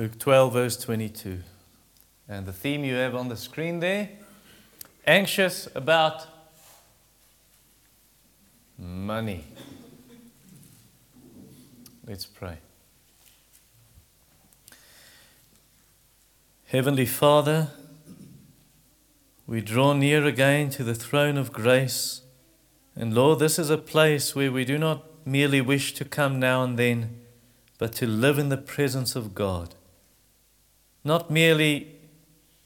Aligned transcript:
Luke 0.00 0.18
12, 0.18 0.52
verse 0.54 0.76
22. 0.78 1.40
And 2.26 2.46
the 2.46 2.54
theme 2.54 2.84
you 2.84 2.94
have 2.94 3.14
on 3.14 3.28
the 3.28 3.36
screen 3.36 3.80
there 3.80 4.08
anxious 5.06 5.68
about 5.74 6.26
money. 8.78 9.44
Let's 12.06 12.24
pray. 12.24 12.56
Heavenly 16.68 17.04
Father, 17.04 17.68
we 19.46 19.60
draw 19.60 19.92
near 19.92 20.24
again 20.24 20.70
to 20.70 20.82
the 20.82 20.94
throne 20.94 21.36
of 21.36 21.52
grace. 21.52 22.22
And 22.96 23.12
Lord, 23.12 23.38
this 23.38 23.58
is 23.58 23.68
a 23.68 23.76
place 23.76 24.34
where 24.34 24.50
we 24.50 24.64
do 24.64 24.78
not 24.78 25.26
merely 25.26 25.60
wish 25.60 25.92
to 25.92 26.06
come 26.06 26.40
now 26.40 26.64
and 26.64 26.78
then, 26.78 27.20
but 27.76 27.92
to 27.96 28.06
live 28.06 28.38
in 28.38 28.48
the 28.48 28.56
presence 28.56 29.14
of 29.14 29.34
God. 29.34 29.74
Not 31.02 31.30
merely 31.30 31.96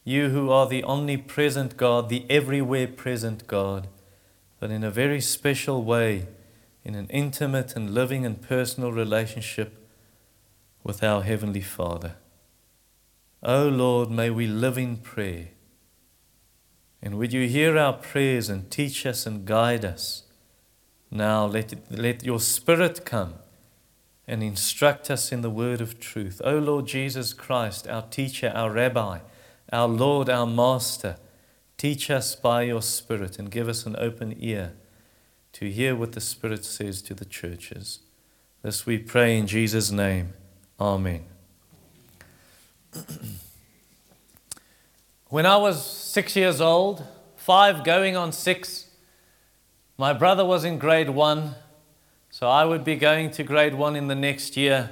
you 0.04 0.28
who 0.28 0.50
are 0.50 0.68
the 0.68 0.84
omnipresent 0.84 1.76
God, 1.76 2.08
the 2.08 2.26
everywhere 2.28 2.86
present 2.86 3.46
God, 3.46 3.88
but 4.60 4.70
in 4.70 4.84
a 4.84 4.90
very 4.90 5.20
special 5.20 5.82
way, 5.82 6.26
in 6.84 6.94
an 6.94 7.08
intimate 7.08 7.74
and 7.74 7.94
living 7.94 8.26
and 8.26 8.40
personal 8.42 8.92
relationship 8.92 9.88
with 10.82 11.02
our 11.02 11.22
Heavenly 11.22 11.62
Father. 11.62 12.16
O 13.42 13.64
oh 13.64 13.68
Lord, 13.68 14.10
may 14.10 14.30
we 14.30 14.46
live 14.46 14.76
in 14.76 14.98
prayer. 14.98 15.48
And 17.02 17.16
would 17.16 17.32
you 17.32 17.46
hear 17.48 17.76
our 17.78 17.92
prayers 17.92 18.48
and 18.48 18.70
teach 18.70 19.04
us 19.06 19.26
and 19.26 19.44
guide 19.44 19.84
us? 19.84 20.24
Now 21.10 21.44
let, 21.46 21.74
let 21.90 22.24
your 22.24 22.40
Spirit 22.40 23.04
come 23.04 23.34
and 24.26 24.42
instruct 24.42 25.10
us 25.10 25.32
in 25.32 25.42
the 25.42 25.50
word 25.50 25.80
of 25.80 26.00
truth. 26.00 26.40
O 26.44 26.58
Lord 26.58 26.86
Jesus 26.86 27.32
Christ, 27.32 27.86
our 27.86 28.02
teacher, 28.02 28.50
our 28.54 28.70
rabbi, 28.70 29.18
our 29.72 29.88
Lord, 29.88 30.30
our 30.30 30.46
Master, 30.46 31.16
teach 31.76 32.10
us 32.10 32.34
by 32.34 32.62
your 32.62 32.82
Spirit 32.82 33.38
and 33.38 33.50
give 33.50 33.68
us 33.68 33.84
an 33.86 33.96
open 33.98 34.34
ear 34.38 34.74
to 35.52 35.70
hear 35.70 35.94
what 35.94 36.12
the 36.12 36.20
Spirit 36.20 36.64
says 36.64 37.02
to 37.02 37.14
the 37.14 37.24
churches. 37.24 38.00
This 38.62 38.86
we 38.86 38.98
pray 38.98 39.36
in 39.38 39.46
Jesus' 39.46 39.90
name. 39.90 40.32
Amen. 40.80 41.26
when 45.28 45.44
I 45.44 45.56
was 45.58 45.84
six 45.84 46.34
years 46.34 46.60
old, 46.60 47.04
five 47.36 47.84
going 47.84 48.16
on 48.16 48.32
six, 48.32 48.88
my 49.98 50.12
brother 50.12 50.44
was 50.44 50.64
in 50.64 50.78
grade 50.78 51.10
one, 51.10 51.54
so 52.34 52.48
I 52.48 52.64
would 52.64 52.82
be 52.82 52.96
going 52.96 53.30
to 53.30 53.44
grade 53.44 53.76
one 53.76 53.94
in 53.94 54.08
the 54.08 54.14
next 54.16 54.56
year. 54.56 54.90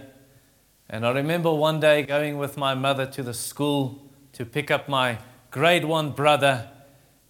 And 0.88 1.04
I 1.04 1.10
remember 1.10 1.52
one 1.52 1.80
day 1.80 2.04
going 2.04 2.38
with 2.38 2.56
my 2.56 2.76
mother 2.76 3.04
to 3.04 3.20
the 3.24 3.34
school 3.34 4.00
to 4.34 4.44
pick 4.44 4.70
up 4.70 4.88
my 4.88 5.18
grade 5.50 5.84
one 5.84 6.12
brother. 6.12 6.70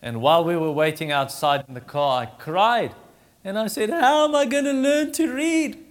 And 0.02 0.20
while 0.20 0.44
we 0.44 0.54
were 0.54 0.70
waiting 0.70 1.10
outside 1.10 1.64
in 1.66 1.72
the 1.72 1.80
car, 1.80 2.24
I 2.24 2.26
cried. 2.26 2.94
And 3.42 3.58
I 3.58 3.68
said, 3.68 3.88
How 3.88 4.26
am 4.26 4.34
I 4.34 4.44
going 4.44 4.66
to 4.66 4.74
learn 4.74 5.12
to 5.12 5.32
read? 5.32 5.82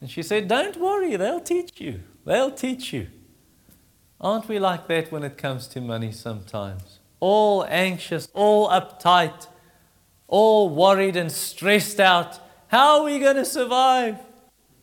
And 0.00 0.08
she 0.08 0.22
said, 0.22 0.46
Don't 0.46 0.76
worry, 0.76 1.16
they'll 1.16 1.40
teach 1.40 1.80
you. 1.80 1.98
They'll 2.24 2.52
teach 2.52 2.92
you. 2.92 3.08
Aren't 4.20 4.46
we 4.46 4.60
like 4.60 4.86
that 4.86 5.10
when 5.10 5.24
it 5.24 5.36
comes 5.36 5.66
to 5.66 5.80
money 5.80 6.12
sometimes? 6.12 7.00
All 7.18 7.64
anxious, 7.68 8.28
all 8.34 8.68
uptight, 8.68 9.48
all 10.28 10.68
worried 10.70 11.16
and 11.16 11.32
stressed 11.32 11.98
out. 11.98 12.38
How 12.68 12.98
are 12.98 13.04
we 13.04 13.18
going 13.18 13.36
to 13.36 13.44
survive? 13.44 14.18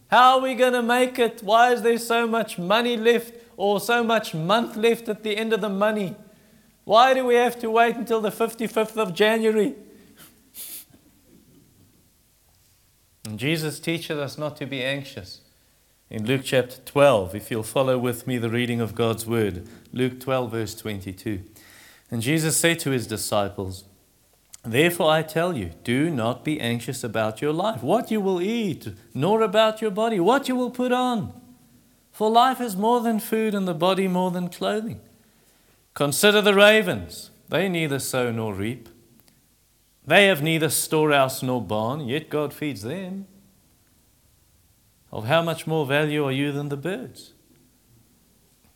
How 0.10 0.36
are 0.36 0.42
we 0.42 0.56
going 0.56 0.74
to 0.74 0.82
make 0.82 1.20
it? 1.20 1.42
Why 1.44 1.74
is 1.74 1.82
there 1.82 1.98
so 1.98 2.28
much 2.28 2.58
money 2.58 2.98
left 2.98 3.34
or 3.58 3.80
so 3.80 4.04
much 4.04 4.34
month 4.34 4.76
left 4.76 5.08
at 5.08 5.24
the 5.24 5.38
end 5.38 5.54
of 5.54 5.62
the 5.62 5.70
money? 5.70 6.16
Why 6.84 7.14
do 7.14 7.26
we 7.26 7.36
have 7.36 7.60
to 7.60 7.70
wait 7.70 7.96
until 7.96 8.22
the 8.22 8.32
55th 8.32 8.98
of 8.98 9.14
January? 9.14 9.76
And 13.24 13.38
Jesus 13.38 13.80
teaches 13.80 14.18
us 14.18 14.38
not 14.38 14.58
to 14.58 14.66
be 14.66 14.84
anxious 14.84 15.42
in 16.12 16.26
Luke 16.26 16.42
chapter 16.44 16.76
12, 16.84 17.36
if 17.36 17.50
you'll 17.50 17.64
follow 17.64 17.98
with 17.98 18.28
me 18.28 18.38
the 18.38 18.50
reading 18.50 18.82
of 18.82 18.96
God's 18.96 19.26
word. 19.26 19.66
Luke 19.94 20.20
12, 20.20 20.52
verse 20.52 20.76
22. 20.76 21.42
And 22.12 22.22
Jesus 22.22 22.58
said 22.58 22.80
to 22.80 22.92
his 22.92 23.08
disciples, 23.08 23.86
Therefore 24.64 25.10
I 25.10 25.24
tell 25.24 25.58
you, 25.58 25.72
do 25.84 26.10
not 26.10 26.44
be 26.44 26.60
anxious 26.60 27.04
about 27.04 27.42
your 27.42 27.52
life, 27.52 27.82
what 27.82 28.12
you 28.12 28.22
will 28.22 28.42
eat, 28.42 28.88
nor 29.14 29.42
about 29.42 29.82
your 29.82 29.92
body, 29.92 30.20
what 30.20 30.48
you 30.48 30.56
will 30.56 30.70
put 30.70 30.92
on. 30.92 31.34
For 32.12 32.30
life 32.30 32.62
is 32.62 32.76
more 32.76 33.02
than 33.02 33.20
food, 33.20 33.56
and 33.56 33.68
the 33.68 33.74
body 33.74 34.08
more 34.08 34.30
than 34.30 34.50
clothing. 34.50 35.02
Consider 35.94 36.42
the 36.42 36.54
ravens. 36.54 37.32
They 37.50 37.68
neither 37.68 38.00
sow 38.00 38.32
nor 38.32 38.54
reap. 38.54 38.88
They 40.06 40.28
have 40.28 40.44
neither 40.44 40.70
storehouse 40.70 41.42
nor 41.42 41.62
barn, 41.62 42.08
yet 42.08 42.30
God 42.30 42.54
feeds 42.54 42.84
them. 42.84 43.28
Of 45.12 45.26
how 45.26 45.42
much 45.42 45.66
more 45.66 45.86
value 45.86 46.24
are 46.26 46.32
you 46.32 46.52
than 46.52 46.70
the 46.70 46.78
birds? 46.78 47.34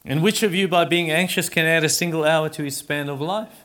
And 0.03 0.22
which 0.22 0.44
of 0.44 0.53
you, 0.53 0.67
by 0.67 0.85
being 0.85 1.09
anxious, 1.09 1.50
can 1.50 1.66
add 1.66 1.84
a 1.84 1.90
single 1.90 2.23
hour 2.23 2.50
to 2.50 2.63
his 2.63 2.78
span 2.78 3.09
of 3.09 3.22
life? 3.22 3.64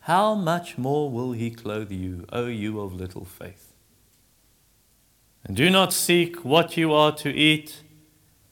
how 0.00 0.34
much 0.34 0.78
more 0.78 1.10
will 1.10 1.32
He 1.32 1.50
clothe 1.50 1.90
you, 1.90 2.24
O 2.32 2.46
you 2.46 2.80
of 2.80 2.94
little 2.94 3.24
faith? 3.24 3.72
And 5.44 5.56
do 5.56 5.70
not 5.70 5.92
seek 5.92 6.44
what 6.44 6.76
you 6.76 6.92
are 6.92 7.12
to 7.16 7.30
eat 7.30 7.82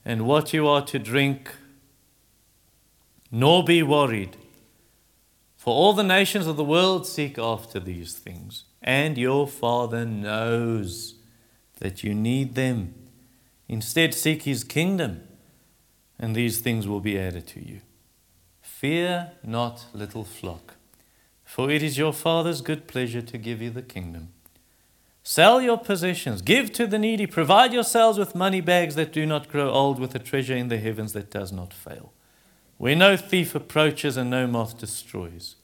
and 0.04 0.26
what 0.26 0.52
you 0.52 0.68
are 0.68 0.82
to 0.86 0.98
drink, 0.98 1.50
nor 3.30 3.64
be 3.64 3.82
worried. 3.82 4.36
For 5.56 5.74
all 5.74 5.92
the 5.92 6.04
nations 6.04 6.46
of 6.46 6.56
the 6.56 6.64
world 6.64 7.06
seek 7.06 7.38
after 7.38 7.80
these 7.80 8.14
things, 8.14 8.64
and 8.80 9.18
your 9.18 9.48
Father 9.48 10.04
knows 10.04 11.16
that 11.80 12.04
you 12.04 12.14
need 12.14 12.54
them. 12.54 12.94
Instead, 13.68 14.14
seek 14.14 14.44
his 14.44 14.62
kingdom, 14.62 15.22
and 16.20 16.36
these 16.36 16.60
things 16.60 16.86
will 16.86 17.00
be 17.00 17.18
added 17.18 17.48
to 17.48 17.66
you. 17.66 17.80
Fear 18.62 19.32
not, 19.42 19.86
little 19.92 20.24
flock, 20.24 20.75
for 21.56 21.70
it 21.70 21.82
is 21.82 21.96
your 21.96 22.12
Father's 22.12 22.60
good 22.60 22.86
pleasure 22.86 23.22
to 23.22 23.38
give 23.38 23.62
you 23.62 23.70
the 23.70 23.80
kingdom. 23.80 24.28
Sell 25.22 25.62
your 25.62 25.78
possessions, 25.78 26.42
give 26.42 26.70
to 26.74 26.86
the 26.86 26.98
needy, 26.98 27.26
provide 27.26 27.72
yourselves 27.72 28.18
with 28.18 28.34
money 28.34 28.60
bags 28.60 28.94
that 28.94 29.10
do 29.10 29.24
not 29.24 29.48
grow 29.48 29.70
old, 29.70 29.98
with 29.98 30.14
a 30.14 30.18
treasure 30.18 30.54
in 30.54 30.68
the 30.68 30.76
heavens 30.76 31.14
that 31.14 31.30
does 31.30 31.52
not 31.52 31.72
fail, 31.72 32.12
where 32.76 32.94
no 32.94 33.16
thief 33.16 33.54
approaches 33.54 34.18
and 34.18 34.28
no 34.28 34.46
moth 34.46 34.76
destroys. 34.76 35.56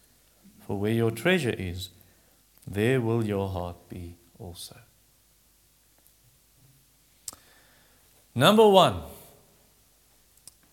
For 0.67 0.79
where 0.79 0.93
your 0.93 1.11
treasure 1.11 1.55
is, 1.59 1.91
there 2.67 2.99
will 2.99 3.23
your 3.23 3.51
heart 3.51 3.91
be 3.91 4.17
also. 4.39 4.79
Number 8.35 8.67
one, 8.67 9.03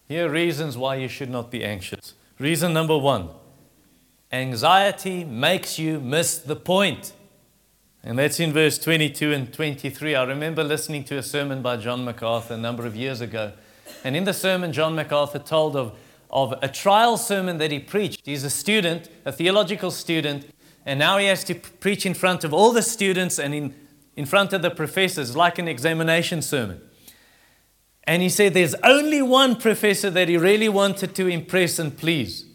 here 0.07 0.27
are 0.27 0.31
reasons 0.31 0.77
why 0.77 0.95
you 0.95 1.09
should 1.09 1.29
not 1.29 1.51
be 1.51 1.65
anxious. 1.65 2.13
Reason 2.39 2.71
number 2.71 2.97
one 2.97 3.31
anxiety 4.31 5.23
makes 5.23 5.79
you 5.79 5.99
miss 5.99 6.37
the 6.37 6.55
point. 6.55 7.13
And 8.03 8.17
that's 8.17 8.39
in 8.39 8.53
verse 8.53 8.77
22 8.77 9.33
and 9.33 9.53
23. 9.53 10.15
I 10.15 10.23
remember 10.23 10.63
listening 10.63 11.03
to 11.05 11.17
a 11.17 11.23
sermon 11.23 11.61
by 11.61 11.77
John 11.77 12.05
MacArthur 12.05 12.53
a 12.53 12.57
number 12.57 12.85
of 12.85 12.95
years 12.95 13.21
ago. 13.21 13.53
And 14.03 14.15
in 14.15 14.23
the 14.23 14.33
sermon, 14.33 14.71
John 14.71 14.95
MacArthur 14.95 15.39
told 15.39 15.75
of, 15.75 15.97
of 16.29 16.53
a 16.61 16.69
trial 16.69 17.17
sermon 17.17 17.57
that 17.57 17.71
he 17.71 17.79
preached. 17.79 18.21
He's 18.25 18.43
a 18.43 18.49
student, 18.49 19.09
a 19.25 19.31
theological 19.31 19.91
student, 19.91 20.49
and 20.85 20.97
now 20.97 21.17
he 21.17 21.25
has 21.25 21.43
to 21.45 21.55
preach 21.55 22.05
in 22.05 22.13
front 22.13 22.43
of 22.43 22.53
all 22.53 22.71
the 22.71 22.81
students 22.81 23.37
and 23.37 23.53
in, 23.53 23.75
in 24.15 24.25
front 24.25 24.53
of 24.53 24.61
the 24.61 24.71
professors, 24.71 25.35
like 25.35 25.59
an 25.59 25.67
examination 25.67 26.41
sermon. 26.41 26.81
And 28.05 28.21
he 28.21 28.29
said 28.29 28.53
there's 28.53 28.75
only 28.75 29.21
one 29.21 29.57
professor 29.57 30.09
that 30.09 30.29
he 30.29 30.37
really 30.37 30.69
wanted 30.69 31.15
to 31.15 31.27
impress 31.27 31.77
and 31.77 31.95
please. 31.95 32.45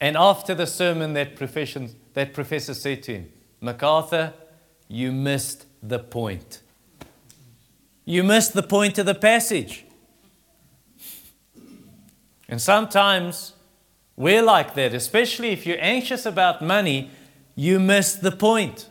And 0.00 0.16
after 0.16 0.54
the 0.54 0.66
sermon, 0.66 1.14
that, 1.14 1.36
that 2.14 2.34
professor 2.34 2.74
said 2.74 3.02
to 3.04 3.12
him, 3.14 3.32
MacArthur, 3.60 4.34
you 4.88 5.10
missed 5.12 5.66
the 5.82 5.98
point. 5.98 6.60
You 8.04 8.22
missed 8.22 8.52
the 8.52 8.62
point 8.62 8.98
of 8.98 9.06
the 9.06 9.14
passage. 9.14 9.84
And 12.48 12.60
sometimes 12.60 13.54
we're 14.16 14.42
like 14.42 14.74
that, 14.74 14.94
especially 14.94 15.50
if 15.50 15.66
you're 15.66 15.80
anxious 15.80 16.24
about 16.24 16.62
money, 16.62 17.10
you 17.54 17.80
miss 17.80 18.14
the 18.14 18.30
point. 18.32 18.88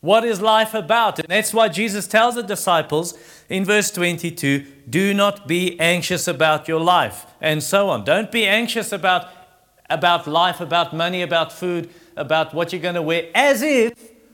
What 0.00 0.24
is 0.24 0.40
life 0.40 0.72
about? 0.72 1.18
And 1.18 1.28
that's 1.28 1.52
why 1.52 1.68
Jesus 1.68 2.06
tells 2.06 2.34
the 2.34 2.42
disciples 2.42 3.14
in 3.48 3.64
verse 3.64 3.90
22 3.90 4.64
do 4.88 5.12
not 5.14 5.46
be 5.46 5.78
anxious 5.78 6.26
about 6.26 6.66
your 6.66 6.80
life, 6.80 7.26
and 7.40 7.62
so 7.62 7.90
on. 7.90 8.04
Don't 8.04 8.32
be 8.32 8.46
anxious 8.46 8.92
about, 8.92 9.28
about 9.90 10.26
life, 10.26 10.60
about 10.60 10.94
money, 10.94 11.22
about 11.22 11.52
food, 11.52 11.90
about 12.16 12.54
what 12.54 12.72
you're 12.72 12.80
going 12.80 12.94
to 12.94 13.02
wear, 13.02 13.28
as 13.34 13.62
if 13.62 13.92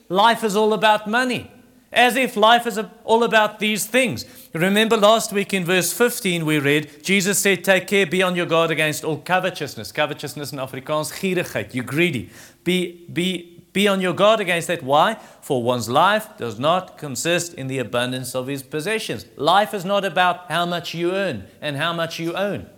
life 0.09 0.45
is 0.45 0.55
all 0.55 0.73
about 0.73 1.09
money, 1.09 1.51
as 1.93 2.15
if 2.15 2.37
life 2.37 2.67
is 2.67 2.79
all 3.05 3.25
about 3.25 3.59
these 3.59 3.87
things. 3.87 4.25
Remember 4.53 4.97
last 4.97 5.33
week 5.33 5.53
in 5.53 5.65
verse 5.65 5.93
15 5.93 6.45
we 6.45 6.59
read, 6.59 7.03
Jesus 7.03 7.39
said, 7.39 7.65
Take 7.65 7.89
care, 7.89 8.07
be 8.07 8.23
on 8.23 8.37
your 8.37 8.47
guard 8.47 8.71
against 8.71 9.05
all 9.05 9.19
covetousness. 9.19 9.93
Covetousness 9.93 10.53
in 10.53 10.59
Afrikaans, 10.59 11.13
gierigheid, 11.13 11.75
you're 11.75 11.85
greedy. 11.85 12.31
Be, 12.65 13.07
be 13.13 13.57
be 13.77 13.89
on 13.89 14.01
your 14.01 14.15
guard 14.15 14.41
against 14.41 14.69
that. 14.69 14.83
Why? 14.83 15.19
For 15.43 15.63
one's 15.63 15.87
life 15.87 16.35
does 16.39 16.59
not 16.59 16.97
consist 16.97 17.53
in 17.53 17.67
the 17.67 17.79
abundance 17.79 18.35
of 18.35 18.47
his 18.47 18.63
possessions. 18.63 19.27
Life 19.37 19.75
is 19.75 19.85
not 19.85 20.03
about 20.03 20.51
how 20.51 20.65
much 20.65 20.95
you 20.95 21.13
earn 21.13 21.45
and 21.61 21.77
how 21.77 21.93
much 21.93 22.19
you 22.19 22.33
own. 22.33 22.71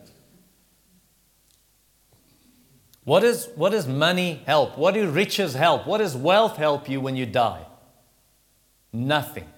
What, 3.08 3.24
is, 3.24 3.48
what 3.54 3.70
does 3.70 3.88
money 3.88 4.42
help? 4.44 4.76
What 4.76 4.92
do 4.92 5.08
riches 5.08 5.54
help? 5.54 5.86
What 5.86 5.96
does 5.96 6.14
wealth 6.14 6.58
help 6.58 6.90
you 6.90 7.00
when 7.00 7.16
you 7.16 7.24
die? 7.24 7.64
Nothing. 8.92 9.48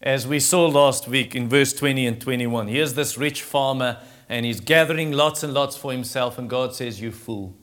As 0.00 0.26
we 0.26 0.40
saw 0.40 0.64
last 0.64 1.06
week 1.06 1.36
in 1.36 1.46
verse 1.46 1.74
20 1.74 2.06
and 2.06 2.18
21, 2.18 2.68
here's 2.68 2.94
this 2.94 3.18
rich 3.18 3.42
farmer 3.42 3.98
and 4.30 4.46
he's 4.46 4.60
gathering 4.60 5.12
lots 5.12 5.42
and 5.42 5.52
lots 5.52 5.76
for 5.76 5.92
himself, 5.92 6.38
and 6.38 6.48
God 6.48 6.74
says, 6.74 7.02
You 7.02 7.12
fool. 7.12 7.54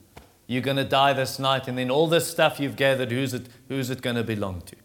You're 0.46 0.62
going 0.62 0.76
to 0.76 0.84
die 0.84 1.14
this 1.14 1.40
night, 1.40 1.66
and 1.66 1.76
then 1.76 1.90
all 1.90 2.06
this 2.06 2.30
stuff 2.30 2.60
you've 2.60 2.76
gathered, 2.76 3.10
who's 3.10 3.34
it, 3.34 3.48
who's 3.66 3.90
it 3.90 4.02
going 4.02 4.14
to 4.14 4.22
belong 4.22 4.60
to? 4.66 4.76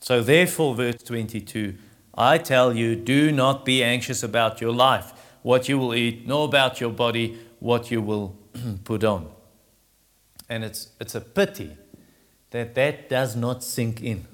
So, 0.00 0.20
therefore, 0.22 0.74
verse 0.74 1.02
22 1.02 1.78
I 2.14 2.36
tell 2.36 2.76
you, 2.76 2.96
do 2.96 3.32
not 3.32 3.64
be 3.64 3.82
anxious 3.82 4.22
about 4.22 4.60
your 4.60 4.72
life, 4.72 5.14
what 5.40 5.70
you 5.70 5.78
will 5.78 5.94
eat, 5.94 6.26
nor 6.26 6.44
about 6.44 6.82
your 6.82 6.90
body, 6.90 7.38
what 7.60 7.90
you 7.90 8.00
will 8.00 8.36
put 8.84 9.04
on. 9.04 9.30
And 10.48 10.64
it's, 10.64 10.88
it's 11.00 11.14
a 11.14 11.20
pity 11.20 11.76
that 12.50 12.74
that 12.74 13.08
does 13.08 13.36
not 13.36 13.62
sink 13.62 14.02
in. 14.02 14.26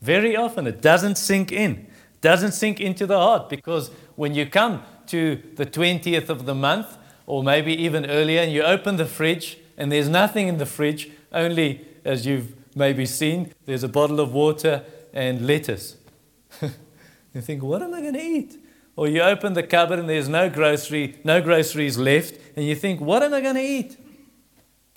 Very 0.00 0.36
often 0.36 0.66
it 0.66 0.80
doesn't 0.80 1.16
sink 1.16 1.52
in, 1.52 1.86
doesn't 2.20 2.52
sink 2.52 2.80
into 2.80 3.06
the 3.06 3.18
heart 3.18 3.48
because 3.48 3.90
when 4.16 4.34
you 4.34 4.46
come 4.46 4.82
to 5.08 5.42
the 5.56 5.66
20th 5.66 6.28
of 6.28 6.46
the 6.46 6.54
month, 6.54 6.96
or 7.26 7.42
maybe 7.42 7.74
even 7.74 8.06
earlier, 8.06 8.40
and 8.40 8.52
you 8.52 8.62
open 8.62 8.96
the 8.96 9.04
fridge 9.04 9.58
and 9.76 9.92
there's 9.92 10.08
nothing 10.08 10.48
in 10.48 10.58
the 10.58 10.66
fridge, 10.66 11.10
only, 11.32 11.86
as 12.04 12.26
you've 12.26 12.54
maybe 12.74 13.04
seen, 13.04 13.52
there's 13.66 13.82
a 13.82 13.88
bottle 13.88 14.20
of 14.20 14.32
water 14.32 14.84
and 15.12 15.46
lettuce. 15.46 15.96
you 16.62 17.40
think, 17.40 17.62
what 17.62 17.82
am 17.82 17.92
I 17.92 18.00
going 18.00 18.14
to 18.14 18.22
eat? 18.22 18.56
Or 18.98 19.06
you 19.06 19.22
open 19.22 19.52
the 19.52 19.62
cupboard 19.62 20.00
and 20.00 20.08
there's 20.08 20.28
no 20.28 20.50
grocery, 20.50 21.20
no 21.22 21.40
groceries 21.40 21.96
left, 21.96 22.34
and 22.56 22.66
you 22.66 22.74
think, 22.74 23.00
what 23.00 23.22
am 23.22 23.32
I 23.32 23.40
going 23.40 23.54
to 23.54 23.62
eat? 23.62 23.96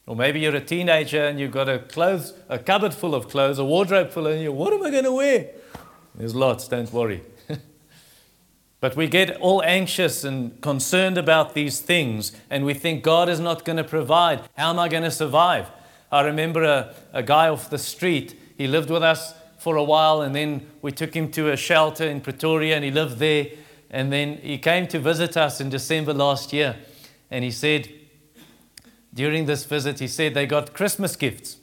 Or 0.08 0.16
maybe 0.16 0.40
you're 0.40 0.56
a 0.56 0.60
teenager 0.60 1.24
and 1.24 1.40
you've 1.40 1.52
got 1.52 1.70
a 1.70 1.78
clothes, 1.78 2.34
a 2.50 2.58
cupboard 2.58 2.96
full 2.96 3.14
of 3.14 3.30
clothes, 3.30 3.60
a 3.60 3.64
wardrobe 3.64 4.10
full 4.10 4.26
and 4.26 4.42
you, 4.42 4.52
what 4.52 4.74
am 4.74 4.82
I 4.82 4.90
going 4.90 5.04
to 5.04 5.12
wear? 5.12 5.52
There's 6.16 6.34
lots, 6.34 6.68
don't 6.68 6.92
worry. 6.92 7.22
But 8.80 8.96
we 8.96 9.08
get 9.08 9.38
all 9.40 9.62
anxious 9.62 10.24
and 10.24 10.60
concerned 10.60 11.20
about 11.20 11.54
these 11.54 11.80
things, 11.80 12.32
and 12.50 12.66
we 12.66 12.74
think 12.74 13.04
God 13.04 13.30
is 13.30 13.40
not 13.40 13.66
going 13.66 13.78
to 13.78 13.84
provide. 13.84 14.42
How 14.58 14.72
am 14.72 14.80
I 14.80 14.90
going 14.90 15.04
to 15.04 15.12
survive? 15.12 15.68
I 16.12 16.22
remember 16.22 16.64
a, 16.64 16.96
a 17.14 17.22
guy 17.22 17.50
off 17.50 17.70
the 17.70 17.78
street. 17.78 18.34
He 18.58 18.66
lived 18.66 18.90
with 18.90 19.04
us 19.04 19.36
for 19.60 19.76
a 19.76 19.84
while, 19.84 20.24
and 20.24 20.34
then 20.34 20.66
we 20.82 20.92
took 20.92 21.16
him 21.16 21.30
to 21.34 21.52
a 21.52 21.56
shelter 21.56 22.06
in 22.06 22.22
Pretoria, 22.22 22.76
and 22.76 22.84
he 22.84 22.90
lived 22.90 23.20
there. 23.20 23.50
And 23.92 24.12
then 24.12 24.38
he 24.38 24.58
came 24.58 24.88
to 24.88 25.00
visit 25.00 25.38
us 25.38 25.62
in 25.62 25.70
December 25.70 26.14
last 26.14 26.54
year, 26.54 26.78
and 27.30 27.44
he 27.44 27.52
said, 27.52 27.90
during 29.14 29.46
this 29.46 29.66
visit, 29.66 30.00
he 30.00 30.08
said 30.08 30.34
they 30.34 30.46
got 30.46 30.74
Christmas 30.74 31.16
gifts. 31.18 31.58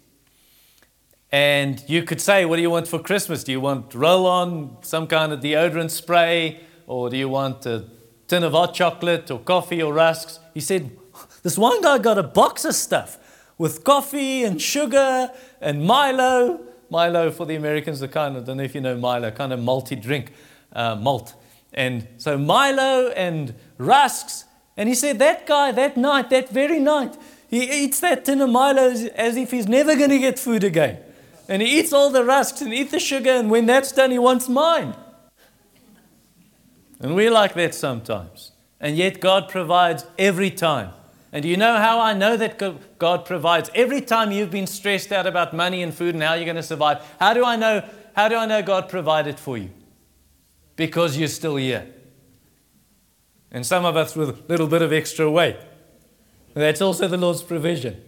And 1.32 1.82
you 1.88 2.02
could 2.02 2.20
say, 2.20 2.44
What 2.44 2.56
do 2.56 2.62
you 2.62 2.70
want 2.70 2.88
for 2.88 2.98
Christmas? 2.98 3.44
Do 3.44 3.52
you 3.52 3.60
want 3.60 3.94
roll 3.94 4.26
on, 4.26 4.76
some 4.82 5.06
kind 5.06 5.32
of 5.32 5.40
deodorant 5.40 5.90
spray? 5.90 6.60
Or 6.86 7.10
do 7.10 7.16
you 7.16 7.28
want 7.28 7.66
a 7.66 7.84
tin 8.26 8.44
of 8.44 8.52
hot 8.52 8.75
chocolate 8.75 9.30
or 9.30 9.38
coffee 9.38 9.82
or 9.82 9.92
rusks? 9.92 10.40
He 10.54 10.60
said, 10.60 10.96
This 11.42 11.58
one 11.58 11.80
guy 11.82 11.98
got 11.98 12.19
a 12.19 12.22
box 12.22 12.64
of 12.64 12.75
stuff 12.75 13.19
with 13.58 13.84
coffee 13.84 14.44
and 14.44 14.60
sugar 14.60 15.30
and 15.60 15.84
Milo. 15.84 16.60
Milo 16.90 17.30
for 17.30 17.44
the 17.44 17.56
Americans, 17.56 18.00
the 18.00 18.08
kind 18.08 18.36
of, 18.36 18.44
I 18.44 18.46
don't 18.46 18.56
know 18.58 18.62
if 18.62 18.75
you 18.75 18.80
know 18.80 18.96
Milo, 18.96 19.30
kind 19.30 19.52
of 19.52 19.60
malty 19.60 20.00
drink, 20.00 20.32
uh, 20.72 20.96
malt. 20.96 21.34
And 21.72 22.06
so 22.16 22.38
Milo 22.38 23.08
and 23.10 23.54
rusks. 23.76 24.44
And 24.76 24.88
he 24.88 24.94
said, 24.94 25.18
That 25.18 25.46
guy, 25.46 25.72
that 25.72 25.96
night, 25.96 26.30
that 26.30 26.48
very 26.48 26.80
night, 26.80 27.16
he 27.48 27.84
eats 27.84 28.00
that 28.00 28.24
tin 28.24 28.40
of 28.40 28.50
Milo 28.50 28.90
as 28.90 29.36
if 29.36 29.50
he's 29.50 29.66
never 29.66 29.96
going 29.96 30.10
to 30.10 30.18
get 30.18 30.38
food 30.38 30.64
again. 30.64 30.98
And 31.48 31.62
he 31.62 31.78
eats 31.78 31.92
all 31.92 32.10
the 32.10 32.24
rusks 32.24 32.60
and 32.60 32.74
eats 32.74 32.90
the 32.90 33.00
sugar, 33.00 33.30
and 33.30 33.50
when 33.50 33.64
that's 33.64 33.90
done, 33.90 34.10
he 34.10 34.18
wants 34.18 34.48
mine. 34.48 34.94
And 37.00 37.14
we're 37.14 37.30
like 37.30 37.54
that 37.54 37.74
sometimes. 37.74 38.52
And 38.80 38.96
yet 38.96 39.20
God 39.20 39.48
provides 39.48 40.04
every 40.18 40.50
time. 40.50 40.90
And 41.32 41.42
do 41.42 41.48
you 41.48 41.56
know 41.56 41.76
how 41.76 42.00
I 42.00 42.14
know 42.14 42.36
that 42.36 42.98
God 42.98 43.24
provides? 43.24 43.70
Every 43.74 44.00
time 44.00 44.30
you've 44.30 44.50
been 44.50 44.66
stressed 44.66 45.12
out 45.12 45.26
about 45.26 45.54
money 45.54 45.82
and 45.82 45.92
food 45.92 46.14
and 46.14 46.22
how 46.22 46.34
you're 46.34 46.44
going 46.44 46.56
to 46.56 46.62
survive, 46.62 47.04
how 47.18 47.34
do 47.34 47.44
I 47.44 47.56
know, 47.56 47.86
how 48.14 48.28
do 48.28 48.36
I 48.36 48.46
know 48.46 48.62
God 48.62 48.88
provided 48.88 49.38
for 49.38 49.58
you? 49.58 49.70
Because 50.78 51.19
you're 51.19 51.26
still 51.26 51.56
here. 51.56 51.88
And 53.50 53.66
some 53.66 53.84
of 53.84 53.96
us 53.96 54.14
with 54.14 54.28
a 54.28 54.38
little 54.48 54.69
bit 54.69 54.80
of 54.80 54.92
extra 54.92 55.28
weight. 55.28 55.56
That's 56.54 56.80
also 56.80 57.08
the 57.08 57.16
Lord's 57.16 57.42
provision. 57.42 58.00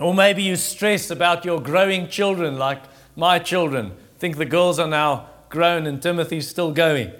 Or 0.00 0.14
maybe 0.14 0.42
you 0.42 0.56
stress 0.56 1.10
about 1.10 1.44
your 1.44 1.60
growing 1.60 2.08
children, 2.08 2.56
like 2.58 2.82
my 3.14 3.38
children. 3.38 3.92
Think 4.18 4.38
the 4.38 4.46
girls 4.46 4.78
are 4.78 4.88
now 4.88 5.28
grown 5.50 5.86
and 5.86 6.00
Timothy's 6.02 6.48
still 6.48 6.72
going. 6.72 7.12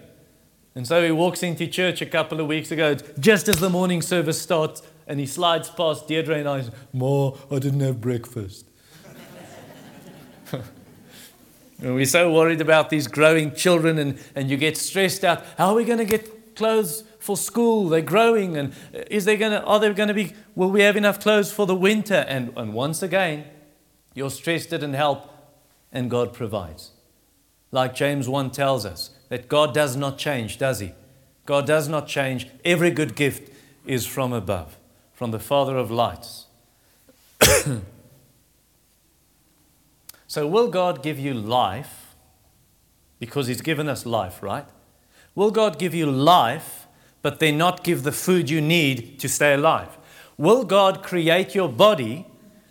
And 0.75 0.87
so 0.87 1.05
he 1.05 1.11
walks 1.11 1.43
into 1.43 1.67
church 1.67 2.01
a 2.01 2.07
couple 2.07 2.41
of 2.41 2.47
weeks 2.47 2.71
ago, 2.71 2.95
just 3.21 3.49
as 3.49 3.57
the 3.57 3.69
morning 3.69 4.01
service 4.01 4.41
starts, 4.41 4.83
and 5.07 5.21
he 5.21 5.27
slides 5.27 5.69
past 5.69 6.09
Deirdre 6.09 6.39
and 6.39 6.49
I 6.49 6.65
Ma, 6.95 7.33
I 7.51 7.59
didn't 7.59 7.81
have 7.81 8.01
breakfast. 8.01 8.65
and 10.53 10.63
we're 11.81 12.05
so 12.07 12.33
worried 12.33 12.61
about 12.61 12.91
these 12.91 13.07
growing 13.07 13.55
children, 13.55 13.99
and, 13.99 14.19
and 14.35 14.51
you 14.51 14.57
get 14.57 14.77
stressed 14.77 15.25
out. 15.25 15.45
How 15.59 15.69
are 15.69 15.75
we 15.75 15.85
going 15.85 15.99
to 15.99 16.05
get 16.05 16.57
clothes 16.57 17.05
for 17.19 17.37
school? 17.37 17.89
They're 17.89 18.01
growing, 18.01 18.57
and 18.57 18.73
uh, 18.95 19.01
is 19.11 19.25
there 19.25 19.37
going 19.37 19.53
to, 19.53 19.63
are 19.65 19.81
there 19.81 19.93
going 19.93 20.09
to 20.09 20.15
be, 20.15 20.33
will 20.55 20.71
we 20.71 20.83
have 20.83 20.97
enough 20.97 21.21
clothes 21.21 21.53
for 21.53 21.67
the 21.67 21.75
winter? 21.75 22.25
And, 22.29 22.53
and 22.57 22.73
once 22.73 23.03
again, 23.03 23.45
your 24.15 24.31
stress 24.31 24.67
didn't 24.67 24.95
help, 24.95 25.31
and 25.93 26.11
God 26.11 26.33
provides 26.33 26.93
like 27.75 27.95
James 27.95 28.29
1 28.29 28.53
tells 28.53 28.87
us, 28.87 29.11
that 29.29 29.49
God 29.49 29.75
does 29.75 29.97
not 29.97 30.17
change, 30.17 30.59
does 30.59 30.79
He? 30.79 30.93
God 31.45 31.67
does 31.67 31.89
not 31.89 32.07
change. 32.07 32.49
Every 32.65 32.91
good 32.91 33.17
gift 33.17 33.53
is 33.85 34.07
from 34.07 34.33
above, 34.33 34.79
from 35.13 35.33
the 35.33 35.41
Father 35.41 35.77
of 35.77 35.91
lights. 35.91 36.47
so, 40.35 40.49
will 40.49 40.67
God 40.67 41.01
give 41.01 41.17
you 41.17 41.33
life? 41.33 42.17
Because 43.21 43.47
He's 43.47 43.61
given 43.61 43.89
us 43.89 44.05
life, 44.05 44.43
right? 44.43 44.67
Will 45.37 45.53
God 45.53 45.79
give 45.79 45.95
you 45.95 46.11
life, 46.11 46.89
but 47.23 47.39
then 47.39 47.57
not 47.57 47.85
give 47.85 48.03
the 48.03 48.11
food 48.11 48.51
you 48.51 48.61
need 48.61 49.21
to 49.21 49.29
stay 49.29 49.55
alive? 49.55 49.97
Will 50.37 50.65
God 50.65 51.05
create 51.05 51.55
your 51.55 51.69
body, 51.69 52.27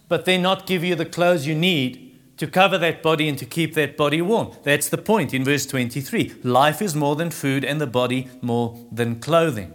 but 0.09 0.25
then 0.25 0.41
not 0.41 0.67
give 0.67 0.83
you 0.83 0.93
the 0.95 1.05
clothes 1.05 1.47
you 1.47 1.55
need 1.55 2.19
to 2.35 2.47
cover 2.47 2.77
that 2.79 3.01
body 3.01 3.29
and 3.29 3.37
to 3.37 3.45
keep 3.45 3.75
that 3.75 3.95
body 3.95 4.21
warm. 4.21 4.51
That's 4.63 4.89
the 4.89 4.97
point 4.97 5.33
in 5.33 5.45
verse 5.45 5.65
23. 5.65 6.33
Life 6.43 6.81
is 6.81 6.93
more 6.93 7.15
than 7.15 7.29
food, 7.29 7.63
and 7.63 7.79
the 7.79 7.87
body 7.87 8.27
more 8.41 8.77
than 8.91 9.21
clothing. 9.21 9.73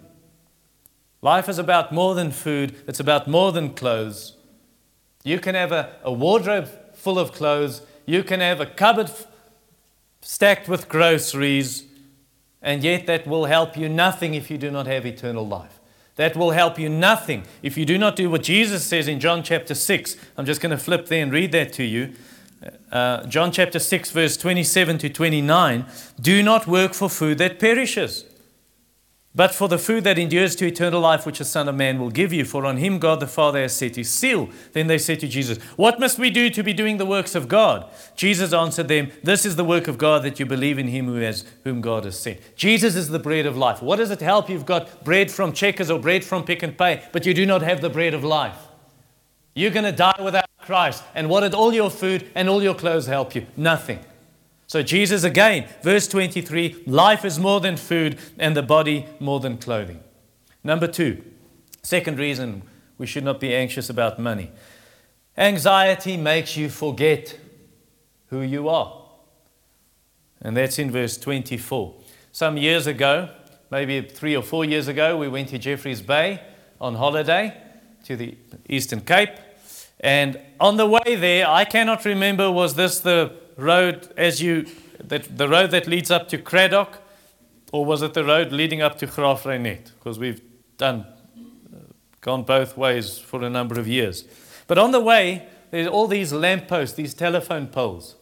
Life 1.23 1.49
is 1.49 1.59
about 1.59 1.91
more 1.91 2.15
than 2.15 2.33
food, 2.33 2.77
it's 2.87 3.01
about 3.01 3.29
more 3.29 3.51
than 3.51 3.73
clothes. 3.73 4.37
You 5.25 5.39
can 5.39 5.55
have 5.55 5.73
a, 5.73 5.97
a 6.03 6.13
wardrobe 6.13 6.69
full 6.99 7.19
of 7.19 7.33
clothes, 7.33 7.83
you 8.07 8.23
can 8.23 8.41
have 8.41 8.61
a 8.61 8.67
cupboard 8.67 9.11
stacked 10.21 10.69
with 10.69 10.89
groceries, 10.89 11.85
and 12.61 12.83
yet 12.83 13.07
that 13.07 13.27
will 13.27 13.47
help 13.47 13.77
you 13.77 13.89
nothing 13.89 14.35
if 14.35 14.51
you 14.51 14.59
do 14.59 14.71
not 14.71 14.87
have 14.87 15.07
eternal 15.07 15.47
life. 15.47 15.81
That 16.17 16.37
will 16.37 16.51
help 16.51 16.79
you 16.79 16.89
nothing 16.89 17.45
if 17.63 17.77
you 17.77 17.87
do 17.87 17.97
not 17.97 18.17
do 18.17 18.29
what 18.29 18.43
Jesus 18.43 18.85
says 18.85 19.07
in 19.07 19.21
John 19.21 19.43
chapter 19.43 19.75
6. 19.75 20.17
I'm 20.37 20.47
just 20.47 20.61
going 20.61 20.71
to 20.71 20.79
flip 20.79 21.07
there 21.07 21.23
and 21.23 21.33
read 21.33 21.53
that 21.53 21.73
to 21.75 21.85
you 21.85 22.15
uh, 22.91 23.25
John 23.27 23.53
chapter 23.53 23.79
6, 23.79 24.11
verse 24.11 24.37
27 24.37 24.99
to 24.99 25.09
29 25.09 25.87
do 26.21 26.43
not 26.43 26.67
work 26.67 26.95
for 26.95 27.09
food 27.09 27.39
that 27.39 27.59
perishes. 27.59 28.25
But 29.35 29.55
for 29.55 29.69
the 29.69 29.79
food 29.79 30.05
that 30.05 30.19
endures 30.19 30.57
to 30.57 30.67
eternal 30.67 31.01
life, 31.01 31.25
which 31.25 31.39
the 31.39 31.45
Son 31.45 31.69
of 31.69 31.75
Man 31.75 31.99
will 32.01 32.11
give 32.11 32.33
you, 32.33 32.45
for 32.45 32.65
on 32.65 32.79
him 32.79 32.99
God 32.99 33.21
the 33.21 33.27
Father 33.27 33.61
has 33.61 33.75
set 33.75 33.97
his 33.97 34.11
seal. 34.11 34.49
Then 34.73 34.87
they 34.87 34.99
said 34.99 35.21
to 35.21 35.29
Jesus, 35.29 35.59
What 35.77 36.01
must 36.01 36.19
we 36.19 36.31
do 36.31 36.51
to 36.51 36.63
be 36.63 36.73
doing 36.73 36.97
the 36.97 37.07
works 37.07 37.35
of 37.35 37.47
God? 37.47 37.89
Jesus 38.17 38.53
answered 38.53 38.89
them, 38.89 39.13
This 39.23 39.45
is 39.45 39.57
the 39.57 39.65
work 39.65 39.87
of 39.87 39.99
God, 39.99 40.23
that 40.25 40.41
you 40.41 40.47
believe 40.47 40.79
in 40.79 40.89
him 40.89 41.07
who 41.07 41.17
has, 41.17 41.45
whom 41.63 41.81
God 41.81 42.05
has 42.05 42.19
sent. 42.19 42.41
Jesus 42.57 42.97
is 42.97 43.11
the 43.11 43.19
bread 43.19 43.47
of 43.47 43.57
life. 43.57 43.83
What 43.83 43.97
does 43.97 44.11
it 44.11 44.21
help? 44.21 44.49
You've 44.49 44.67
got 44.67 45.05
bread 45.05 45.31
from 45.31 45.53
Checkers 45.53 45.91
or 45.91 46.01
bread 46.01 46.25
from 46.25 46.45
Pick 46.45 46.63
n 46.63 46.73
Pay, 46.73 47.05
but 47.13 47.27
you 47.27 47.35
do 47.35 47.45
not 47.45 47.63
have 47.63 47.81
the 47.81 47.91
bread 47.91 48.15
of 48.15 48.25
life. 48.25 48.57
You're 49.55 49.71
going 49.71 49.85
to 49.85 49.93
die 49.93 50.21
without 50.23 50.49
Christ. 50.61 51.05
And 51.15 51.29
what 51.29 51.41
did 51.41 51.55
all 51.55 51.73
your 51.73 51.91
food 51.91 52.31
and 52.35 52.49
all 52.49 52.63
your 52.63 52.75
clothes 52.75 53.07
help 53.07 53.35
you? 53.35 53.47
Nothing. 53.57 54.01
So, 54.69 54.83
Jesus 54.83 55.25
again, 55.25 55.67
verse 55.83 56.07
23 56.07 56.85
life 56.87 57.25
is 57.25 57.39
more 57.39 57.59
than 57.59 57.79
food 57.79 58.19
and 58.39 58.55
the 58.55 58.63
body 58.63 59.07
more 59.19 59.41
than 59.41 59.57
clothing. 59.57 60.01
Number 60.63 60.87
two, 60.87 61.25
second 61.83 62.19
reason 62.19 62.63
we 62.99 63.07
should 63.07 63.25
not 63.25 63.41
be 63.41 63.55
anxious 63.55 63.89
about 63.89 64.19
money. 64.19 64.51
Anxiety 65.39 66.19
makes 66.19 66.55
you 66.59 66.69
forget 66.69 67.39
who 68.27 68.43
you 68.43 68.69
are. 68.69 69.07
And 70.43 70.55
that's 70.55 70.79
in 70.79 70.91
verse 70.91 71.17
24. 71.17 71.95
Some 72.31 72.59
years 72.59 72.87
ago, 72.87 73.31
maybe 73.71 74.03
three 74.03 74.37
or 74.37 74.43
four 74.43 74.67
years 74.67 74.87
ago, 74.87 75.17
we 75.17 75.29
went 75.29 75.49
to 75.49 75.59
Jeffreys 75.59 76.03
Bay 76.03 76.43
on 76.79 76.95
holiday 76.95 77.57
to 78.05 78.17
the 78.17 78.37
Eastern 78.69 79.01
Cape. 79.01 79.31
And 80.01 80.39
on 80.61 80.77
the 80.77 80.87
way 80.87 81.17
there, 81.17 81.49
I 81.49 81.65
cannot 81.65 82.05
remember 82.05 82.51
was 82.51 82.75
this 82.75 83.01
the 83.01 83.33
road 83.59 84.09
as 84.17 84.41
you 84.41 84.67
that 85.05 85.37
the 85.37 85.49
road 85.49 85.71
that 85.73 85.87
leads 85.87 86.11
up 86.11 86.29
to 86.29 86.39
Cradock, 86.39 86.99
or 87.73 87.85
was 87.85 88.03
it 88.03 88.15
the 88.15 88.25
road 88.25 88.53
leading 88.53 88.81
up 88.81 88.99
to 88.99 89.07
Graaff-Reinet? 89.07 89.93
Because 89.99 90.19
we've 90.19 90.41
done 90.79 91.05
uh, 91.05 91.93
gone 92.21 92.45
both 92.45 92.77
ways 92.77 93.19
for 93.19 93.43
a 93.43 93.51
number 93.51 93.79
of 93.79 93.87
years. 93.87 94.25
But 94.67 94.79
on 94.79 94.93
the 94.93 95.01
way, 95.01 95.47
there's 95.71 95.87
all 95.87 96.07
these 96.07 96.33
lampposts, 96.33 96.97
these 96.97 97.15
telephone 97.15 97.67
poles, 97.67 98.17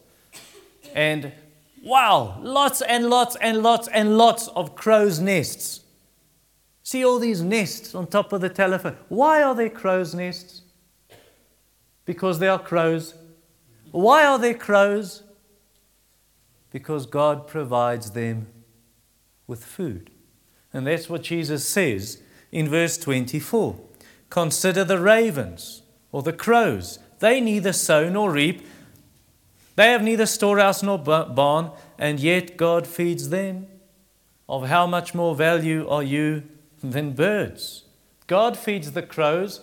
and 0.93 1.31
wow, 1.83 2.39
lots 2.41 2.81
and 2.81 3.09
lots 3.09 3.35
and 3.37 3.63
lots 3.63 3.87
and 3.87 4.17
lots 4.17 4.47
of 4.49 4.75
crows' 4.75 5.19
nests. 5.19 5.81
See 6.83 7.03
all 7.03 7.19
these 7.19 7.41
nests 7.41 7.93
on 7.93 8.07
top 8.07 8.33
of 8.33 8.41
the 8.41 8.49
telephone. 8.49 8.97
Why 9.09 9.43
are 9.43 9.53
there 9.53 9.69
crows' 9.69 10.15
nests? 10.15 10.61
Because 12.05 12.39
there 12.39 12.51
are 12.51 12.59
crows. 12.59 13.13
Why 13.91 14.25
are 14.25 14.39
there 14.39 14.53
crows? 14.53 15.23
Because 16.71 17.05
God 17.05 17.47
provides 17.47 18.11
them 18.11 18.47
with 19.47 19.63
food. 19.63 20.11
And 20.73 20.85
that's 20.85 21.09
what 21.09 21.23
Jesus 21.23 21.67
says 21.67 22.21
in 22.51 22.67
verse 22.67 22.97
24. 22.97 23.79
Consider 24.29 24.83
the 24.83 24.99
ravens 24.99 25.81
or 26.11 26.21
the 26.21 26.33
crows. 26.33 26.99
They 27.19 27.41
neither 27.41 27.73
sow 27.73 28.09
nor 28.09 28.31
reap, 28.31 28.65
they 29.77 29.91
have 29.91 30.01
neither 30.01 30.25
storehouse 30.25 30.81
nor 30.81 30.97
barn, 30.97 31.69
and 31.99 32.19
yet 32.19 32.57
God 32.57 32.87
feeds 32.87 33.29
them. 33.29 33.67
Of 34.49 34.69
how 34.69 34.87
much 34.87 35.13
more 35.13 35.35
value 35.35 35.87
are 35.87 36.01
you 36.01 36.43
than 36.81 37.11
birds? 37.11 37.83
God 38.25 38.57
feeds 38.57 38.93
the 38.93 39.03
crows. 39.03 39.61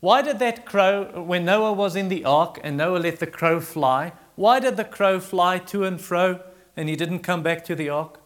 Why 0.00 0.20
did 0.20 0.38
that 0.40 0.66
crow, 0.66 1.22
when 1.22 1.46
Noah 1.46 1.72
was 1.72 1.96
in 1.96 2.08
the 2.08 2.24
ark 2.26 2.60
and 2.62 2.76
Noah 2.76 2.98
let 2.98 3.20
the 3.20 3.26
crow 3.26 3.58
fly, 3.60 4.12
why 4.36 4.60
did 4.60 4.76
the 4.76 4.84
crow 4.84 5.20
fly 5.20 5.58
to 5.58 5.84
and 5.84 6.00
fro 6.00 6.40
and 6.76 6.88
he 6.88 6.96
didn't 6.96 7.20
come 7.20 7.42
back 7.42 7.64
to 7.64 7.74
the 7.74 7.88
ark? 7.88 8.20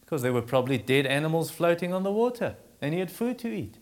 Because 0.00 0.22
there 0.22 0.32
were 0.32 0.42
probably 0.42 0.78
dead 0.78 1.06
animals 1.06 1.50
floating 1.50 1.92
on 1.92 2.02
the 2.02 2.12
water 2.12 2.56
and 2.80 2.94
he 2.94 3.00
had 3.00 3.10
food 3.10 3.38
to 3.40 3.48
eat. 3.48 3.78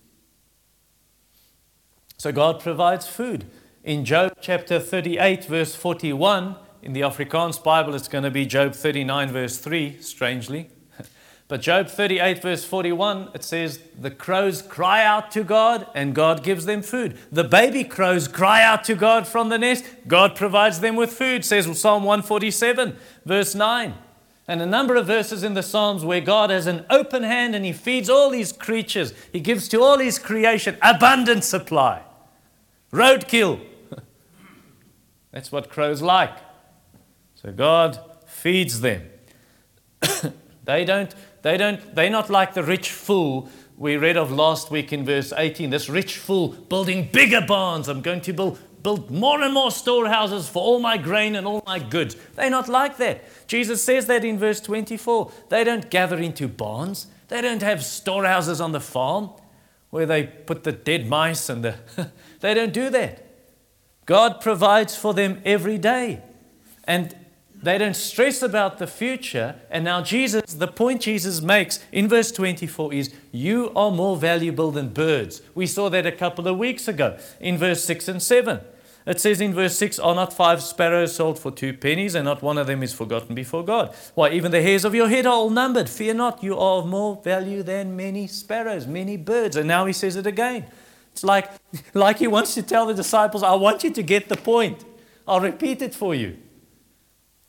So 2.19 2.33
God 2.33 2.61
provides 2.61 3.07
food. 3.07 3.47
In 3.85 4.05
Job 4.05 4.39
chapter 4.41 4.81
38, 4.81 5.45
verse 5.45 5.77
41, 5.77 6.57
in 6.83 6.93
the 6.93 7.03
Afrikaans 7.03 7.63
Bible, 7.63 7.95
it's 7.95 8.09
going 8.09 8.25
to 8.25 8.31
be 8.31 8.47
Job 8.47 8.75
39, 8.75 9.31
verse 9.31 9.59
3, 9.59 10.01
strangely. 10.01 10.71
But 11.49 11.61
Job 11.61 11.89
38, 11.89 12.43
verse 12.43 12.65
41, 12.65 13.31
it 13.35 13.45
says, 13.45 13.79
The 13.99 14.11
crows 14.11 14.63
cry 14.63 15.05
out 15.05 15.31
to 15.33 15.45
God, 15.45 15.87
and 15.95 16.13
God 16.13 16.43
gives 16.43 16.67
them 16.67 16.83
food. 16.83 17.17
The 17.31 17.45
baby 17.45 17.85
crows 17.85 18.27
cry 18.27 18.63
out 18.63 18.83
to 18.85 18.97
God 18.97 19.29
from 19.29 19.49
the 19.49 19.59
nest, 19.59 19.85
God 20.09 20.35
provides 20.35 20.81
them 20.81 20.97
with 20.97 21.13
food, 21.13 21.45
says 21.45 21.67
Psalm 21.79 22.03
147, 22.03 22.97
verse 23.25 23.55
9. 23.55 23.95
And 24.49 24.63
a 24.63 24.67
number 24.67 24.97
of 24.97 25.07
verses 25.07 25.43
in 25.43 25.55
the 25.55 25.63
Psalms 25.63 26.05
where 26.05 26.21
God 26.21 26.51
has 26.51 26.67
an 26.67 26.85
open 26.91 27.23
hand 27.23 27.55
and 27.55 27.65
He 27.65 27.73
feeds 27.73 28.11
all 28.11 28.31
these 28.31 28.53
creatures, 28.53 29.13
He 29.33 29.41
gives 29.41 29.69
to 29.69 29.83
all 29.83 29.99
His 29.99 30.19
creation 30.19 30.77
abundant 30.83 31.45
supply. 31.45 32.03
Roadkill. 32.93 33.61
That's 35.33 35.53
what 35.53 35.69
crows 35.69 36.03
like. 36.03 36.37
So 37.35 37.53
God 37.53 38.01
feeds 38.27 38.81
them. 38.81 39.09
they 40.65 40.85
don't 40.85 41.15
they 41.47 41.57
don't, 41.57 41.95
they're 41.95 42.11
not 42.11 42.29
like 42.29 42.55
the 42.55 42.65
rich 42.65 42.91
fool 42.91 43.49
we 43.77 43.97
read 43.97 44.17
of 44.17 44.33
last 44.33 44.69
week 44.69 44.93
in 44.93 45.05
verse 45.05 45.33
18. 45.33 45.71
This 45.71 45.89
rich 45.89 46.17
fool 46.17 46.49
building 46.49 47.09
bigger 47.13 47.41
barns. 47.41 47.87
I'm 47.87 48.01
going 48.01 48.21
to 48.23 48.33
build, 48.33 48.59
build 48.83 49.13
more 49.13 49.41
and 49.41 49.55
more 49.55 49.71
storehouses 49.71 50.49
for 50.49 50.61
all 50.61 50.81
my 50.81 50.97
grain 50.97 51.37
and 51.37 51.47
all 51.47 51.63
my 51.65 51.79
goods. 51.79 52.17
They're 52.35 52.51
not 52.51 52.69
like 52.69 52.97
that. 52.97 53.23
Jesus 53.47 53.81
says 53.81 54.07
that 54.07 54.25
in 54.25 54.41
verse 54.41 54.61
24. 54.61 55.31
They 55.49 55.63
don't 55.63 55.89
gather 55.89 56.19
into 56.19 56.49
barns, 56.49 57.07
they 57.29 57.41
don't 57.41 57.63
have 57.63 57.85
storehouses 57.85 58.61
on 58.61 58.73
the 58.73 58.81
farm 58.81 59.31
where 59.91 60.05
they 60.05 60.25
put 60.25 60.65
the 60.65 60.73
dead 60.73 61.09
mice 61.09 61.49
and 61.49 61.65
the. 61.65 61.77
they 62.41 62.55
don't 62.55 62.73
do 62.73 62.91
that. 62.91 63.25
God 64.05 64.41
provides 64.41 64.97
for 64.97 65.15
them 65.15 65.41
every 65.45 65.79
day. 65.79 66.23
And 66.83 67.15
they 67.67 67.79
don't 67.79 67.97
stress 67.97 68.43
about 68.43 68.79
the 68.79 68.87
future. 68.87 69.57
And 69.71 69.85
now, 69.85 70.01
Jesus, 70.01 70.55
the 70.55 70.69
point 70.69 71.03
Jesus 71.03 71.41
makes 71.41 71.81
in 71.91 72.09
verse 72.09 72.31
24 72.31 72.95
is, 72.95 73.13
You 73.33 73.73
are 73.75 73.91
more 73.91 74.17
valuable 74.17 74.71
than 74.71 74.91
birds. 74.91 75.43
We 75.53 75.67
saw 75.67 75.89
that 75.91 76.07
a 76.07 76.13
couple 76.13 76.47
of 76.47 76.59
weeks 76.59 76.87
ago 76.87 77.19
in 77.41 77.59
verse 77.59 77.83
6 77.85 78.07
and 78.07 78.23
7. 78.23 78.61
It 79.05 79.21
says 79.21 79.41
in 79.41 79.53
verse 79.53 79.77
6, 79.79 79.99
Are 79.99 80.15
not 80.15 80.33
five 80.33 80.63
sparrows 80.63 81.17
sold 81.17 81.41
for 81.41 81.51
two 81.51 81.73
pennies, 81.73 82.15
and 82.15 82.25
not 82.25 82.41
one 82.41 82.57
of 82.57 82.69
them 82.69 82.85
is 82.85 82.93
forgotten 82.93 83.35
before 83.35 83.65
God? 83.65 83.93
Why, 84.15 84.31
even 84.31 84.53
the 84.53 84.63
hairs 84.63 84.85
of 84.85 84.95
your 84.95 85.09
head 85.09 85.27
are 85.27 85.33
all 85.33 85.51
numbered. 85.51 85.89
Fear 85.89 86.15
not, 86.15 86.45
you 86.45 86.57
are 86.57 86.79
of 86.79 86.87
more 86.87 87.21
value 87.25 87.65
than 87.65 87.97
many 87.97 88.29
sparrows, 88.29 88.87
many 88.87 89.17
birds. 89.17 89.57
And 89.57 89.67
now 89.67 89.87
he 89.87 89.93
says 89.93 90.15
it 90.15 90.27
again. 90.27 90.67
It's 91.11 91.25
like, 91.25 91.51
like 91.95 92.19
he 92.19 92.29
wants 92.29 92.55
to 92.55 92.63
tell 92.63 92.87
the 92.87 92.95
disciples, 92.95 93.43
I 93.43 93.55
want 93.55 93.83
you 93.83 93.91
to 93.91 94.03
get 94.05 94.29
the 94.29 94.37
point. 94.37 94.85
I'll 95.27 95.41
repeat 95.41 95.83
it 95.83 95.93
for 95.93 96.15
you. 96.15 96.37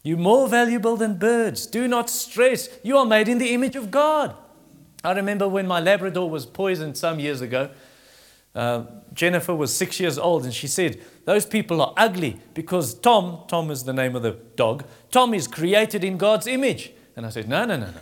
You're 0.07 0.17
more 0.17 0.47
valuable 0.47 0.95
than 0.95 1.15
birds. 1.17 1.67
Do 1.67 1.85
not 1.85 2.09
stress. 2.09 2.69
You 2.81 2.97
are 2.97 3.05
made 3.05 3.27
in 3.27 3.39
the 3.39 3.53
image 3.53 3.75
of 3.75 3.91
God. 3.91 4.33
I 5.03 5.11
remember 5.11 5.49
when 5.49 5.67
my 5.67 5.81
Labrador 5.81 6.29
was 6.29 6.45
poisoned 6.45 6.95
some 6.95 7.19
years 7.19 7.41
ago. 7.41 7.71
Uh, 8.55 8.85
Jennifer 9.13 9.53
was 9.53 9.75
six 9.75 9.99
years 9.99 10.17
old 10.17 10.45
and 10.45 10.53
she 10.53 10.65
said, 10.65 11.01
Those 11.25 11.45
people 11.45 11.81
are 11.81 11.93
ugly 11.97 12.39
because 12.53 12.93
Tom, 12.93 13.43
Tom 13.49 13.69
is 13.69 13.83
the 13.83 13.91
name 13.91 14.15
of 14.15 14.21
the 14.21 14.31
dog, 14.55 14.85
Tom 15.11 15.33
is 15.33 15.45
created 15.45 16.05
in 16.05 16.17
God's 16.17 16.47
image. 16.47 16.93
And 17.17 17.25
I 17.25 17.29
said, 17.29 17.49
No, 17.49 17.65
no, 17.65 17.75
no, 17.75 17.87
no. 17.87 17.99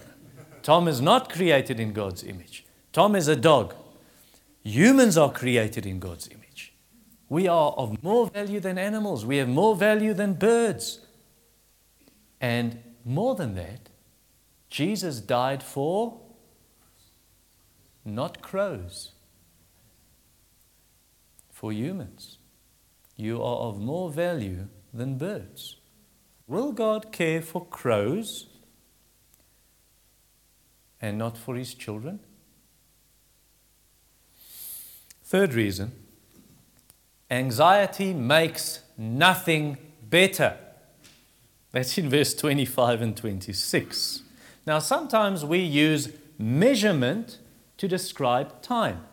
Tom 0.62 0.88
is 0.88 1.02
not 1.02 1.34
created 1.34 1.80
in 1.80 1.92
God's 1.92 2.24
image. 2.24 2.68
Tom 2.94 3.16
is 3.16 3.28
a 3.28 3.36
dog. 3.36 3.74
Humans 4.62 5.18
are 5.18 5.32
created 5.32 5.88
in 5.88 5.98
God's 5.98 6.28
image. 6.28 6.72
We 7.30 7.48
are 7.48 7.72
of 7.72 8.04
more 8.04 8.28
value 8.28 8.60
than 8.60 8.78
animals, 8.78 9.26
we 9.26 9.38
have 9.38 9.50
more 9.50 9.76
value 9.76 10.14
than 10.14 10.36
birds. 10.36 11.00
And 12.46 12.84
more 13.04 13.34
than 13.34 13.56
that, 13.56 13.90
Jesus 14.70 15.20
died 15.20 15.64
for 15.64 16.20
not 18.06 18.40
crows, 18.44 19.14
for 21.52 21.74
humans. 21.74 22.38
You 23.16 23.42
are 23.42 23.58
of 23.70 23.80
more 23.80 24.12
value 24.12 24.68
than 24.94 25.18
birds. 25.18 25.78
Will 26.46 26.72
God 26.72 27.12
care 27.12 27.42
for 27.42 27.66
crows 27.66 28.46
and 31.02 31.18
not 31.18 31.40
for 31.40 31.56
his 31.56 31.74
children? 31.74 32.20
Third 35.24 35.56
reason 35.56 35.94
anxiety 37.32 38.14
makes 38.14 38.82
nothing 39.00 39.80
better. 40.08 40.60
That's 41.76 41.98
in 41.98 42.10
verse 42.10 42.34
25 42.34 43.02
and 43.02 43.18
26. 43.18 44.22
Now, 44.66 44.80
sometimes 44.80 45.44
we 45.44 45.60
use 45.60 46.08
measurement 46.40 47.40
to 47.76 47.90
describe 47.90 48.62
time. 48.62 49.04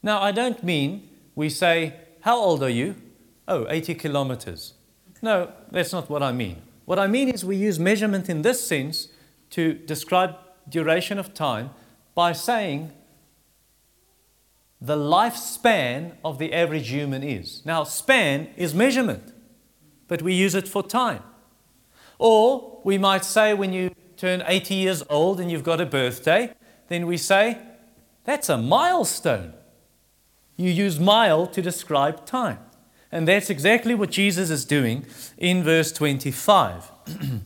Now, 0.00 0.22
I 0.22 0.30
don't 0.30 0.62
mean 0.62 1.08
we 1.34 1.48
say, 1.48 1.94
How 2.20 2.38
old 2.38 2.62
are 2.62 2.70
you? 2.70 2.94
Oh, 3.48 3.66
80 3.68 3.96
kilometers. 3.96 4.74
No, 5.20 5.50
that's 5.72 5.92
not 5.92 6.08
what 6.08 6.22
I 6.22 6.30
mean. 6.30 6.62
What 6.84 7.00
I 7.00 7.08
mean 7.08 7.30
is 7.30 7.44
we 7.44 7.56
use 7.56 7.80
measurement 7.80 8.28
in 8.28 8.42
this 8.42 8.64
sense 8.64 9.08
to 9.50 9.74
describe 9.74 10.36
duration 10.68 11.18
of 11.18 11.34
time 11.34 11.70
by 12.14 12.30
saying 12.30 12.92
the 14.80 14.96
lifespan 14.96 16.12
of 16.24 16.38
the 16.38 16.52
average 16.52 16.90
human 16.90 17.24
is. 17.24 17.60
Now, 17.64 17.82
span 17.82 18.50
is 18.56 18.72
measurement, 18.72 19.31
but 20.12 20.20
we 20.20 20.34
use 20.34 20.54
it 20.54 20.68
for 20.68 20.82
time. 20.82 21.22
Or 22.18 22.82
we 22.84 22.98
might 22.98 23.24
say 23.24 23.54
when 23.54 23.72
you 23.72 23.94
turn 24.18 24.42
80 24.46 24.74
years 24.74 25.02
old 25.08 25.40
and 25.40 25.50
you've 25.50 25.64
got 25.64 25.80
a 25.80 25.86
birthday, 25.86 26.52
then 26.88 27.06
we 27.06 27.16
say, 27.16 27.56
that's 28.24 28.50
a 28.50 28.58
milestone. 28.58 29.54
You 30.58 30.68
use 30.68 31.00
mile 31.00 31.46
to 31.46 31.62
describe 31.62 32.26
time. 32.26 32.58
And 33.10 33.26
that's 33.26 33.48
exactly 33.48 33.94
what 33.94 34.10
Jesus 34.10 34.50
is 34.50 34.66
doing 34.66 35.06
in 35.38 35.64
verse 35.64 35.90
25. 35.92 36.90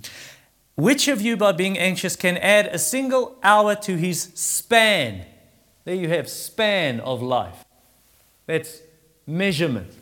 Which 0.74 1.06
of 1.06 1.20
you, 1.20 1.36
by 1.36 1.52
being 1.52 1.78
anxious, 1.78 2.16
can 2.16 2.36
add 2.38 2.66
a 2.66 2.80
single 2.80 3.38
hour 3.44 3.76
to 3.76 3.96
his 3.96 4.32
span? 4.34 5.24
There 5.84 5.94
you 5.94 6.08
have 6.08 6.28
span 6.28 6.98
of 6.98 7.22
life. 7.22 7.64
That's 8.46 8.80
measurement, 9.24 9.92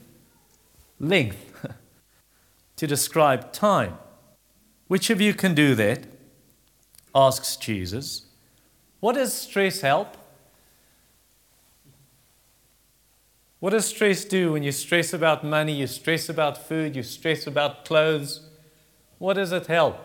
length, 0.98 1.50
to 2.76 2.86
describe 2.86 3.52
time. 3.52 3.98
Which 4.88 5.10
of 5.10 5.20
you 5.20 5.34
can 5.34 5.54
do 5.54 5.74
that? 5.74 6.04
asks 7.14 7.56
Jesus. 7.56 8.26
What 9.00 9.14
does 9.14 9.32
stress 9.32 9.80
help? 9.80 10.16
What 13.60 13.70
does 13.70 13.86
stress 13.86 14.24
do 14.24 14.52
when 14.52 14.62
you 14.62 14.72
stress 14.72 15.12
about 15.12 15.44
money, 15.44 15.72
you 15.72 15.86
stress 15.86 16.28
about 16.28 16.58
food, 16.68 16.96
you 16.96 17.02
stress 17.02 17.46
about 17.46 17.84
clothes? 17.84 18.40
What 19.18 19.34
does 19.34 19.52
it 19.52 19.68
help? 19.68 19.96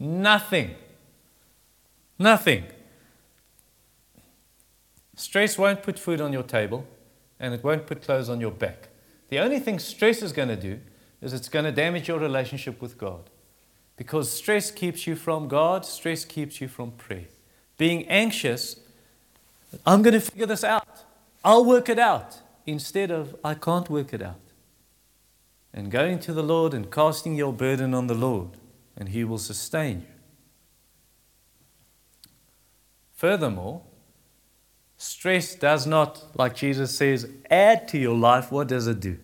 Nothing. 0.00 0.74
Nothing. 2.18 2.64
Stress 5.14 5.56
won't 5.56 5.82
put 5.82 5.98
food 5.98 6.20
on 6.20 6.32
your 6.32 6.42
table 6.42 6.86
and 7.38 7.54
it 7.54 7.62
won't 7.62 7.86
put 7.86 8.02
clothes 8.02 8.28
on 8.28 8.40
your 8.40 8.50
back. 8.50 8.88
The 9.28 9.38
only 9.38 9.60
thing 9.60 9.78
stress 9.78 10.22
is 10.22 10.32
going 10.32 10.48
to 10.48 10.56
do 10.56 10.80
is 11.20 11.32
it's 11.32 11.48
going 11.48 11.64
to 11.64 11.72
damage 11.72 12.08
your 12.08 12.18
relationship 12.18 12.80
with 12.80 12.98
God. 12.98 13.30
Because 13.96 14.30
stress 14.30 14.70
keeps 14.70 15.06
you 15.06 15.16
from 15.16 15.48
God, 15.48 15.84
stress 15.86 16.24
keeps 16.24 16.60
you 16.60 16.68
from 16.68 16.92
prayer. 16.92 17.26
Being 17.78 18.06
anxious, 18.08 18.80
I'm 19.84 20.02
going 20.02 20.14
to 20.14 20.20
figure 20.20 20.46
this 20.46 20.64
out. 20.64 21.04
I'll 21.44 21.64
work 21.64 21.88
it 21.88 21.98
out. 21.98 22.40
Instead 22.66 23.10
of, 23.10 23.36
I 23.44 23.54
can't 23.54 23.88
work 23.88 24.12
it 24.12 24.22
out. 24.22 24.40
And 25.72 25.90
going 25.90 26.18
to 26.20 26.32
the 26.32 26.42
Lord 26.42 26.74
and 26.74 26.90
casting 26.90 27.34
your 27.34 27.52
burden 27.52 27.94
on 27.94 28.06
the 28.06 28.14
Lord 28.14 28.50
and 28.96 29.10
He 29.10 29.24
will 29.24 29.38
sustain 29.38 30.00
you. 30.00 30.06
Furthermore, 33.14 33.82
stress 34.96 35.54
does 35.54 35.86
not, 35.86 36.36
like 36.36 36.54
Jesus 36.54 36.96
says, 36.96 37.28
add 37.50 37.88
to 37.88 37.98
your 37.98 38.16
life. 38.16 38.52
What 38.52 38.68
does 38.68 38.86
it 38.86 39.00
do? 39.00 39.18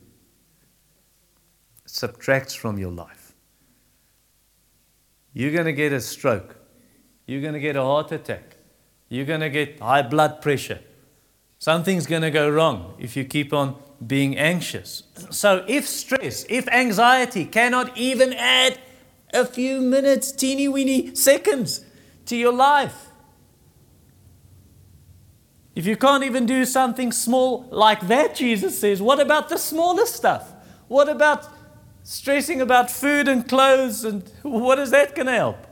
Subtracts 1.95 2.55
from 2.55 2.79
your 2.79 2.91
life. 2.91 3.35
You're 5.35 5.53
going 5.53 5.67
to 5.67 5.75
get 5.75 5.93
a 5.93 6.01
stroke. 6.01 6.57
You're 7.27 7.43
going 7.43 7.53
to 7.53 7.61
get 7.61 7.77
a 7.77 7.83
heart 7.83 8.11
attack. 8.13 8.57
You're 9.11 9.27
going 9.27 9.41
to 9.41 9.51
get 9.51 9.79
high 9.79 10.01
blood 10.01 10.41
pressure. 10.41 10.81
Something's 11.59 12.07
going 12.07 12.23
to 12.23 12.31
go 12.31 12.49
wrong 12.49 12.95
if 12.99 13.15
you 13.15 13.27
keep 13.27 13.53
on 13.53 13.77
being 14.07 14.39
anxious. 14.39 15.03
So, 15.29 15.67
if 15.69 15.87
stress, 15.87 16.47
if 16.49 16.67
anxiety 16.69 17.45
cannot 17.45 17.95
even 17.99 18.33
add 18.33 18.79
a 19.35 19.45
few 19.45 19.83
minutes, 19.83 20.33
teeny 20.33 20.69
weeny 20.69 21.15
seconds 21.15 21.85
to 22.25 22.37
your 22.37 22.55
life. 22.55 23.09
If 25.75 25.85
you 25.85 25.99
can't 25.99 26.25
even 26.25 26.47
do 26.47 26.65
something 26.65 27.13
small 27.13 27.69
like 27.71 28.09
that, 28.09 28.35
Jesus 28.35 28.79
says, 28.79 29.03
what 29.03 29.21
about 29.21 29.51
the 29.51 29.59
smallest 29.59 30.17
stuff? 30.17 30.55
What 30.89 31.11
about 31.11 31.52
stressing 32.03 32.61
about 32.61 32.91
food 32.91 33.29
and 33.29 33.49
clothes 33.49 34.05
and 34.05 34.31
what 34.43 34.79
is 34.79 34.91
that 34.91 35.15
going 35.15 35.27
to 35.27 35.33
help? 35.33 35.67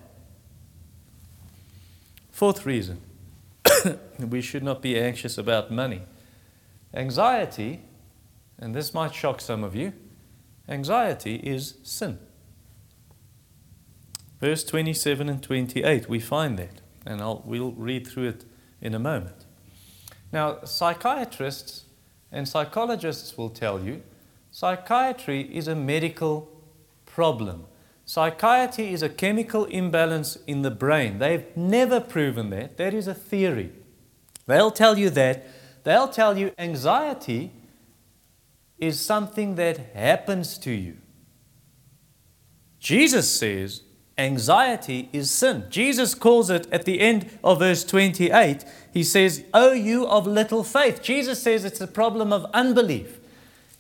Fourth 2.30 2.64
reason 2.64 3.00
we 4.18 4.40
should 4.40 4.62
not 4.62 4.82
be 4.82 4.98
anxious 4.98 5.36
about 5.36 5.70
money. 5.70 6.02
Anxiety, 6.94 7.80
and 8.58 8.74
this 8.74 8.94
might 8.94 9.14
shock 9.14 9.40
some 9.40 9.62
of 9.62 9.76
you, 9.76 9.92
anxiety 10.68 11.36
is 11.36 11.74
sin. 11.82 12.18
Verse 14.40 14.64
27 14.64 15.28
and 15.28 15.42
28, 15.42 16.08
we 16.08 16.18
find 16.18 16.58
that, 16.58 16.80
and 17.04 17.20
I'll, 17.20 17.42
we'll 17.44 17.72
read 17.72 18.06
through 18.06 18.28
it 18.28 18.44
in 18.80 18.94
a 18.94 18.98
moment. 18.98 19.44
Now, 20.32 20.64
psychiatrists 20.64 21.84
and 22.32 22.48
psychologists 22.48 23.36
will 23.36 23.50
tell 23.50 23.84
you 23.84 24.02
psychiatry 24.60 25.40
is 25.56 25.68
a 25.68 25.74
medical 25.74 26.46
problem. 27.06 27.64
Psychiatry 28.04 28.92
is 28.92 29.02
a 29.02 29.08
chemical 29.08 29.64
imbalance 29.64 30.36
in 30.46 30.60
the 30.60 30.70
brain. 30.70 31.18
They've 31.18 31.46
never 31.56 31.98
proven 31.98 32.50
that. 32.50 32.76
That 32.76 32.92
is 32.92 33.08
a 33.08 33.14
theory. 33.14 33.72
They'll 34.46 34.70
tell 34.70 34.98
you 34.98 35.08
that. 35.10 35.46
They'll 35.84 36.08
tell 36.08 36.36
you 36.36 36.52
anxiety 36.58 37.52
is 38.76 39.00
something 39.00 39.54
that 39.54 39.78
happens 39.94 40.58
to 40.58 40.72
you. 40.72 40.98
Jesus 42.78 43.32
says 43.32 43.82
Anxiety 44.18 45.08
is 45.14 45.30
sin. 45.30 45.64
Jesus 45.70 46.14
calls 46.14 46.50
it 46.50 46.66
at 46.70 46.84
the 46.84 47.00
end 47.00 47.30
of 47.42 47.60
verse 47.60 47.82
28. 47.84 48.66
He 48.92 49.02
says, 49.02 49.42
Oh, 49.54 49.72
you 49.72 50.06
of 50.06 50.26
little 50.26 50.62
faith. 50.62 51.02
Jesus 51.02 51.42
says 51.42 51.64
it's 51.64 51.80
a 51.80 51.86
problem 51.86 52.30
of 52.30 52.44
unbelief. 52.52 53.19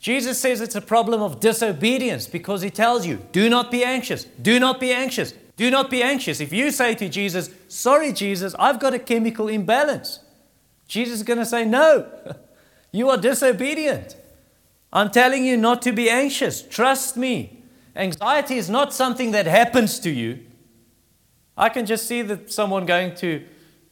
Jesus 0.00 0.40
says 0.40 0.62
it's 0.62 0.74
a 0.74 0.80
problem 0.80 1.20
of 1.20 1.40
disobedience 1.40 2.26
because 2.26 2.62
he 2.62 2.70
tells 2.70 3.06
you, 3.06 3.20
Do 3.32 3.50
not 3.50 3.70
be 3.70 3.84
anxious. 3.84 4.24
Do 4.24 4.58
not 4.58 4.80
be 4.80 4.92
anxious. 4.92 5.32
Do 5.56 5.70
not 5.70 5.90
be 5.90 6.02
anxious. 6.02 6.40
If 6.40 6.54
you 6.54 6.70
say 6.70 6.94
to 6.94 7.08
Jesus, 7.08 7.50
Sorry, 7.68 8.14
Jesus, 8.14 8.54
I've 8.58 8.80
got 8.80 8.94
a 8.94 8.98
chemical 8.98 9.48
imbalance, 9.48 10.20
Jesus 10.88 11.16
is 11.16 11.22
going 11.22 11.38
to 11.38 11.44
say, 11.44 11.66
No, 11.66 12.10
you 12.92 13.10
are 13.10 13.18
disobedient. 13.18 14.16
I'm 14.90 15.10
telling 15.10 15.44
you 15.44 15.58
not 15.58 15.82
to 15.82 15.92
be 15.92 16.08
anxious. 16.08 16.62
Trust 16.62 17.16
me. 17.16 17.62
Anxiety 17.94 18.56
is 18.56 18.70
not 18.70 18.94
something 18.94 19.32
that 19.32 19.46
happens 19.46 20.00
to 20.00 20.10
you. 20.10 20.40
I 21.56 21.68
can 21.68 21.84
just 21.84 22.06
see 22.06 22.22
that 22.22 22.50
someone 22.50 22.86
going 22.86 23.14
to, 23.16 23.44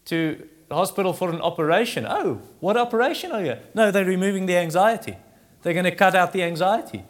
to 0.06 0.48
the 0.68 0.74
hospital 0.74 1.12
for 1.12 1.30
an 1.30 1.40
operation. 1.42 2.06
Oh, 2.08 2.40
what 2.60 2.78
operation 2.78 3.30
are 3.30 3.44
you? 3.44 3.56
No, 3.74 3.90
they're 3.90 4.06
removing 4.06 4.46
the 4.46 4.56
anxiety. 4.56 5.16
They're 5.62 5.72
going 5.72 5.84
to 5.84 5.94
cut 5.94 6.14
out 6.14 6.32
the 6.32 6.42
anxiety. 6.42 7.04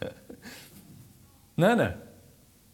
no, 1.56 1.74
no. 1.74 1.94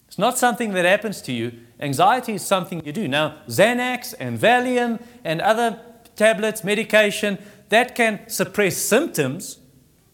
It's 0.07 0.17
not 0.17 0.37
something 0.37 0.71
that 0.73 0.85
happens 0.85 1.21
to 1.23 1.33
you. 1.33 1.51
Anxiety 1.79 2.33
is 2.35 2.45
something 2.45 2.85
you 2.85 2.93
do. 2.93 3.07
Now, 3.07 3.39
Xanax 3.47 4.13
and 4.19 4.39
Valium 4.39 5.01
and 5.23 5.41
other 5.41 5.81
tablets, 6.15 6.63
medication, 6.63 7.37
that 7.69 7.95
can 7.95 8.27
suppress 8.29 8.77
symptoms, 8.77 9.59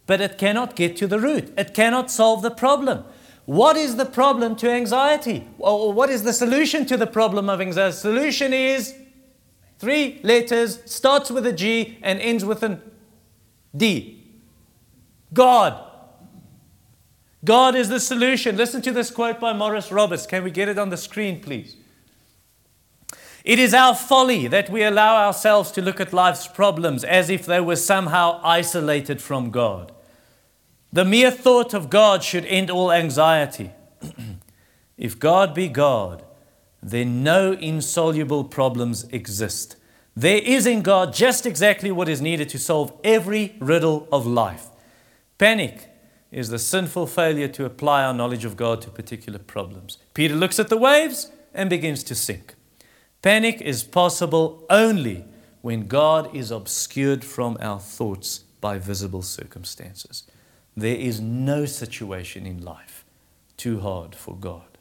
but 0.08 0.21
it 0.21 0.38
cannot 0.38 0.76
get 0.76 0.95
to 0.97 1.08
the 1.08 1.19
root. 1.19 1.54
It 1.58 1.74
cannot 1.74 2.10
solve 2.10 2.41
the 2.41 2.52
problem. 2.52 3.04
What 3.45 3.76
is 3.76 3.97
the 3.97 4.06
problem 4.06 4.56
to 4.58 4.69
anxiety? 4.69 5.47
Or 5.60 5.91
what 5.91 6.10
is 6.10 6.24
the 6.24 6.34
solution 6.34 6.86
to 6.88 6.97
the 6.97 7.08
problem 7.08 7.50
of 7.50 7.60
anxiety? 7.60 7.91
The 7.91 7.97
solution 7.97 8.54
is 8.54 8.95
three 9.78 10.19
letters, 10.24 10.80
starts 10.86 11.30
with 11.30 11.45
a 11.45 11.54
G 11.54 11.97
and 12.02 12.19
ends 12.19 12.45
with 12.45 12.63
an 12.63 12.82
D. 13.76 14.20
God. 15.34 15.88
God 17.44 17.76
is 17.76 17.89
the 17.89 18.00
solution. 18.00 18.56
Listen 18.56 18.82
to 18.84 18.91
this 18.91 19.10
quote 19.10 19.39
by 19.39 19.54
Maurice 19.54 19.91
Roberts. 19.91 20.28
Can 20.28 20.44
we 20.44 20.52
get 20.52 20.70
it 20.70 20.78
on 20.78 20.89
the 20.89 20.98
screen, 20.98 21.41
please? 21.41 21.76
It 23.44 23.58
is 23.58 23.74
our 23.74 23.96
folly 23.96 24.48
that 24.48 24.70
we 24.70 24.84
allow 24.84 25.26
ourselves 25.26 25.72
to 25.72 25.82
look 25.82 26.00
at 26.00 26.13
life's 26.13 26.48
problems 26.48 27.04
as 27.04 27.30
if 27.30 27.46
they 27.46 27.60
were 27.60 27.76
somehow 27.76 28.39
isolated 28.44 29.22
from 29.22 29.50
God. 29.50 29.91
The 30.94 31.06
mere 31.06 31.32
thought 31.32 31.74
of 31.74 31.89
God 31.89 32.24
should 32.24 32.46
end 32.46 32.70
all 32.70 32.91
anxiety. 32.91 33.72
if 34.98 35.17
God 35.17 35.56
be 35.56 35.70
God, 35.70 36.24
then 36.84 37.24
no 37.24 37.54
insoluble 37.54 38.44
problems 38.44 39.06
exist. 39.06 39.76
There 40.15 40.41
is 40.44 40.67
in 40.67 40.82
God 40.82 41.13
just 41.13 41.46
exactly 41.46 41.91
what 41.91 42.10
is 42.10 42.22
needed 42.22 42.50
to 42.50 42.60
solve 42.60 42.94
every 43.04 43.56
riddle 43.60 44.08
of 44.12 44.28
life. 44.28 44.67
Panic 45.41 45.89
is 46.30 46.49
the 46.49 46.60
sinful 46.60 47.08
failure 47.08 47.47
to 47.47 47.65
apply 47.65 48.04
our 48.04 48.13
knowledge 48.13 48.45
of 48.45 48.56
God 48.56 48.80
to 48.84 48.91
particular 48.91 49.39
problems. 49.39 49.97
Peter 50.13 50.36
looks 50.36 50.60
at 50.60 50.69
the 50.69 50.77
waves 50.77 51.32
and 51.51 51.67
begins 51.67 52.04
to 52.04 52.13
sink. 52.13 52.54
Panic 53.23 53.60
is 53.60 53.82
possible 53.82 54.63
only 54.69 55.25
when 55.63 55.88
God 55.88 56.36
is 56.36 56.51
obscured 56.51 57.25
from 57.25 57.58
our 57.60 57.80
thoughts 57.80 58.43
by 58.62 58.77
visible 58.77 59.23
circumstances. 59.23 60.25
There 60.77 60.95
is 60.95 61.19
no 61.19 61.65
situation 61.65 62.45
in 62.45 62.63
life 62.63 63.04
too 63.58 63.80
hard 63.80 64.13
for 64.13 64.36
God. 64.36 64.77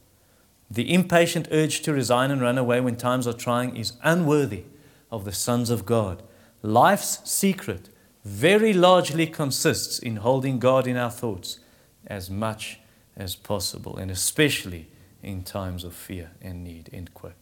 The 0.70 0.92
impatient 0.92 1.49
urge 1.51 1.81
to 1.81 1.94
resign 1.94 2.31
and 2.31 2.42
run 2.42 2.59
away 2.59 2.83
when 2.83 2.96
times 2.96 3.27
are 3.27 3.33
trying 3.33 3.79
is 3.79 3.94
unworthy 4.03 4.64
of 5.11 5.25
the 5.25 5.33
sons 5.33 5.70
of 5.70 5.87
God. 5.87 6.23
Life's 6.61 7.23
secret 7.25 7.88
very 8.25 8.73
largely 8.73 9.27
consists 9.27 9.99
in 9.99 10.17
holding 10.17 10.59
God 10.59 10.87
in 10.87 10.97
our 10.97 11.11
thoughts 11.11 11.61
as 12.07 12.31
much 12.31 12.81
as 13.17 13.37
possible, 13.37 13.97
and 13.97 14.11
especially 14.11 14.89
in 15.23 15.43
times 15.43 15.85
of 15.85 15.95
fear 15.95 16.31
and 16.41 16.65
need. 16.65 16.91
End 16.93 17.13
quote. 17.15 17.35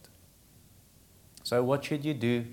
So, 1.43 1.63
what 1.63 1.85
should 1.85 2.05
you 2.05 2.13
do 2.13 2.45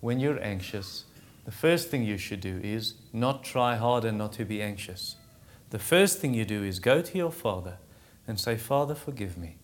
when 0.00 0.20
you're 0.20 0.42
anxious? 0.42 1.04
The 1.44 1.52
first 1.52 1.88
thing 1.88 2.04
you 2.04 2.18
should 2.18 2.40
do 2.40 2.60
is 2.62 2.94
not 3.12 3.44
try 3.44 3.76
harder 3.76 4.12
not 4.12 4.32
to 4.34 4.44
be 4.44 4.62
anxious. 4.62 5.16
The 5.70 5.78
first 5.78 6.18
thing 6.18 6.34
you 6.34 6.44
do 6.44 6.62
is 6.62 6.78
go 6.78 7.02
to 7.02 7.18
your 7.18 7.32
Father 7.32 7.78
and 8.26 8.38
say, 8.38 8.56
Father, 8.56 8.94
forgive 8.94 9.36
me 9.36 9.56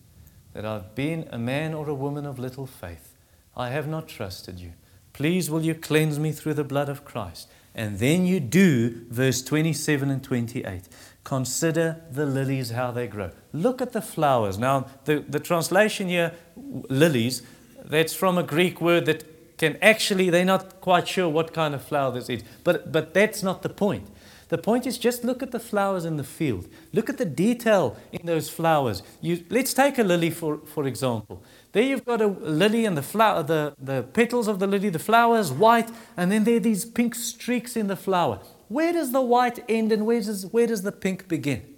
that 0.53 0.65
I've 0.65 0.95
been 0.95 1.27
a 1.31 1.37
man 1.37 1.73
or 1.73 1.87
a 1.87 1.93
woman 1.93 2.25
of 2.25 2.39
little 2.39 2.65
faith. 2.65 3.15
I 3.55 3.69
have 3.69 3.87
not 3.87 4.07
trusted 4.07 4.59
you. 4.59 4.73
Please, 5.13 5.49
will 5.49 5.61
you 5.61 5.75
cleanse 5.75 6.19
me 6.19 6.31
through 6.31 6.55
the 6.55 6.63
blood 6.63 6.89
of 6.89 7.05
Christ? 7.05 7.49
And 7.75 7.99
then 7.99 8.25
you 8.25 8.39
do 8.39 9.05
verse 9.09 9.41
27 9.41 10.09
and 10.09 10.23
28. 10.23 10.83
Consider 11.23 12.01
the 12.11 12.25
lilies, 12.25 12.71
how 12.71 12.91
they 12.91 13.07
grow. 13.07 13.31
Look 13.53 13.81
at 13.81 13.93
the 13.93 14.01
flowers. 14.01 14.57
Now, 14.57 14.87
the, 15.05 15.19
the 15.19 15.39
translation 15.39 16.07
here, 16.07 16.33
lilies, 16.55 17.43
that's 17.85 18.13
from 18.13 18.37
a 18.37 18.43
Greek 18.43 18.81
word 18.81 19.05
that 19.05 19.57
can 19.57 19.77
actually, 19.81 20.29
they're 20.29 20.45
not 20.45 20.81
quite 20.81 21.07
sure 21.07 21.29
what 21.29 21.53
kind 21.53 21.75
of 21.75 21.83
flower 21.83 22.11
this 22.11 22.29
is. 22.29 22.43
But, 22.63 22.91
but 22.91 23.13
that's 23.13 23.43
not 23.43 23.61
the 23.61 23.69
point. 23.69 24.07
The 24.47 24.57
point 24.57 24.87
is 24.87 24.97
just 24.97 25.23
look 25.23 25.43
at 25.43 25.51
the 25.51 25.59
flowers 25.59 26.05
in 26.05 26.17
the 26.17 26.23
field. 26.23 26.67
Look 26.91 27.09
at 27.09 27.17
the 27.17 27.25
detail 27.25 27.95
in 28.11 28.25
those 28.25 28.49
flowers. 28.49 29.03
You, 29.21 29.43
let's 29.49 29.73
take 29.73 29.99
a 29.99 30.03
lily, 30.03 30.31
for, 30.31 30.57
for 30.65 30.87
example. 30.87 31.43
There 31.71 31.83
you've 31.83 32.05
got 32.05 32.21
a 32.21 32.27
lily 32.27 32.85
and 32.85 32.97
the, 32.97 33.03
flower, 33.03 33.43
the, 33.43 33.75
the 33.79 34.03
petals 34.03 34.47
of 34.47 34.59
the 34.59 34.65
lily, 34.65 34.89
the 34.89 34.97
flower 34.99 35.37
is 35.37 35.51
white, 35.51 35.91
and 36.17 36.31
then 36.31 36.43
there 36.43 36.55
are 36.55 36.59
these 36.59 36.83
pink 36.83 37.13
streaks 37.13 37.75
in 37.77 37.87
the 37.87 37.95
flower. 37.95 38.39
Where 38.69 38.91
does 38.91 39.11
the 39.11 39.21
white 39.21 39.63
end 39.69 39.91
and 39.91 40.05
where 40.05 40.19
does, 40.19 40.47
where 40.47 40.65
does 40.65 40.81
the 40.81 40.91
pink 40.91 41.27
begin? 41.27 41.75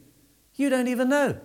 You 0.56 0.70
don't 0.70 0.88
even 0.88 1.10
know. 1.10 1.40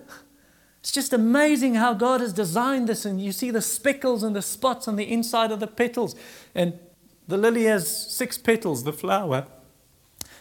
It's 0.79 0.91
just 0.91 1.11
amazing 1.11 1.75
how 1.75 1.93
God 1.93 2.21
has 2.21 2.31
designed 2.31 2.87
this, 2.87 3.03
and 3.03 3.19
you 3.19 3.33
see 3.33 3.51
the 3.51 3.61
speckles 3.61 4.23
and 4.23 4.33
the 4.33 4.41
spots 4.41 4.87
on 4.87 4.95
the 4.95 5.11
inside 5.11 5.51
of 5.51 5.59
the 5.59 5.67
petals. 5.67 6.15
And 6.55 6.79
the 7.27 7.37
lily 7.37 7.65
has 7.65 8.13
six 8.13 8.37
petals, 8.37 8.85
the 8.85 8.93
flower. 8.93 9.47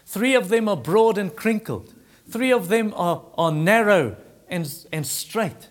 Three 0.04 0.36
of 0.36 0.48
them 0.48 0.68
are 0.68 0.76
broad 0.76 1.18
and 1.18 1.34
crinkled, 1.34 1.92
three 2.30 2.52
of 2.52 2.68
them 2.68 2.94
are, 2.94 3.24
are 3.36 3.50
narrow 3.50 4.16
and, 4.48 4.72
and 4.92 5.04
straight. 5.04 5.68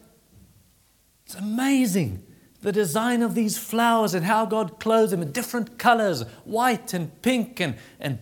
It's 1.25 1.35
amazing 1.35 2.23
the 2.65 2.71
design 2.71 3.21
of 3.21 3.35
these 3.35 3.59
flowers 3.59 4.15
and 4.15 4.25
how 4.25 4.47
God 4.47 4.79
clothes 4.79 5.11
them 5.11 5.21
in 5.21 5.31
different 5.31 5.77
colors 5.77 6.23
white 6.45 6.95
and 6.95 7.21
pink 7.21 7.59
and, 7.59 7.75
and 7.99 8.17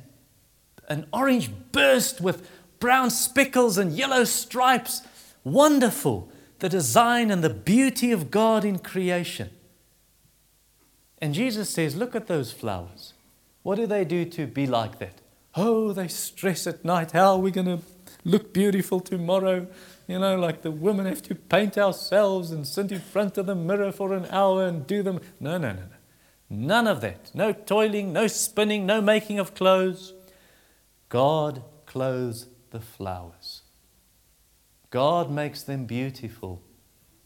an 0.89 1.08
orange 1.13 1.50
burst 1.72 2.20
with 2.20 2.46
brown 2.80 3.10
speckles 3.10 3.78
and 3.78 3.94
yellow 3.94 4.26
stripes. 4.26 5.02
Wonderful, 5.46 6.30
the 6.60 6.68
design 6.68 7.32
and 7.32 7.42
the 7.42 7.50
beauty 7.50 8.12
of 8.12 8.32
God 8.32 8.66
in 8.66 8.80
creation. 8.80 9.50
And 11.20 11.34
Jesus 11.34 11.70
says, 11.70 11.96
Look 11.96 12.13
at 12.13 12.28
those 12.28 12.52
flowers. 12.52 13.13
What 13.62 13.76
do 13.76 13.88
they 13.88 14.04
do 14.04 14.26
to 14.26 14.46
be 14.46 14.68
like 14.68 15.00
that? 15.00 15.22
Oh, 15.56 15.94
they 15.94 16.10
stress 16.10 16.68
at 16.68 16.84
night. 16.84 17.12
How 17.12 17.32
are 17.32 17.38
we 17.38 17.50
going 17.50 17.68
to 17.68 17.80
look 18.26 18.54
beautiful 18.54 19.00
tomorrow? 19.00 19.68
You 20.13 20.19
know, 20.19 20.36
like 20.36 20.62
the 20.62 20.69
women 20.69 21.08
have 21.08 21.23
to 21.23 21.34
paint 21.34 21.76
ourselves 21.76 22.52
and 22.52 22.67
sit 22.67 22.91
in 22.91 22.99
front 22.99 23.39
of 23.39 23.47
the 23.47 23.56
mirror 23.56 23.91
for 23.91 24.13
an 24.13 24.28
hour 24.30 24.67
and 24.67 24.86
do 24.86 25.02
them. 25.02 25.19
No, 25.39 25.58
no, 25.58 25.71
no, 25.71 25.80
no. 25.80 25.97
None 26.52 26.86
of 26.86 27.02
that. 27.02 27.32
No 27.34 27.52
toiling, 27.52 28.13
no 28.13 28.28
spinning, 28.28 28.86
no 28.86 29.02
making 29.02 29.39
of 29.39 29.56
clothes. 29.56 30.13
God 31.10 31.63
clothes 31.88 32.45
the 32.69 32.80
flowers. 32.80 33.63
God 34.91 35.32
makes 35.32 35.63
them 35.63 35.86
beautiful. 35.86 36.62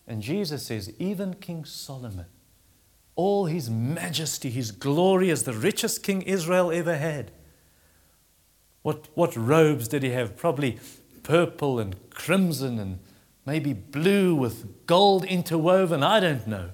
And 0.08 0.22
Jesus 0.22 0.66
says, 0.66 0.90
even 0.98 1.34
King 1.34 1.66
Solomon, 1.66 2.28
all 3.18 3.48
his 3.48 3.70
majesty, 3.70 4.50
his 4.50 4.72
glory 4.72 5.30
as 5.30 5.44
the 5.44 5.52
richest 5.52 6.04
king 6.04 6.22
Israel 6.22 6.72
ever 6.72 6.96
had. 6.96 7.32
What, 8.82 9.10
what 9.14 9.36
robes 9.36 9.90
did 9.90 10.04
he 10.04 10.12
have? 10.12 10.38
Probably 10.38 10.80
purple 11.28 11.78
and 11.78 11.94
crimson 12.10 12.80
and 12.80 13.00
maybe 13.46 13.74
blue 13.74 14.34
with 14.34 14.88
gold 14.88 15.26
interwoven. 15.26 16.02
I 16.02 16.22
don't 16.22 16.48
know. 16.48 16.70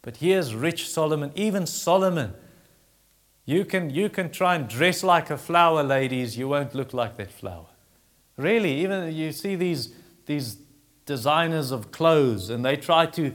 But 0.00 0.18
here's 0.18 0.54
rich 0.54 0.88
Solomon, 0.88 1.32
even 1.34 1.66
Solomon. 1.66 2.32
You 3.44 3.64
can, 3.64 3.90
you 3.90 4.08
can 4.08 4.30
try 4.30 4.54
and 4.54 4.68
dress 4.68 5.02
like 5.02 5.28
a 5.28 5.36
flower, 5.36 5.82
ladies, 5.82 6.38
you 6.38 6.48
won't 6.48 6.72
look 6.72 6.94
like 6.94 7.16
that 7.16 7.32
flower. 7.32 7.66
Really, 8.36 8.74
even 8.74 9.12
you 9.12 9.32
see 9.32 9.56
these, 9.56 9.92
these 10.26 10.58
designers 11.04 11.72
of 11.72 11.90
clothes 11.90 12.48
and 12.48 12.64
they 12.64 12.76
try 12.76 13.06
to, 13.06 13.32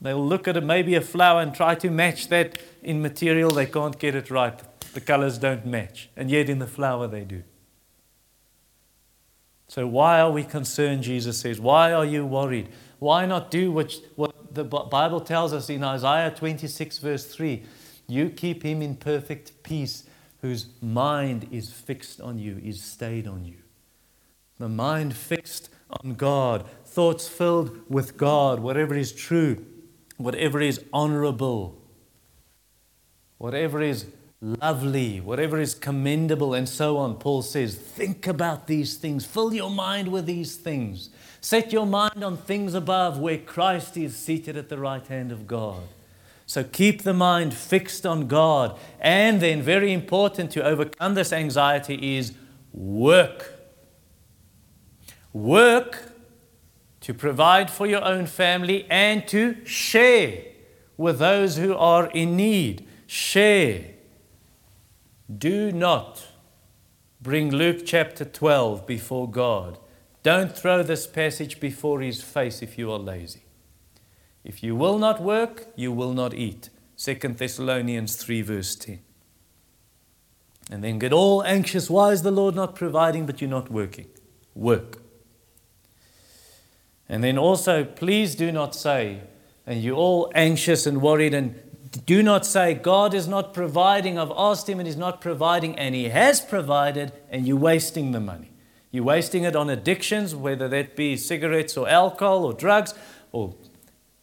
they'll 0.00 0.26
look 0.26 0.48
at 0.48 0.56
a, 0.56 0.60
maybe 0.60 0.96
a 0.96 1.00
flower 1.00 1.40
and 1.42 1.54
try 1.54 1.76
to 1.76 1.90
match 1.90 2.26
that 2.28 2.58
in 2.82 3.00
material, 3.00 3.52
they 3.52 3.66
can't 3.66 4.00
get 4.00 4.16
it 4.16 4.32
right. 4.32 4.60
The 4.94 5.00
colors 5.00 5.38
don't 5.38 5.64
match. 5.64 6.10
And 6.16 6.28
yet 6.28 6.48
in 6.48 6.58
the 6.58 6.66
flower 6.66 7.06
they 7.06 7.22
do. 7.22 7.44
So, 9.70 9.86
why 9.86 10.18
are 10.18 10.32
we 10.32 10.42
concerned? 10.42 11.04
Jesus 11.04 11.38
says. 11.38 11.60
Why 11.60 11.92
are 11.92 12.04
you 12.04 12.26
worried? 12.26 12.70
Why 12.98 13.24
not 13.24 13.52
do 13.52 13.70
what, 13.70 13.94
what 14.16 14.52
the 14.52 14.64
Bible 14.64 15.20
tells 15.20 15.52
us 15.52 15.70
in 15.70 15.84
Isaiah 15.84 16.32
26, 16.32 16.98
verse 16.98 17.24
3? 17.24 17.62
You 18.08 18.30
keep 18.30 18.64
him 18.64 18.82
in 18.82 18.96
perfect 18.96 19.62
peace, 19.62 20.02
whose 20.40 20.66
mind 20.82 21.46
is 21.52 21.70
fixed 21.72 22.20
on 22.20 22.40
you, 22.40 22.60
is 22.64 22.82
stayed 22.82 23.28
on 23.28 23.44
you. 23.44 23.58
The 24.58 24.68
mind 24.68 25.14
fixed 25.14 25.70
on 26.02 26.14
God, 26.14 26.68
thoughts 26.84 27.28
filled 27.28 27.78
with 27.88 28.16
God, 28.16 28.58
whatever 28.58 28.96
is 28.96 29.12
true, 29.12 29.64
whatever 30.16 30.60
is 30.60 30.82
honorable, 30.92 31.80
whatever 33.38 33.80
is 33.80 34.06
lovely, 34.40 35.20
whatever 35.20 35.60
is 35.60 35.74
commendable, 35.74 36.54
and 36.54 36.68
so 36.68 36.96
on. 36.96 37.16
Paul 37.16 37.42
says, 37.42 37.74
think 37.74 38.26
about 38.26 38.66
these 38.66 38.96
things, 38.96 39.26
fill 39.26 39.52
your 39.52 39.70
mind 39.70 40.08
with 40.08 40.26
these 40.26 40.56
things. 40.56 41.10
Set 41.40 41.72
your 41.72 41.86
mind 41.86 42.22
on 42.22 42.36
things 42.36 42.74
above 42.74 43.18
where 43.18 43.38
Christ 43.38 43.96
is 43.96 44.14
seated 44.16 44.56
at 44.56 44.68
the 44.68 44.78
right 44.78 45.06
hand 45.06 45.32
of 45.32 45.46
God. 45.46 45.82
So 46.44 46.64
keep 46.64 47.02
the 47.02 47.14
mind 47.14 47.54
fixed 47.54 48.04
on 48.04 48.26
God. 48.26 48.78
And 48.98 49.40
then, 49.40 49.62
very 49.62 49.92
important 49.92 50.50
to 50.52 50.64
overcome 50.64 51.14
this 51.14 51.32
anxiety 51.32 52.16
is 52.16 52.32
work. 52.72 53.54
Work 55.32 56.12
to 57.02 57.14
provide 57.14 57.70
for 57.70 57.86
your 57.86 58.04
own 58.04 58.26
family 58.26 58.84
and 58.90 59.26
to 59.28 59.64
share 59.64 60.42
with 60.96 61.20
those 61.20 61.56
who 61.56 61.74
are 61.74 62.08
in 62.08 62.36
need. 62.36 62.86
Share. 63.06 63.84
Do 65.38 65.70
not 65.70 66.26
bring 67.20 67.50
Luke 67.50 67.82
chapter 67.84 68.24
12 68.24 68.86
before 68.86 69.30
God. 69.30 69.78
Don't 70.22 70.56
throw 70.56 70.82
this 70.82 71.06
passage 71.06 71.60
before 71.60 72.00
his 72.00 72.22
face 72.22 72.62
if 72.62 72.76
you 72.76 72.90
are 72.90 72.98
lazy. 72.98 73.44
If 74.42 74.62
you 74.62 74.74
will 74.74 74.98
not 74.98 75.22
work, 75.22 75.68
you 75.76 75.92
will 75.92 76.14
not 76.14 76.34
eat. 76.34 76.70
2 76.96 77.14
Thessalonians 77.14 78.16
3, 78.16 78.42
verse 78.42 78.74
10. 78.74 79.00
And 80.70 80.84
then 80.84 80.98
get 80.98 81.12
all 81.12 81.42
anxious. 81.44 81.90
Why 81.90 82.10
is 82.10 82.22
the 82.22 82.30
Lord 82.30 82.54
not 82.54 82.74
providing, 82.74 83.26
but 83.26 83.40
you're 83.40 83.50
not 83.50 83.70
working? 83.70 84.06
Work. 84.54 84.98
And 87.08 87.22
then 87.22 87.38
also, 87.38 87.84
please 87.84 88.34
do 88.34 88.52
not 88.52 88.74
say, 88.74 89.20
and 89.66 89.82
you're 89.82 89.96
all 89.96 90.30
anxious 90.34 90.86
and 90.86 91.02
worried 91.02 91.34
and 91.34 91.60
do 91.98 92.22
not 92.22 92.46
say, 92.46 92.74
God 92.74 93.14
is 93.14 93.26
not 93.26 93.52
providing. 93.52 94.16
I've 94.18 94.32
asked 94.36 94.68
Him 94.68 94.78
and 94.78 94.86
He's 94.86 94.96
not 94.96 95.20
providing, 95.20 95.76
and 95.76 95.94
He 95.94 96.08
has 96.08 96.40
provided, 96.40 97.12
and 97.28 97.46
you're 97.46 97.56
wasting 97.56 98.12
the 98.12 98.20
money. 98.20 98.52
You're 98.92 99.04
wasting 99.04 99.44
it 99.44 99.56
on 99.56 99.68
addictions, 99.70 100.34
whether 100.34 100.68
that 100.68 100.96
be 100.96 101.16
cigarettes 101.16 101.76
or 101.76 101.88
alcohol 101.88 102.44
or 102.44 102.52
drugs 102.52 102.94
or 103.32 103.54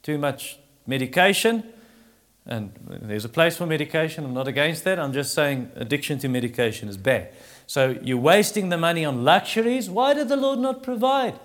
too 0.01 0.17
much 0.17 0.59
medication. 0.85 1.63
And 2.45 2.71
there's 2.87 3.25
a 3.25 3.29
place 3.29 3.57
for 3.57 3.65
medication. 3.65 4.23
I'm 4.23 4.33
not 4.33 4.47
against 4.47 4.85
that. 4.85 4.99
I'm 4.99 5.11
just 5.13 5.33
saying 5.33 5.71
addiction 5.75 6.19
to 6.19 6.29
medication 6.29 6.87
is 6.87 6.97
bad. 6.97 7.33
So 7.65 7.97
you're 8.01 8.17
wasting 8.17 8.69
the 8.69 8.77
money 8.77 9.03
on 9.03 9.25
luxuries. 9.25 9.89
Why 9.89 10.13
did 10.13 10.29
the 10.29 10.37
Lord 10.37 10.59
not 10.59 10.83
provide? 10.83 11.37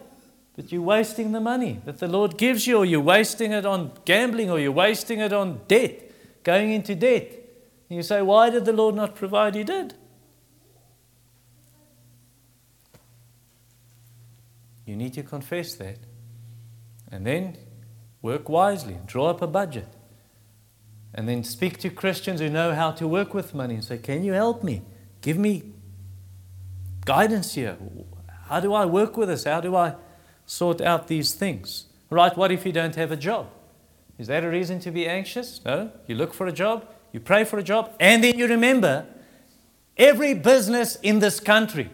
But 0.55 0.71
you're 0.71 0.83
wasting 0.83 1.33
the 1.33 1.41
money 1.41 1.81
that 1.85 1.99
the 1.99 2.07
Lord 2.07 2.39
gives 2.39 2.67
you, 2.69 2.79
or 2.79 2.85
you're 2.85 3.01
wasting 3.01 3.51
it 3.53 3.67
on 3.67 3.93
gambling, 4.05 4.51
or 4.51 4.61
you're 4.61 4.71
wasting 4.71 5.19
it 5.19 5.33
on 5.33 5.61
debt 5.67 6.12
going 6.45 6.73
into 6.73 6.95
debt. 6.95 7.33
You 7.89 8.03
say, 8.03 8.23
Why 8.23 8.51
did 8.51 8.65
the 8.65 8.73
Lord 8.73 8.95
not 8.95 9.15
provide? 9.15 9.55
He 9.55 9.65
did. 9.65 9.95
You 14.87 14.97
need 14.97 15.15
to 15.15 15.23
confess 15.23 15.75
that. 15.77 15.99
And 17.11 17.27
then 17.27 17.57
Work 18.23 18.49
wisely, 18.49 18.95
and 18.95 19.07
draw 19.07 19.31
up 19.31 19.43
a 19.43 19.49
budget. 19.49 19.89
And 21.13 21.29
then 21.29 21.43
speak 21.43 21.79
to 21.79 21.91
Christians 21.91 22.41
who 22.41 22.49
know 22.49 22.73
how 22.73 22.93
to 22.93 23.07
work 23.07 23.35
with 23.35 23.53
money 23.53 23.75
and 23.75 23.85
say, 23.85 23.99
Can 23.99 24.25
you 24.25 24.33
help 24.33 24.63
me? 24.63 24.83
Give 25.21 25.37
me 25.37 25.65
guidance 27.05 27.55
here. 27.55 27.77
How 28.47 28.61
do 28.61 28.73
I 28.73 28.87
work 28.87 29.17
with 29.17 29.29
this? 29.29 29.45
How 29.45 29.61
do 29.61 29.75
I 29.77 29.97
sort 30.47 30.81
out 30.81 31.09
these 31.09 31.35
things? 31.35 31.87
Right, 32.09 32.35
what 32.37 32.53
if 32.53 32.65
you 32.65 32.73
don't 32.73 32.95
have 32.95 33.11
a 33.11 33.17
job? 33.17 33.49
Is 34.19 34.27
that 34.29 34.45
a 34.45 34.49
reason 34.49 34.79
to 34.81 34.91
be 34.91 35.09
anxious? 35.09 35.61
No. 35.65 35.91
You 36.07 36.15
look 36.15 36.35
for 36.35 36.47
a 36.47 36.53
job, 36.53 36.87
you 37.13 37.21
pray 37.21 37.45
for 37.45 37.59
a 37.59 37.63
job, 37.63 37.95
and 37.99 38.23
then 38.23 38.39
you 38.39 38.47
remember 38.47 39.07
every 39.97 40.35
business 40.35 40.97
in 41.03 41.19
this 41.19 41.41
country, 41.41 41.91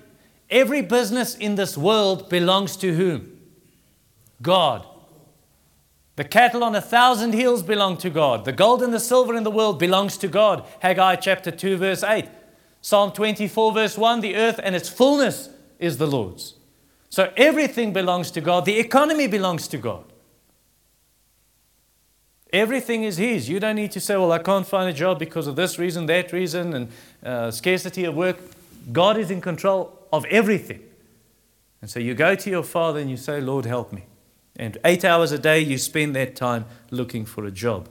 every 0.50 0.83
business 0.83 1.35
in 1.35 1.54
this 1.54 1.76
world 1.76 2.28
belongs 2.28 2.76
to 2.78 2.94
whom? 2.94 3.38
God. 4.42 4.87
The 6.16 6.24
cattle 6.24 6.64
on 6.64 6.74
a 6.74 6.81
thousand 6.81 7.33
hills 7.33 7.62
belong 7.62 7.96
to 7.98 8.11
God. 8.11 8.44
The 8.44 8.52
gold 8.52 8.83
and 8.83 8.92
the 8.92 8.98
silver 8.98 9.37
in 9.37 9.44
the 9.44 9.52
world 9.52 9.78
belongs 9.78 10.16
to 10.18 10.26
God. 10.26 10.66
Haggai 10.81 11.16
chapter 11.16 11.52
2, 11.52 11.76
verse 11.76 12.02
8. 12.02 12.24
Psalm 12.81 13.12
24, 13.12 13.72
verse 13.72 13.98
1 13.98 14.20
the 14.20 14.37
earth 14.37 14.59
and 14.62 14.74
its 14.74 14.88
fullness 14.88 15.48
is 15.78 15.98
the 15.98 16.07
Lord's. 16.07 16.54
So 17.09 17.33
everything 17.37 17.92
belongs 17.92 18.31
to 18.33 18.40
God. 18.40 18.64
The 18.64 18.78
economy 18.78 19.26
belongs 19.26 19.68
to 19.68 19.78
God. 19.78 20.08
Everything 22.52 23.04
is 23.04 23.18
His. 23.18 23.48
You 23.48 23.61
don't 23.61 23.76
need 23.76 23.92
to 23.92 24.00
say, 24.00 24.16
well, 24.16 24.32
I 24.32 24.38
can't 24.38 24.66
find 24.66 24.88
a 24.88 24.92
job 24.92 25.18
because 25.18 25.46
of 25.46 25.56
this 25.56 25.78
reason, 25.78 26.06
that 26.06 26.32
reason, 26.32 26.74
and 26.74 26.88
uh, 27.22 27.50
scarcity 27.50 28.04
of 28.04 28.14
work. 28.14 28.38
God 28.90 29.18
is 29.18 29.30
in 29.30 29.40
control 29.40 30.06
of 30.12 30.24
everything. 30.26 30.82
And 31.80 31.90
so 31.90 32.00
you 32.00 32.14
go 32.14 32.34
to 32.34 32.50
your 32.50 32.62
Father 32.62 33.00
and 33.00 33.11
you 33.11 33.16
say, 33.16 33.40
Lord, 33.40 33.64
help 33.66 33.92
me. 33.92 34.04
And 34.56 34.78
eight 34.84 35.04
hours 35.04 35.30
a 35.30 35.38
day, 35.38 35.61
you 35.61 35.78
spend 35.78 36.16
that 36.16 36.34
time 36.34 36.64
looking 36.90 37.24
for 37.24 37.44
a 37.44 37.50
job 37.50 37.88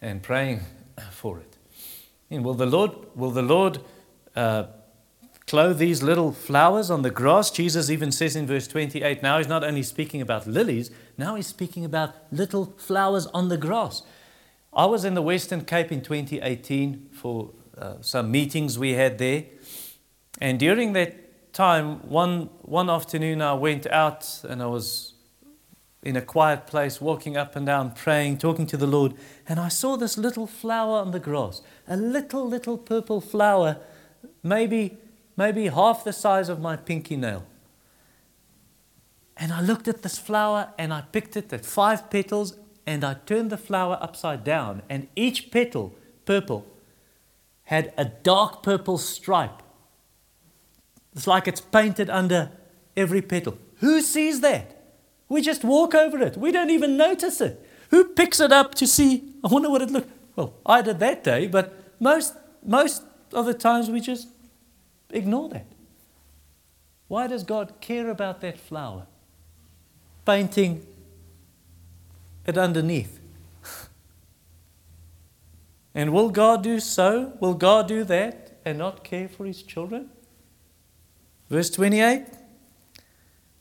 and 0.00 0.22
praying 0.22 0.60
for 1.10 1.38
it. 1.38 1.56
And 2.30 2.44
will 2.44 2.54
the 2.54 2.66
Lord, 2.66 2.92
will 3.14 3.30
the 3.30 3.42
Lord 3.42 3.80
uh, 4.34 4.64
clothe 5.46 5.78
these 5.78 6.02
little 6.02 6.32
flowers 6.32 6.90
on 6.90 7.02
the 7.02 7.10
grass? 7.10 7.50
Jesus 7.50 7.90
even 7.90 8.12
says 8.12 8.36
in 8.36 8.46
verse 8.46 8.66
28 8.66 9.22
now 9.22 9.38
he's 9.38 9.48
not 9.48 9.64
only 9.64 9.82
speaking 9.82 10.20
about 10.20 10.46
lilies, 10.46 10.90
now 11.18 11.34
he's 11.36 11.46
speaking 11.46 11.84
about 11.84 12.14
little 12.30 12.74
flowers 12.76 13.26
on 13.28 13.48
the 13.48 13.56
grass. 13.56 14.02
I 14.72 14.86
was 14.86 15.04
in 15.04 15.14
the 15.14 15.22
Western 15.22 15.64
Cape 15.64 15.92
in 15.92 16.00
2018 16.00 17.10
for 17.12 17.50
uh, 17.76 17.96
some 18.00 18.30
meetings 18.30 18.78
we 18.78 18.92
had 18.92 19.18
there. 19.18 19.44
And 20.40 20.58
during 20.58 20.94
that 20.94 21.52
time, 21.52 22.08
one, 22.08 22.48
one 22.62 22.88
afternoon, 22.88 23.42
I 23.42 23.54
went 23.54 23.86
out 23.86 24.42
and 24.48 24.62
I 24.62 24.66
was 24.66 25.12
in 26.02 26.16
a 26.16 26.22
quiet 26.22 26.66
place, 26.66 27.00
walking 27.00 27.36
up 27.36 27.54
and 27.54 27.66
down, 27.66 27.92
praying, 27.92 28.38
talking 28.38 28.66
to 28.66 28.76
the 28.76 28.86
Lord, 28.86 29.14
and 29.48 29.60
I 29.60 29.68
saw 29.68 29.96
this 29.96 30.18
little 30.18 30.46
flower 30.46 30.98
on 30.98 31.12
the 31.12 31.20
grass, 31.20 31.62
a 31.86 31.96
little, 31.96 32.48
little 32.48 32.76
purple 32.76 33.20
flower, 33.20 33.76
maybe, 34.42 34.98
maybe 35.36 35.68
half 35.68 36.04
the 36.04 36.12
size 36.12 36.48
of 36.48 36.60
my 36.60 36.76
pinky 36.76 37.16
nail. 37.16 37.44
And 39.36 39.52
I 39.52 39.60
looked 39.60 39.88
at 39.88 40.02
this 40.02 40.18
flower 40.18 40.72
and 40.78 40.92
I 40.92 41.02
picked 41.02 41.36
it 41.36 41.52
at 41.52 41.64
five 41.64 42.10
petals 42.10 42.56
and 42.86 43.04
I 43.04 43.14
turned 43.14 43.50
the 43.50 43.56
flower 43.56 43.96
upside 44.00 44.42
down, 44.42 44.82
and 44.90 45.06
each 45.14 45.52
petal, 45.52 45.94
purple, 46.24 46.66
had 47.64 47.94
a 47.96 48.04
dark 48.04 48.64
purple 48.64 48.98
stripe 48.98 49.62
it's 51.14 51.26
like 51.26 51.46
it's 51.46 51.60
painted 51.60 52.08
under 52.10 52.50
every 52.96 53.22
petal. 53.22 53.58
Who 53.76 54.00
sees 54.00 54.40
that? 54.40 54.78
We 55.28 55.42
just 55.42 55.64
walk 55.64 55.94
over 55.94 56.18
it. 56.22 56.36
We 56.36 56.52
don't 56.52 56.70
even 56.70 56.96
notice 56.96 57.40
it. 57.40 57.66
Who 57.90 58.04
picks 58.04 58.40
it 58.40 58.52
up 58.52 58.74
to 58.76 58.86
see? 58.86 59.34
I 59.44 59.48
wonder 59.48 59.70
what 59.70 59.82
it 59.82 59.90
looked. 59.90 60.10
Well, 60.36 60.54
I 60.64 60.82
did 60.82 60.98
that 61.00 61.24
day, 61.24 61.46
but 61.46 61.74
most 62.00 62.34
most 62.64 63.02
of 63.32 63.44
the 63.44 63.54
times 63.54 63.90
we 63.90 64.00
just 64.00 64.28
ignore 65.12 65.48
that. 65.50 65.66
Why 67.08 67.26
does 67.26 67.44
God 67.44 67.74
care 67.80 68.08
about 68.08 68.40
that 68.40 68.58
flower? 68.58 69.06
Painting 70.24 70.86
it 72.46 72.56
underneath. 72.58 73.20
and 75.94 76.12
will 76.12 76.30
God 76.30 76.62
do 76.62 76.80
so? 76.80 77.34
Will 77.40 77.54
God 77.54 77.86
do 77.88 78.04
that 78.04 78.58
and 78.64 78.78
not 78.78 79.04
care 79.04 79.28
for 79.28 79.44
his 79.44 79.62
children? 79.62 80.10
Verse 81.50 81.70
28 81.70 82.24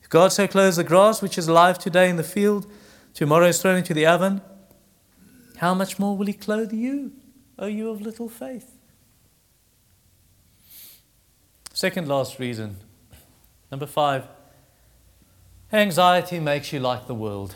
If 0.02 0.10
God 0.10 0.32
so 0.32 0.48
clothes 0.48 0.78
the 0.78 0.84
grass 0.84 1.22
which 1.22 1.38
is 1.38 1.48
alive 1.48 1.78
today 1.78 2.10
in 2.10 2.16
the 2.16 2.24
field, 2.24 2.66
tomorrow 3.14 3.48
is 3.48 3.62
thrown 3.62 3.78
into 3.78 3.94
the 3.94 4.06
oven, 4.06 4.42
how 5.58 5.74
much 5.74 6.00
more 6.00 6.18
will 6.18 6.26
He 6.26 6.34
clothe 6.34 6.74
you, 6.74 7.12
O 7.60 7.68
you 7.68 7.90
of 7.90 8.02
little 8.02 8.30
faith? 8.30 8.78
Second 11.82 12.08
last 12.08 12.38
reason. 12.38 12.76
Number 13.72 13.88
five 13.88 14.28
anxiety 15.74 16.40
makes 16.40 16.72
you 16.72 16.80
like 16.80 17.08
the 17.08 17.16
world. 17.16 17.56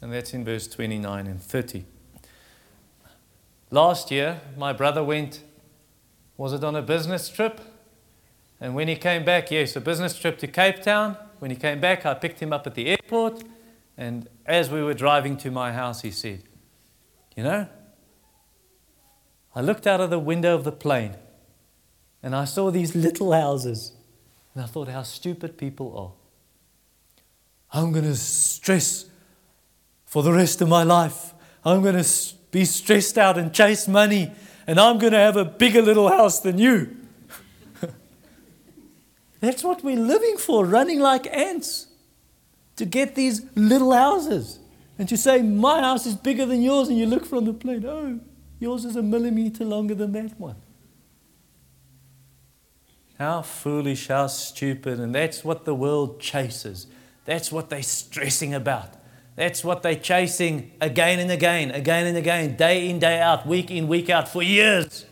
And 0.00 0.12
that's 0.12 0.32
in 0.32 0.44
verse 0.44 0.68
29 0.68 1.26
and 1.26 1.42
30. 1.42 1.86
Last 3.72 4.12
year, 4.12 4.42
my 4.56 4.72
brother 4.72 5.02
went, 5.02 5.42
was 6.36 6.52
it 6.52 6.62
on 6.62 6.76
a 6.76 6.82
business 6.82 7.28
trip? 7.28 7.60
And 8.60 8.76
when 8.76 8.86
he 8.86 8.94
came 8.94 9.24
back, 9.24 9.50
yes, 9.50 9.74
a 9.74 9.80
business 9.80 10.16
trip 10.16 10.38
to 10.38 10.46
Cape 10.46 10.80
Town. 10.80 11.16
When 11.40 11.50
he 11.50 11.56
came 11.56 11.80
back, 11.80 12.06
I 12.06 12.14
picked 12.14 12.38
him 12.38 12.52
up 12.52 12.64
at 12.68 12.76
the 12.76 12.86
airport. 12.86 13.42
And 13.96 14.28
as 14.46 14.70
we 14.70 14.84
were 14.84 14.94
driving 14.94 15.36
to 15.38 15.50
my 15.50 15.72
house, 15.72 16.02
he 16.02 16.12
said, 16.12 16.44
You 17.36 17.42
know, 17.42 17.68
I 19.52 19.62
looked 19.62 19.84
out 19.84 20.00
of 20.00 20.10
the 20.10 20.20
window 20.20 20.54
of 20.54 20.62
the 20.62 20.70
plane 20.70 21.16
and 22.26 22.34
I 22.34 22.44
saw 22.44 22.72
these 22.72 22.96
little 22.96 23.30
houses. 23.30 23.92
And 24.52 24.64
I 24.64 24.66
thought 24.66 24.88
how 24.88 25.04
stupid 25.04 25.56
people 25.56 25.96
are. 25.96 27.78
I'm 27.78 27.92
going 27.92 28.04
to 28.04 28.16
stress 28.16 29.04
for 30.06 30.24
the 30.24 30.32
rest 30.32 30.60
of 30.60 30.68
my 30.68 30.82
life. 30.82 31.34
I'm 31.64 31.82
going 31.82 32.02
to 32.02 32.34
be 32.50 32.64
stressed 32.64 33.16
out 33.16 33.38
and 33.38 33.54
chase 33.54 33.86
money. 33.86 34.32
And 34.66 34.80
I'm 34.80 34.98
going 34.98 35.12
to 35.12 35.20
have 35.20 35.36
a 35.36 35.44
bigger 35.44 35.80
little 35.80 36.08
house 36.08 36.40
than 36.40 36.58
you. 36.58 36.96
That's 39.38 39.62
what 39.62 39.84
we're 39.84 39.96
living 39.96 40.36
for, 40.36 40.66
running 40.66 40.98
like 40.98 41.28
ants 41.28 41.86
to 42.74 42.84
get 42.84 43.14
these 43.14 43.42
little 43.54 43.92
houses. 43.92 44.58
And 44.98 45.08
to 45.10 45.16
say, 45.16 45.42
my 45.42 45.78
house 45.80 46.06
is 46.06 46.16
bigger 46.16 46.44
than 46.44 46.60
yours, 46.60 46.88
and 46.88 46.98
you 46.98 47.06
look 47.06 47.24
from 47.24 47.44
the 47.44 47.52
plane, 47.52 47.86
oh, 47.86 48.18
yours 48.58 48.84
is 48.84 48.96
a 48.96 49.02
millimeter 49.02 49.64
longer 49.64 49.94
than 49.94 50.10
that 50.10 50.40
one. 50.40 50.56
How 53.18 53.42
foolish, 53.42 54.08
how 54.08 54.26
stupid, 54.26 55.00
and 55.00 55.14
that's 55.14 55.42
what 55.42 55.64
the 55.64 55.74
world 55.74 56.20
chases. 56.20 56.86
That's 57.24 57.50
what 57.50 57.70
they're 57.70 57.82
stressing 57.82 58.52
about. 58.52 58.94
That's 59.36 59.64
what 59.64 59.82
they're 59.82 59.96
chasing 59.96 60.72
again 60.80 61.18
and 61.18 61.30
again, 61.30 61.70
again 61.70 62.06
and 62.06 62.16
again, 62.16 62.56
day 62.56 62.88
in, 62.88 62.98
day 62.98 63.20
out, 63.20 63.46
week 63.46 63.70
in, 63.70 63.88
week 63.88 64.08
out, 64.08 64.28
for 64.28 64.42
years. 64.42 65.04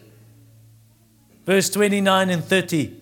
Verse 1.44 1.68
29 1.70 2.30
and 2.30 2.44
30. 2.44 3.00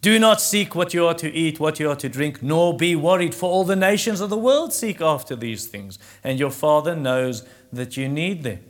Do 0.00 0.18
not 0.18 0.40
seek 0.40 0.74
what 0.74 0.94
you 0.94 1.06
are 1.06 1.14
to 1.14 1.30
eat, 1.30 1.60
what 1.60 1.78
you 1.78 1.88
are 1.88 1.96
to 1.96 2.08
drink, 2.08 2.42
nor 2.42 2.76
be 2.76 2.96
worried, 2.96 3.34
for 3.34 3.48
all 3.50 3.64
the 3.64 3.76
nations 3.76 4.20
of 4.20 4.30
the 4.30 4.38
world 4.38 4.72
seek 4.72 5.00
after 5.00 5.36
these 5.36 5.66
things, 5.66 5.98
and 6.24 6.38
your 6.38 6.50
Father 6.50 6.96
knows 6.96 7.46
that 7.72 7.96
you 7.96 8.08
need 8.08 8.42
them. 8.42 8.60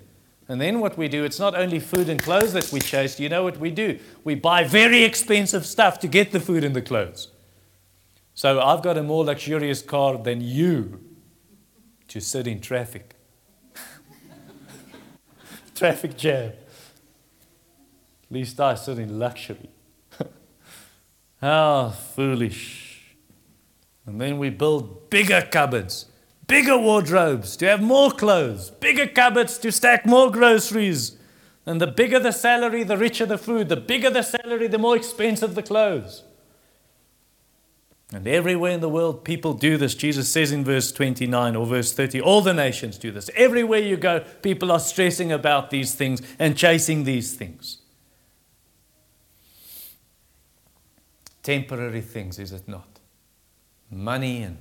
And 0.53 0.61
then 0.61 0.81
what 0.81 0.99
we 0.99 1.09
do, 1.09 1.25
it's 1.25 1.39
not 1.39 1.55
only 1.55 1.81
food 1.81 2.11
and 2.11 2.23
clothes 2.23 2.53
that 2.53 2.71
we 2.71 2.79
chase. 2.79 3.19
You 3.19 3.31
know 3.31 3.43
what 3.43 3.57
we 3.57 3.71
do? 3.71 3.99
We 4.23 4.35
buy 4.35 4.65
very 4.65 5.03
expensive 5.03 5.65
stuff 5.65 5.99
to 6.01 6.07
get 6.07 6.31
the 6.31 6.41
food 6.41 6.63
and 6.63 6.77
the 6.77 6.83
clothes. 6.83 7.29
So 8.35 8.61
I've 8.61 8.83
got 8.83 8.99
a 8.99 9.03
more 9.03 9.25
luxurious 9.25 9.81
car 9.81 10.19
than 10.19 10.43
you 10.43 11.01
to 12.09 12.21
sit 12.21 12.47
in 12.47 12.61
traffic. 12.61 13.15
traffic 15.75 16.19
jam. 16.19 16.53
At 18.25 18.29
least 18.29 18.61
I 18.61 18.75
sit 18.75 18.99
in 18.99 19.19
luxury. 19.19 19.71
How 21.41 21.41
ah, 21.49 21.91
foolish. 21.93 23.17
And 24.05 24.21
then 24.21 24.37
we 24.37 24.51
build 24.51 25.09
bigger 25.09 25.49
cupboards, 25.51 26.12
bigger 26.47 26.79
wardrobes 26.79 27.57
to 27.57 27.67
have 27.67 27.83
more 27.83 28.11
clothes, 28.11 28.71
bigger 28.71 29.07
cupboards 29.07 29.59
to 29.59 29.73
stack 29.73 30.07
more 30.07 30.31
groceries. 30.31 31.17
And 31.65 31.81
the 31.81 31.87
bigger 31.87 32.19
the 32.19 32.33
salary, 32.33 32.83
the 32.83 32.97
richer 32.97 33.25
the 33.25 33.39
food. 33.39 33.69
The 33.69 33.77
bigger 33.77 34.11
the 34.11 34.23
salary, 34.23 34.67
the 34.67 34.79
more 34.79 34.97
expensive 34.97 35.55
the 35.55 35.63
clothes. 35.63 36.25
And 38.13 38.27
everywhere 38.27 38.73
in 38.73 38.81
the 38.81 38.89
world, 38.89 39.25
people 39.25 39.55
do 39.55 39.77
this. 39.77 39.95
Jesus 39.95 40.29
says 40.29 40.53
in 40.53 40.65
verse 40.65 40.93
29 40.93 41.57
or 41.57 41.65
verse 41.65 41.93
30, 41.93 42.21
all 42.21 42.43
the 42.43 42.53
nations 42.53 42.99
do 42.99 43.11
this. 43.11 43.31
Everywhere 43.37 43.79
you 43.79 43.97
go, 43.97 44.21
people 44.43 44.71
are 44.73 44.81
stressing 44.81 45.33
about 45.33 45.71
these 45.71 45.95
things 45.95 46.21
and 46.39 46.57
chasing 46.57 47.05
these 47.05 47.35
things. 47.35 47.83
temporary 51.43 52.01
things, 52.01 52.39
is 52.39 52.53
it 52.53 52.69
not? 52.69 53.01
Money 53.91 54.43
and 54.43 54.59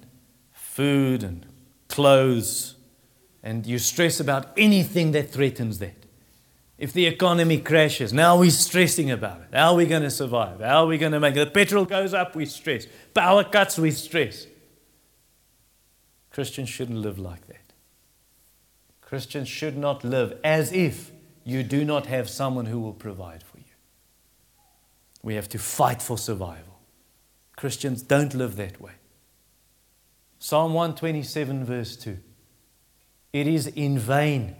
food 0.52 1.24
and 1.24 1.46
clothes, 1.92 2.76
and 3.44 3.66
you 3.66 3.78
stress 3.80 4.20
about 4.20 4.52
anything 4.58 5.12
that 5.12 5.30
threatens 5.30 5.80
that. 5.80 6.06
If 6.78 6.94
the 6.94 7.06
economy 7.06 7.60
crashes, 7.60 8.12
now 8.12 8.40
we're 8.40 8.50
stressing 8.50 9.12
about 9.12 9.42
it. 9.42 9.50
How 9.54 9.74
are 9.74 9.76
we 9.76 9.86
going 9.86 10.02
to 10.02 10.10
survive? 10.10 10.62
How 10.62 10.84
are 10.84 10.88
we 10.88 10.98
going 10.98 11.12
to 11.12 11.20
make 11.20 11.36
it? 11.36 11.46
The 11.46 11.52
petrol 11.52 11.86
goes 11.86 12.14
up, 12.14 12.36
we 12.36 12.48
stress. 12.48 12.88
Power 13.14 13.44
cuts, 13.44 13.78
we 13.78 13.92
stress. 13.92 14.48
Christians 16.32 16.70
shouldn't 16.70 16.98
live 16.98 17.20
like 17.20 17.46
that. 17.48 17.74
Christians 19.02 19.48
should 19.48 19.78
not 19.78 20.04
live 20.04 20.40
as 20.44 20.72
if 20.72 21.12
you 21.44 21.62
do 21.62 21.84
not 21.84 22.08
have 22.08 22.30
someone 22.30 22.66
who 22.66 22.80
will 22.80 22.94
provide 22.94 23.44
for 23.44 23.58
you. 23.58 23.64
We 25.22 25.36
have 25.36 25.50
to 25.50 25.60
fight 25.60 26.02
for 26.02 26.18
survival. 26.18 26.80
Christians 27.58 28.02
don't 28.02 28.34
live 28.34 28.56
that 28.56 28.82
way. 28.82 28.94
Psalm 30.44 30.74
127, 30.74 31.64
verse 31.64 31.96
2. 31.98 32.18
It 33.32 33.46
is 33.46 33.68
in 33.68 34.00
vain. 34.00 34.56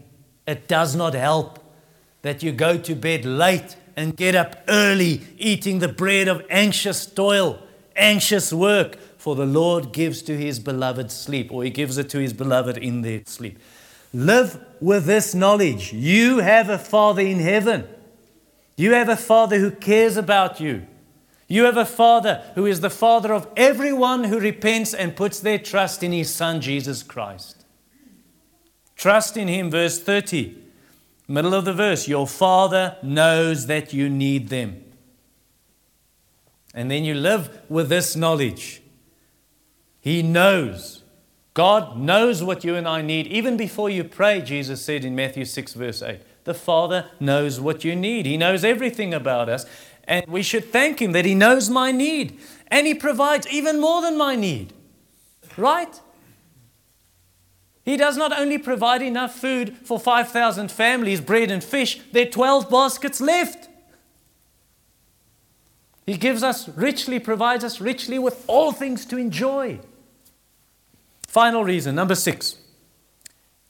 It 0.46 0.68
does 0.68 0.94
not 0.94 1.12
help 1.12 1.58
that 2.22 2.40
you 2.40 2.52
go 2.52 2.78
to 2.78 2.94
bed 2.94 3.24
late 3.24 3.74
and 3.96 4.16
get 4.16 4.36
up 4.36 4.62
early, 4.68 5.22
eating 5.38 5.80
the 5.80 5.88
bread 5.88 6.28
of 6.28 6.46
anxious 6.48 7.04
toil, 7.04 7.58
anxious 7.96 8.52
work, 8.52 8.96
for 9.18 9.34
the 9.34 9.44
Lord 9.44 9.92
gives 9.92 10.22
to 10.22 10.36
his 10.36 10.60
beloved 10.60 11.10
sleep, 11.10 11.50
or 11.52 11.64
he 11.64 11.70
gives 11.70 11.98
it 11.98 12.08
to 12.10 12.20
his 12.20 12.32
beloved 12.32 12.78
in 12.78 13.02
their 13.02 13.22
sleep. 13.26 13.58
Live 14.14 14.64
with 14.80 15.06
this 15.06 15.34
knowledge. 15.34 15.92
You 15.92 16.38
have 16.38 16.70
a 16.70 16.78
Father 16.78 17.22
in 17.22 17.40
heaven. 17.40 17.88
You 18.76 18.92
have 18.92 19.08
a 19.08 19.16
Father 19.16 19.58
who 19.58 19.72
cares 19.72 20.16
about 20.16 20.60
you. 20.60 20.86
You 21.52 21.64
have 21.64 21.76
a 21.76 21.84
Father 21.84 22.42
who 22.54 22.64
is 22.64 22.80
the 22.80 22.88
Father 22.88 23.30
of 23.34 23.46
everyone 23.58 24.24
who 24.24 24.40
repents 24.40 24.94
and 24.94 25.14
puts 25.14 25.38
their 25.38 25.58
trust 25.58 26.02
in 26.02 26.10
His 26.10 26.34
Son, 26.34 26.62
Jesus 26.62 27.02
Christ. 27.02 27.66
Trust 28.96 29.36
in 29.36 29.48
Him, 29.48 29.70
verse 29.70 30.00
30. 30.00 30.56
Middle 31.28 31.52
of 31.52 31.66
the 31.66 31.74
verse, 31.74 32.08
your 32.08 32.26
Father 32.26 32.96
knows 33.02 33.66
that 33.66 33.92
you 33.92 34.08
need 34.08 34.48
them. 34.48 34.82
And 36.72 36.90
then 36.90 37.04
you 37.04 37.12
live 37.12 37.60
with 37.68 37.90
this 37.90 38.16
knowledge. 38.16 38.80
He 40.00 40.22
knows. 40.22 41.02
God 41.52 41.98
knows 41.98 42.42
what 42.42 42.64
you 42.64 42.76
and 42.76 42.88
I 42.88 43.02
need. 43.02 43.26
Even 43.26 43.58
before 43.58 43.90
you 43.90 44.04
pray, 44.04 44.40
Jesus 44.40 44.82
said 44.82 45.04
in 45.04 45.14
Matthew 45.14 45.44
6, 45.44 45.74
verse 45.74 46.00
8, 46.00 46.22
the 46.44 46.54
Father 46.54 47.10
knows 47.20 47.60
what 47.60 47.84
you 47.84 47.94
need. 47.94 48.26
He 48.26 48.36
knows 48.36 48.64
everything 48.64 49.14
about 49.14 49.48
us. 49.48 49.66
And 50.04 50.26
we 50.26 50.42
should 50.42 50.72
thank 50.72 51.00
Him 51.00 51.12
that 51.12 51.24
He 51.24 51.34
knows 51.34 51.70
my 51.70 51.92
need. 51.92 52.38
And 52.68 52.86
He 52.86 52.94
provides 52.94 53.46
even 53.48 53.80
more 53.80 54.02
than 54.02 54.16
my 54.16 54.36
need. 54.36 54.72
Right? 55.56 56.00
He 57.84 57.96
does 57.96 58.16
not 58.16 58.38
only 58.38 58.58
provide 58.58 59.02
enough 59.02 59.34
food 59.34 59.76
for 59.78 59.98
5,000 59.98 60.70
families, 60.70 61.20
bread 61.20 61.50
and 61.50 61.62
fish, 61.62 62.00
there 62.12 62.26
are 62.26 62.30
12 62.30 62.70
baskets 62.70 63.20
left. 63.20 63.68
He 66.06 66.16
gives 66.16 66.42
us 66.42 66.68
richly, 66.68 67.18
provides 67.18 67.64
us 67.64 67.80
richly 67.80 68.18
with 68.18 68.44
all 68.46 68.72
things 68.72 69.04
to 69.06 69.16
enjoy. 69.16 69.80
Final 71.26 71.64
reason, 71.64 71.94
number 71.94 72.14
six 72.14 72.56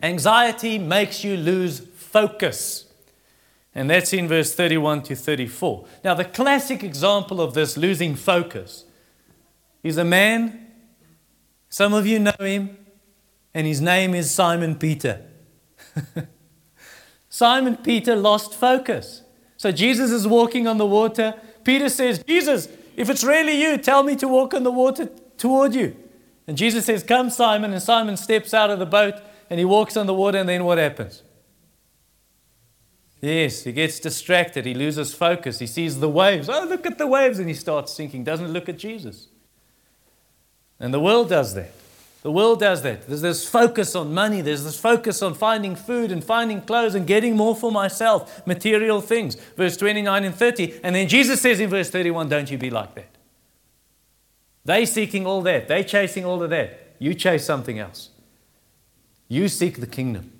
anxiety 0.03 0.79
makes 0.79 1.23
you 1.23 1.37
lose 1.37 1.79
focus. 1.95 2.92
And 3.75 3.89
that's 3.89 4.13
in 4.13 4.29
verse 4.29 4.55
31 4.55 5.03
to 5.05 5.17
34. 5.17 5.87
Now, 6.05 6.15
the 6.15 6.25
classic 6.25 6.83
example 6.83 7.41
of 7.41 7.55
this 7.55 7.77
losing 7.77 8.15
focus 8.15 8.85
is 9.83 9.97
a 9.97 10.05
man, 10.05 10.67
some 11.69 11.95
of 11.95 12.07
you 12.07 12.19
know 12.19 12.33
him, 12.39 12.77
and 13.55 13.67
his 13.67 13.81
name 13.81 14.15
is 14.15 14.31
Simon 14.31 14.77
Peter. 14.77 15.23
Simon 17.29 17.77
Peter 17.77 18.15
lost 18.15 18.55
focus. 18.55 19.23
So 19.57 19.73
Jesus 19.73 20.11
is 20.11 20.27
walking 20.27 20.67
on 20.67 20.79
the 20.79 20.87
water. 20.87 21.35
Peter 21.65 21.89
says, 21.89 22.23
Jesus, 22.25 22.69
if 22.97 23.09
it's 23.09 23.25
really 23.25 23.61
you, 23.61 23.79
tell 23.79 24.03
me 24.03 24.17
to 24.17 24.29
walk 24.29 24.55
on 24.55 24.65
the 24.65 24.71
water 24.71 25.09
toward 25.39 25.75
you. 25.75 25.97
And 26.47 26.57
Jesus 26.57 26.85
says, 26.87 27.03
Come, 27.03 27.31
Simon. 27.31 27.73
And 27.73 27.83
Simon 27.83 28.17
steps 28.17 28.53
out 28.53 28.71
of 28.71 28.79
the 28.79 28.87
boat 28.87 29.15
and 29.49 29.59
he 29.59 29.65
walks 29.65 29.97
on 29.97 30.07
the 30.07 30.15
water. 30.15 30.39
And 30.39 30.49
then 30.49 30.65
what 30.65 30.79
happens? 30.79 31.23
Yes, 33.23 33.63
he 33.63 33.71
gets 33.71 34.01
distracted. 34.01 34.67
He 34.67 34.75
loses 34.75 35.15
focus. 35.15 35.61
He 35.61 35.69
sees 35.69 36.01
the 36.01 36.09
waves. 36.09 36.49
Oh, 36.49 36.65
look 36.65 36.85
at 36.85 36.99
the 36.99 37.07
waves. 37.07 37.39
And 37.39 37.49
he 37.49 37.55
starts 37.55 37.93
sinking. 37.93 38.25
Doesn't 38.25 38.53
look 38.53 38.69
at 38.69 38.77
Jesus. 38.77 39.29
And 40.81 40.93
the 40.93 40.99
world 40.99 41.29
does 41.29 41.55
that. 41.55 41.71
The 42.23 42.33
world 42.33 42.59
does 42.59 42.83
that. 42.83 43.07
There's 43.07 43.23
this 43.23 43.49
focus 43.49 43.95
on 43.95 44.13
money, 44.13 44.41
there's 44.41 44.65
this 44.65 44.79
focus 44.79 45.23
on 45.23 45.35
finding 45.35 45.75
food 45.75 46.13
and 46.13 46.23
finding 46.23 46.61
clothes 46.61 46.95
and 46.95 47.07
getting 47.07 47.37
more 47.37 47.55
for 47.55 47.73
myself, 47.73 48.45
material 48.47 49.01
things. 49.01 49.35
Verse 49.57 49.77
29 49.77 50.25
and 50.25 50.35
30. 50.35 50.81
And 50.83 50.95
then 50.95 51.09
Jesus 51.09 51.41
says 51.41 51.61
in 51.61 51.71
verse 51.71 51.91
31, 51.91 52.29
Don't 52.29 52.51
you 52.51 52.59
be 52.59 52.71
like 52.71 52.95
that. 52.97 53.09
They 54.65 54.87
seeking 54.87 55.27
all 55.27 55.43
that, 55.43 55.69
they 55.69 55.85
chasing 55.85 56.25
all 56.25 56.43
of 56.43 56.51
that. 56.51 56.95
You 56.99 57.15
chase 57.15 57.45
something 57.45 57.79
else. 57.79 58.11
You 59.29 59.49
seek 59.49 59.81
the 59.81 59.87
kingdom. 59.87 60.32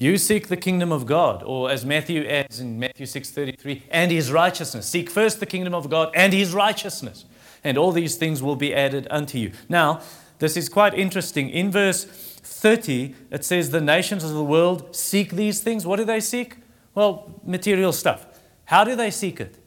You 0.00 0.16
seek 0.16 0.48
the 0.48 0.56
kingdom 0.56 0.92
of 0.92 1.04
God, 1.04 1.42
or 1.44 1.70
as 1.70 1.84
Matthew 1.84 2.26
adds 2.26 2.58
in 2.58 2.78
Matthew 2.78 3.04
6:33, 3.04 3.82
and 3.90 4.10
his 4.10 4.32
righteousness. 4.32 4.86
Seek 4.86 5.10
first 5.10 5.40
the 5.40 5.46
kingdom 5.46 5.74
of 5.74 5.90
God 5.90 6.10
and 6.14 6.32
his 6.32 6.54
righteousness, 6.54 7.26
and 7.62 7.76
all 7.76 7.92
these 7.92 8.16
things 8.16 8.42
will 8.42 8.56
be 8.56 8.74
added 8.74 9.06
unto 9.10 9.36
you. 9.36 9.52
Now, 9.68 10.00
this 10.38 10.56
is 10.56 10.70
quite 10.70 10.94
interesting. 10.94 11.50
In 11.50 11.70
verse 11.70 12.04
30, 12.06 13.14
it 13.30 13.44
says, 13.44 13.70
The 13.70 13.82
nations 13.82 14.24
of 14.24 14.30
the 14.30 14.42
world 14.42 14.96
seek 14.96 15.32
these 15.32 15.60
things. 15.60 15.86
What 15.86 15.96
do 15.96 16.04
they 16.06 16.20
seek? 16.20 16.56
Well, 16.94 17.38
material 17.44 17.92
stuff. 17.92 18.26
How 18.64 18.84
do 18.84 18.96
they 18.96 19.10
seek 19.10 19.38
it? 19.38 19.58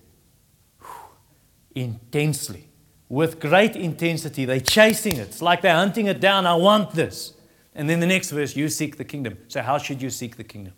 Intensely. 1.76 2.70
With 3.08 3.40
great 3.40 3.76
intensity. 3.76 4.46
They're 4.46 4.60
chasing 4.60 5.18
it. 5.18 5.28
It's 5.28 5.44
like 5.44 5.62
they're 5.62 5.76
hunting 5.76 6.08
it 6.08 6.20
down. 6.20 6.48
I 6.48 6.56
want 6.56 6.96
this. 6.96 7.34
And 7.76 7.90
then 7.90 8.00
the 8.00 8.08
next 8.08 8.30
verse, 8.30 8.56
you 8.56 8.70
seek 8.70 8.98
the 8.98 9.04
kingdom. 9.04 9.38
So, 9.48 9.62
how 9.62 9.78
should 9.78 10.02
you 10.02 10.10
seek 10.10 10.38
the 10.38 10.44
kingdom? 10.44 10.74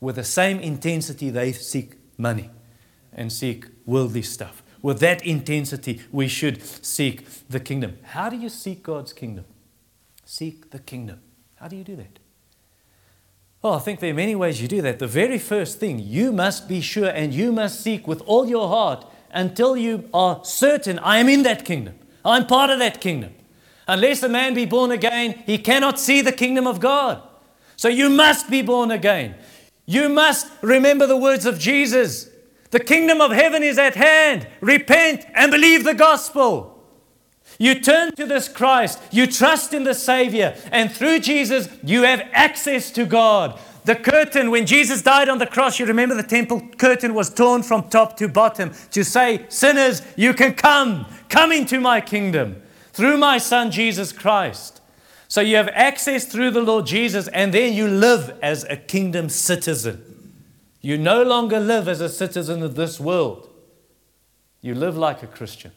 With 0.00 0.16
the 0.16 0.24
same 0.24 0.58
intensity 0.60 1.30
they 1.30 1.52
seek 1.52 1.94
money 2.16 2.50
and 3.12 3.32
seek 3.32 3.66
worldly 3.86 4.22
stuff. 4.22 4.62
With 4.80 4.98
that 5.00 5.24
intensity, 5.24 6.00
we 6.10 6.26
should 6.28 6.62
seek 6.84 7.48
the 7.48 7.60
kingdom. 7.60 7.98
How 8.02 8.28
do 8.28 8.36
you 8.36 8.48
seek 8.48 8.82
God's 8.82 9.12
kingdom? 9.12 9.44
Seek 10.24 10.70
the 10.70 10.80
kingdom. 10.80 11.20
How 11.56 11.68
do 11.68 11.76
you 11.76 11.84
do 11.84 11.94
that? 11.96 12.18
Well, 13.62 13.74
I 13.74 13.78
think 13.78 14.00
there 14.00 14.10
are 14.10 14.14
many 14.14 14.34
ways 14.34 14.60
you 14.60 14.66
do 14.66 14.82
that. 14.82 14.98
The 14.98 15.06
very 15.06 15.38
first 15.38 15.78
thing, 15.78 16.00
you 16.00 16.32
must 16.32 16.68
be 16.68 16.80
sure 16.80 17.08
and 17.08 17.32
you 17.32 17.52
must 17.52 17.80
seek 17.80 18.08
with 18.08 18.20
all 18.22 18.48
your 18.48 18.66
heart 18.66 19.06
until 19.30 19.76
you 19.76 20.08
are 20.12 20.44
certain 20.44 20.98
I 20.98 21.18
am 21.18 21.28
in 21.28 21.44
that 21.44 21.64
kingdom. 21.64 21.94
I'm 22.24 22.46
part 22.46 22.70
of 22.70 22.80
that 22.80 23.00
kingdom. 23.00 23.34
Unless 23.92 24.22
a 24.22 24.28
man 24.28 24.54
be 24.54 24.64
born 24.64 24.90
again, 24.90 25.42
he 25.44 25.58
cannot 25.58 26.00
see 26.00 26.22
the 26.22 26.32
kingdom 26.32 26.66
of 26.66 26.80
God. 26.80 27.22
So 27.76 27.88
you 27.88 28.08
must 28.08 28.48
be 28.48 28.62
born 28.62 28.90
again. 28.90 29.34
You 29.84 30.08
must 30.08 30.46
remember 30.62 31.06
the 31.06 31.16
words 31.18 31.44
of 31.44 31.58
Jesus 31.58 32.30
the 32.70 32.80
kingdom 32.80 33.20
of 33.20 33.32
heaven 33.32 33.62
is 33.62 33.76
at 33.76 33.96
hand. 33.96 34.48
Repent 34.62 35.26
and 35.34 35.52
believe 35.52 35.84
the 35.84 35.92
gospel. 35.92 36.82
You 37.58 37.78
turn 37.78 38.14
to 38.16 38.24
this 38.24 38.48
Christ, 38.48 38.98
you 39.10 39.26
trust 39.26 39.74
in 39.74 39.84
the 39.84 39.92
Savior, 39.92 40.56
and 40.70 40.90
through 40.90 41.18
Jesus, 41.18 41.68
you 41.84 42.04
have 42.04 42.26
access 42.32 42.90
to 42.92 43.04
God. 43.04 43.60
The 43.84 43.94
curtain, 43.94 44.50
when 44.50 44.64
Jesus 44.64 45.02
died 45.02 45.28
on 45.28 45.36
the 45.36 45.46
cross, 45.46 45.78
you 45.78 45.84
remember 45.84 46.14
the 46.14 46.22
temple 46.22 46.66
curtain 46.78 47.12
was 47.12 47.28
torn 47.28 47.62
from 47.62 47.90
top 47.90 48.16
to 48.16 48.26
bottom 48.26 48.72
to 48.92 49.04
say, 49.04 49.44
Sinners, 49.50 50.00
you 50.16 50.32
can 50.32 50.54
come, 50.54 51.04
come 51.28 51.52
into 51.52 51.78
my 51.78 52.00
kingdom 52.00 52.62
through 52.92 53.16
my 53.18 53.38
Son 53.38 53.70
Jesus 53.70 54.12
Christ. 54.12 54.80
So 55.28 55.40
you 55.40 55.56
have 55.56 55.68
access 55.68 56.26
through 56.26 56.50
the 56.50 56.60
Lord 56.60 56.86
Jesus, 56.86 57.26
and 57.28 57.54
then 57.54 57.72
you 57.72 57.88
live 57.88 58.38
as 58.42 58.64
a 58.64 58.76
kingdom 58.76 59.28
citizen. 59.28 60.04
You 60.82 60.98
no 60.98 61.22
longer 61.22 61.58
live 61.58 61.88
as 61.88 62.00
a 62.00 62.08
citizen 62.08 62.62
of 62.62 62.74
this 62.74 63.00
world. 63.00 63.48
You 64.60 64.74
live 64.74 64.96
like 64.96 65.22
a 65.22 65.26
Christian. 65.26 65.72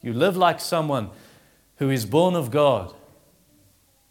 You 0.00 0.12
live 0.12 0.36
like 0.36 0.58
someone 0.58 1.10
who 1.76 1.90
is 1.90 2.04
born 2.06 2.34
of 2.34 2.50
God. 2.50 2.92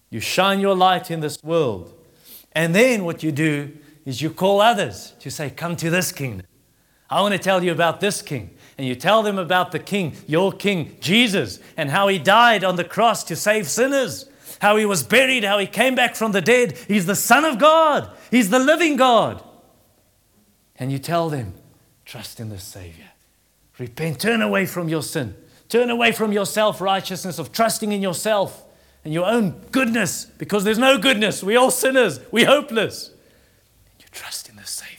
You 0.09 0.19
shine 0.19 0.59
your 0.59 0.75
light 0.75 1.11
in 1.11 1.19
this 1.19 1.43
world. 1.43 1.93
And 2.53 2.75
then 2.75 3.03
what 3.03 3.23
you 3.23 3.31
do 3.31 3.77
is 4.05 4.21
you 4.21 4.29
call 4.29 4.61
others 4.61 5.13
to 5.19 5.29
say, 5.29 5.49
Come 5.49 5.75
to 5.77 5.89
this 5.89 6.11
kingdom. 6.11 6.45
I 7.09 7.21
want 7.21 7.33
to 7.33 7.39
tell 7.39 7.63
you 7.63 7.71
about 7.71 7.99
this 7.99 8.21
king. 8.21 8.51
And 8.77 8.87
you 8.87 8.95
tell 8.95 9.21
them 9.23 9.37
about 9.37 9.71
the 9.71 9.79
king, 9.79 10.15
your 10.27 10.51
king, 10.51 10.97
Jesus, 10.99 11.59
and 11.77 11.89
how 11.89 12.07
he 12.07 12.17
died 12.17 12.63
on 12.63 12.75
the 12.77 12.83
cross 12.83 13.23
to 13.25 13.35
save 13.35 13.67
sinners, 13.67 14.29
how 14.59 14.77
he 14.77 14.85
was 14.85 15.03
buried, 15.03 15.43
how 15.43 15.59
he 15.59 15.67
came 15.67 15.95
back 15.95 16.15
from 16.15 16.31
the 16.31 16.41
dead. 16.41 16.77
He's 16.87 17.05
the 17.05 17.15
Son 17.15 17.45
of 17.45 17.59
God, 17.59 18.09
he's 18.29 18.49
the 18.49 18.59
living 18.59 18.95
God 18.95 19.43
and 20.81 20.91
you 20.91 20.97
tell 20.97 21.29
them, 21.29 21.53
trust 22.05 22.39
in 22.39 22.49
the 22.49 22.57
Savior. 22.57 23.11
Repent, 23.77 24.19
turn 24.19 24.41
away 24.41 24.65
from 24.65 24.89
your 24.89 25.03
sin, 25.03 25.35
turn 25.69 25.91
away 25.91 26.11
from 26.11 26.31
your 26.31 26.47
self 26.47 26.81
righteousness 26.81 27.37
of 27.37 27.51
trusting 27.51 27.91
in 27.91 28.01
yourself, 28.01 28.63
and 29.05 29.13
your 29.13 29.27
own 29.27 29.51
goodness, 29.71 30.25
because 30.25 30.63
there's 30.63 30.79
no 30.79 30.97
goodness. 30.97 31.43
We're 31.43 31.59
all 31.59 31.69
sinners. 31.69 32.19
We're 32.31 32.47
hopeless. 32.47 33.09
And 33.09 34.01
you 34.01 34.07
trust 34.11 34.49
in 34.49 34.55
the 34.55 34.65
Savior. 34.65 34.97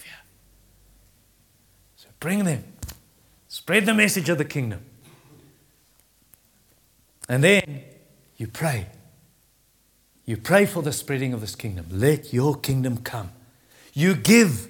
So 1.96 2.06
bring 2.20 2.44
them. 2.44 2.62
Spread 3.62 3.86
the 3.86 3.94
message 3.94 4.28
of 4.28 4.38
the 4.38 4.44
kingdom. 4.44 4.84
And 7.28 7.44
then 7.44 7.84
you 8.36 8.48
pray. 8.48 8.88
You 10.26 10.36
pray 10.36 10.66
for 10.66 10.82
the 10.82 10.90
spreading 10.90 11.32
of 11.32 11.40
this 11.40 11.54
kingdom. 11.54 11.86
Let 11.88 12.32
your 12.32 12.56
kingdom 12.56 12.96
come. 12.96 13.30
You 13.94 14.16
give 14.16 14.68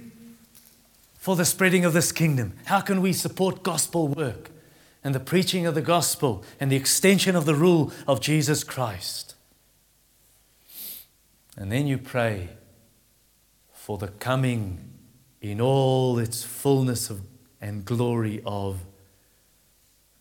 for 1.15 1.37
the 1.37 1.47
spreading 1.47 1.87
of 1.87 1.95
this 1.95 2.13
kingdom. 2.13 2.53
How 2.67 2.83
can 2.83 3.01
we 3.01 3.15
support 3.15 3.63
gospel 3.63 4.09
work 4.09 4.51
and 5.03 5.15
the 5.15 5.21
preaching 5.21 5.65
of 5.65 5.75
the 5.75 5.81
gospel 5.81 6.45
and 6.61 6.71
the 6.71 6.77
extension 6.77 7.35
of 7.35 7.47
the 7.47 7.55
rule 7.55 7.91
of 8.07 8.21
Jesus 8.21 8.63
Christ? 8.63 9.35
And 11.57 11.73
then 11.73 11.87
you 11.87 11.97
pray 11.97 12.51
for 13.73 13.97
the 13.97 14.09
coming 14.09 14.81
in 15.41 15.63
all 15.63 16.19
its 16.19 16.45
fullness 16.45 17.09
of, 17.09 17.23
and 17.63 17.85
glory 17.85 18.43
of 18.45 18.81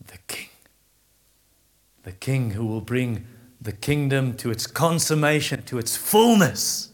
the 0.06 0.20
King. 0.28 0.50
The 2.04 2.12
King 2.14 2.52
who 2.52 2.66
will 2.66 2.82
bring 2.82 3.26
the 3.60 3.72
kingdom 3.72 4.38
to 4.38 4.52
its 4.52 4.66
consummation, 4.66 5.64
to 5.64 5.78
its 5.78 5.98
fullness. 5.98 6.92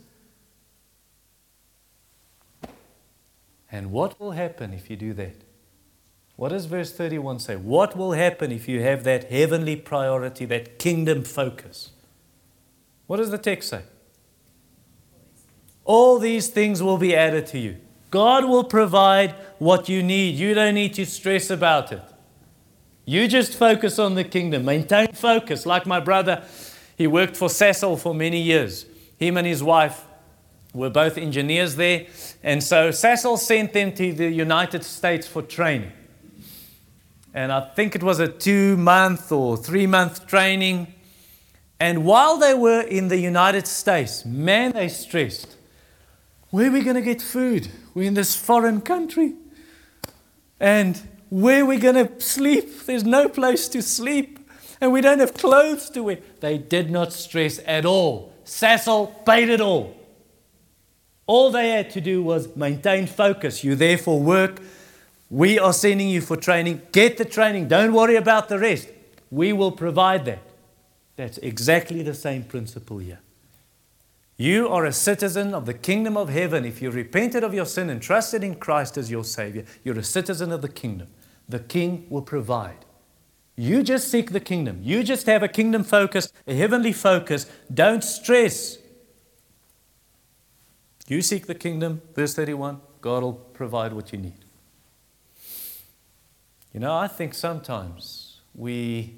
And 3.71 3.91
what 3.91 4.19
will 4.19 4.31
happen 4.31 4.73
if 4.73 4.89
you 4.89 4.95
do 4.95 5.13
that? 5.13 5.35
What 6.37 6.49
does 6.49 6.65
verse 6.65 6.93
31 6.93 7.39
say? 7.39 7.55
What 7.55 7.97
will 7.97 8.13
happen 8.13 8.51
if 8.51 8.67
you 8.67 8.81
have 8.81 9.03
that 9.03 9.29
heavenly 9.31 9.75
priority, 9.75 10.45
that 10.45 10.79
kingdom 10.79 11.23
focus? 11.23 11.91
What 13.07 13.17
does 13.17 13.31
the 13.31 13.37
text 13.37 13.69
say? 13.69 13.81
All 15.83 16.19
these 16.19 16.47
things 16.47 16.83
will 16.83 16.97
be 16.97 17.15
added 17.15 17.47
to 17.47 17.59
you. 17.59 17.77
God 18.17 18.45
will 18.45 18.63
provide 18.63 19.35
what 19.59 19.87
you 19.87 20.01
need. 20.01 20.33
You 20.37 20.55
don't 20.55 20.73
need 20.73 20.95
to 20.95 21.05
stress 21.05 21.51
about 21.51 21.91
it. 21.91 22.01
You 23.05 23.27
just 23.27 23.53
focus 23.53 23.99
on 23.99 24.15
the 24.15 24.23
kingdom. 24.23 24.65
Maintain 24.65 25.09
focus. 25.13 25.67
Like 25.67 25.85
my 25.85 25.99
brother, 25.99 26.43
he 26.97 27.05
worked 27.05 27.37
for 27.37 27.47
Sasol 27.47 27.95
for 27.99 28.15
many 28.15 28.41
years. 28.41 28.87
Him 29.17 29.37
and 29.37 29.45
his 29.45 29.61
wife 29.61 30.03
were 30.73 30.89
both 30.89 31.19
engineers 31.19 31.75
there. 31.75 32.07
And 32.41 32.63
so 32.63 32.89
Sasol 32.89 33.37
sent 33.37 33.73
them 33.73 33.91
to 33.93 34.11
the 34.11 34.31
United 34.31 34.83
States 34.83 35.27
for 35.27 35.43
training. 35.43 35.91
And 37.35 37.51
I 37.51 37.59
think 37.59 37.95
it 37.95 38.01
was 38.01 38.19
a 38.19 38.27
two 38.27 38.77
month 38.77 39.31
or 39.31 39.57
three 39.57 39.85
month 39.85 40.25
training. 40.25 40.91
And 41.79 42.03
while 42.03 42.37
they 42.37 42.55
were 42.55 42.81
in 42.81 43.09
the 43.09 43.19
United 43.19 43.67
States, 43.67 44.25
man, 44.25 44.71
they 44.71 44.87
stressed. 44.87 45.55
Where 46.49 46.69
are 46.69 46.71
we 46.71 46.81
going 46.81 46.95
to 46.95 47.01
get 47.03 47.21
food? 47.21 47.69
We're 47.97 48.03
in 48.03 48.13
this 48.13 48.35
foreign 48.35 48.81
country. 48.81 49.33
And 50.59 51.01
where 51.29 51.63
are 51.63 51.65
we 51.65 51.77
going 51.77 51.95
to 51.95 52.21
sleep? 52.21 52.85
There's 52.85 53.03
no 53.03 53.27
place 53.27 53.67
to 53.69 53.81
sleep. 53.81 54.37
And 54.79 54.91
we 54.91 55.01
don't 55.01 55.17
have 55.17 55.33
clothes 55.33 55.89
to 55.89 56.03
wear. 56.03 56.19
They 56.39 56.59
did 56.59 56.91
not 56.91 57.11
stress 57.11 57.59
at 57.65 57.87
all. 57.87 58.35
Sasol 58.45 59.25
paid 59.25 59.49
it 59.49 59.61
all. 59.61 59.99
All 61.25 61.49
they 61.49 61.71
had 61.71 61.89
to 61.89 61.99
do 61.99 62.21
was 62.21 62.55
maintain 62.55 63.07
focus. 63.07 63.63
You 63.63 63.73
therefore 63.73 64.19
work. 64.19 64.61
We 65.31 65.57
are 65.57 65.73
sending 65.73 66.07
you 66.07 66.21
for 66.21 66.37
training. 66.37 66.83
Get 66.91 67.17
the 67.17 67.25
training. 67.25 67.67
Don't 67.67 67.93
worry 67.93 68.15
about 68.15 68.47
the 68.47 68.59
rest. 68.59 68.89
We 69.31 69.53
will 69.53 69.71
provide 69.71 70.25
that. 70.25 70.43
That's 71.15 71.39
exactly 71.39 72.03
the 72.03 72.13
same 72.13 72.43
principle 72.43 72.99
here. 72.99 73.21
You 74.37 74.69
are 74.69 74.85
a 74.85 74.93
citizen 74.93 75.55
of 75.55 75.65
the 75.65 75.73
kingdom 75.73 76.15
of 76.15 76.29
heaven. 76.29 76.63
If 76.63 76.79
you 76.79 76.91
repented 76.91 77.43
of 77.43 77.55
your 77.55 77.65
sin 77.65 77.89
and 77.89 77.99
trusted 77.99 78.43
in 78.43 78.55
Christ 78.55 78.95
as 78.95 79.09
your 79.09 79.23
Savior, 79.23 79.65
you're 79.83 79.97
a 79.97 80.03
citizen 80.03 80.51
of 80.51 80.61
the 80.61 80.69
kingdom. 80.69 81.07
The 81.49 81.59
King 81.59 82.05
will 82.09 82.21
provide. 82.21 82.85
You 83.55 83.81
just 83.81 84.11
seek 84.11 84.31
the 84.31 84.39
kingdom. 84.39 84.79
You 84.83 85.03
just 85.03 85.25
have 85.25 85.41
a 85.41 85.47
kingdom 85.47 85.83
focus, 85.83 86.31
a 86.45 86.53
heavenly 86.53 86.93
focus. 86.93 87.47
Don't 87.73 88.03
stress. 88.03 88.77
You 91.07 91.23
seek 91.23 91.47
the 91.47 91.55
kingdom, 91.55 92.03
verse 92.13 92.35
31, 92.35 92.81
God 93.01 93.23
will 93.23 93.33
provide 93.33 93.93
what 93.93 94.11
you 94.11 94.19
need. 94.19 94.45
You 96.73 96.81
know, 96.81 96.95
I 96.95 97.07
think 97.07 97.33
sometimes 97.33 98.41
we, 98.53 99.15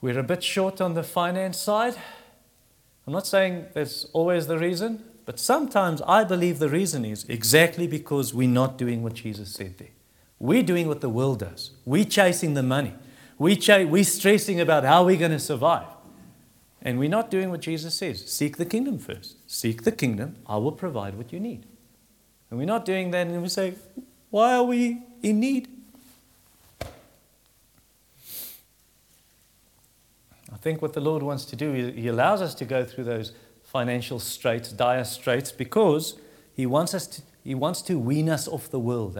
we're 0.00 0.18
a 0.18 0.22
bit 0.22 0.42
short 0.42 0.80
on 0.80 0.94
the 0.94 1.02
finance 1.02 1.58
side. 1.58 1.96
I'm 3.06 3.12
not 3.12 3.26
saying 3.26 3.66
that's 3.72 4.04
always 4.06 4.46
the 4.46 4.58
reason, 4.58 5.04
but 5.24 5.38
sometimes 5.38 6.02
I 6.02 6.24
believe 6.24 6.58
the 6.58 6.68
reason 6.68 7.04
is 7.04 7.24
exactly 7.28 7.86
because 7.86 8.34
we're 8.34 8.48
not 8.48 8.76
doing 8.76 9.02
what 9.02 9.14
Jesus 9.14 9.52
said 9.52 9.78
there. 9.78 9.90
We're 10.38 10.62
doing 10.62 10.88
what 10.88 11.00
the 11.00 11.08
world 11.08 11.38
does. 11.38 11.70
We're 11.84 12.04
chasing 12.04 12.54
the 12.54 12.62
money. 12.62 12.94
We 13.38 13.56
ch- 13.56 13.86
we're 13.86 14.04
stressing 14.04 14.60
about 14.60 14.84
how 14.84 15.04
we're 15.04 15.18
going 15.18 15.30
to 15.30 15.38
survive. 15.38 15.86
And 16.82 16.98
we're 16.98 17.08
not 17.08 17.30
doing 17.30 17.50
what 17.50 17.60
Jesus 17.60 17.94
says. 17.94 18.30
Seek 18.30 18.56
the 18.56 18.64
kingdom 18.64 18.98
first. 18.98 19.36
Seek 19.50 19.82
the 19.82 19.92
kingdom. 19.92 20.36
I 20.46 20.56
will 20.56 20.72
provide 20.72 21.16
what 21.16 21.32
you 21.32 21.40
need. 21.40 21.66
And 22.50 22.58
we're 22.58 22.66
not 22.66 22.84
doing 22.84 23.10
that, 23.10 23.26
and 23.26 23.42
we 23.42 23.48
say, 23.48 23.74
why 24.30 24.54
are 24.54 24.62
we 24.62 25.02
in 25.22 25.40
need? 25.40 25.68
I 30.52 30.56
think 30.56 30.80
what 30.80 30.92
the 30.92 31.00
Lord 31.00 31.22
wants 31.22 31.44
to 31.46 31.56
do 31.56 31.74
is 31.74 31.94
He 31.94 32.08
allows 32.08 32.40
us 32.40 32.54
to 32.56 32.64
go 32.64 32.84
through 32.84 33.04
those 33.04 33.32
financial 33.64 34.18
straits, 34.18 34.72
dire 34.72 35.04
straits, 35.04 35.50
because 35.52 36.18
He 36.54 36.66
wants 36.66 36.94
us 36.94 37.06
to, 37.08 37.22
He 37.42 37.54
wants 37.54 37.82
to 37.82 37.98
wean 37.98 38.28
us 38.28 38.46
off 38.46 38.70
the 38.70 38.78
world. 38.78 39.18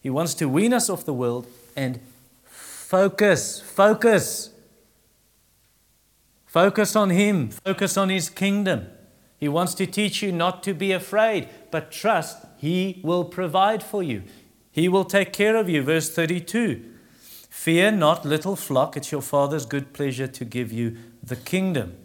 He 0.00 0.10
wants 0.10 0.34
to 0.34 0.48
wean 0.48 0.72
us 0.72 0.88
off 0.88 1.04
the 1.04 1.14
world 1.14 1.46
and 1.74 2.00
focus, 2.44 3.60
focus. 3.60 4.50
Focus 6.46 6.96
on 6.96 7.10
Him, 7.10 7.50
focus 7.50 7.96
on 7.96 8.08
His 8.08 8.30
kingdom. 8.30 8.86
He 9.38 9.48
wants 9.48 9.74
to 9.74 9.86
teach 9.86 10.22
you 10.22 10.32
not 10.32 10.62
to 10.62 10.72
be 10.72 10.92
afraid, 10.92 11.48
but 11.70 11.90
trust 11.90 12.46
He 12.56 13.00
will 13.04 13.24
provide 13.24 13.82
for 13.82 14.02
you. 14.02 14.22
He 14.70 14.88
will 14.88 15.04
take 15.04 15.32
care 15.32 15.56
of 15.56 15.68
you. 15.68 15.82
Verse 15.82 16.08
32. 16.10 16.95
Fear 17.56 17.92
not, 17.92 18.24
little 18.24 18.54
flock, 18.54 18.96
it's 18.96 19.10
your 19.10 19.22
Father's 19.22 19.66
good 19.66 19.92
pleasure 19.92 20.28
to 20.28 20.44
give 20.44 20.70
you 20.70 20.98
the 21.20 21.34
kingdom. 21.34 21.96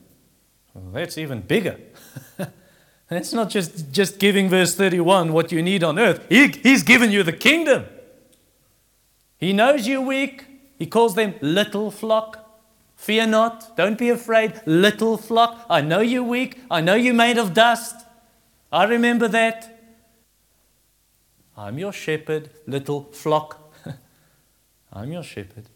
Well, 0.74 0.92
that's 0.94 1.20
even 1.20 1.42
bigger. 1.42 1.78
and 2.40 2.50
it's 3.12 3.34
not 3.34 3.52
just, 3.52 3.92
just 3.92 4.18
giving, 4.18 4.50
verse 4.50 4.74
31, 4.74 5.34
what 5.34 5.52
you 5.52 5.62
need 5.62 5.84
on 5.84 6.00
earth. 6.00 6.26
He, 6.30 6.48
he's 6.48 6.82
given 6.82 7.12
you 7.12 7.22
the 7.22 7.34
kingdom. 7.34 7.86
He 9.38 9.54
knows 9.54 9.88
you're 9.88 10.02
weak. 10.02 10.46
He 10.80 10.88
calls 10.88 11.14
them 11.14 11.36
little 11.42 11.92
flock. 11.92 12.64
Fear 12.96 13.28
not. 13.28 13.76
Don't 13.76 14.00
be 14.00 14.10
afraid. 14.10 14.62
Little 14.66 15.18
flock. 15.18 15.66
I 15.70 15.82
know 15.82 16.00
you're 16.00 16.24
weak. 16.24 16.60
I 16.72 16.82
know 16.82 16.96
you're 16.96 17.14
made 17.14 17.38
of 17.38 17.54
dust. 17.54 17.98
I 18.72 18.86
remember 18.86 19.28
that. 19.28 19.80
I'm 21.56 21.78
your 21.78 21.92
shepherd, 21.92 22.50
little 22.66 23.12
flock. 23.12 23.61
I'm 24.92 25.12
your 25.12 25.24
shepherd. 25.24 25.70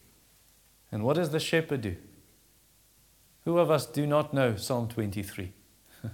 And 0.91 1.03
what 1.03 1.15
does 1.15 1.31
the 1.31 1.39
shepherd 1.39 1.81
do? 1.81 1.95
Who 3.45 3.57
of 3.57 3.69
us 3.69 3.85
do 3.85 4.07
not 4.07 4.33
know 4.33 4.55
Psalm 4.55 4.87
23? 4.87 5.53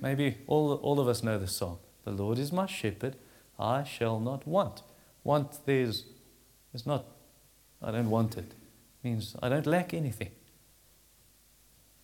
Maybe 0.00 0.38
all, 0.46 0.74
all 0.74 1.00
of 1.00 1.08
us 1.08 1.22
know 1.22 1.38
the 1.38 1.46
song. 1.46 1.78
The 2.04 2.10
Lord 2.10 2.38
is 2.38 2.52
my 2.52 2.66
shepherd, 2.66 3.16
I 3.58 3.84
shall 3.84 4.20
not 4.20 4.46
want. 4.46 4.82
Want 5.24 5.64
there's, 5.66 6.04
there's 6.72 6.86
not, 6.86 7.04
I 7.82 7.90
don't 7.90 8.10
want 8.10 8.36
it. 8.36 8.52
it 8.52 8.54
means 9.04 9.36
I 9.42 9.48
don't 9.48 9.66
lack 9.66 9.92
anything. 9.92 10.30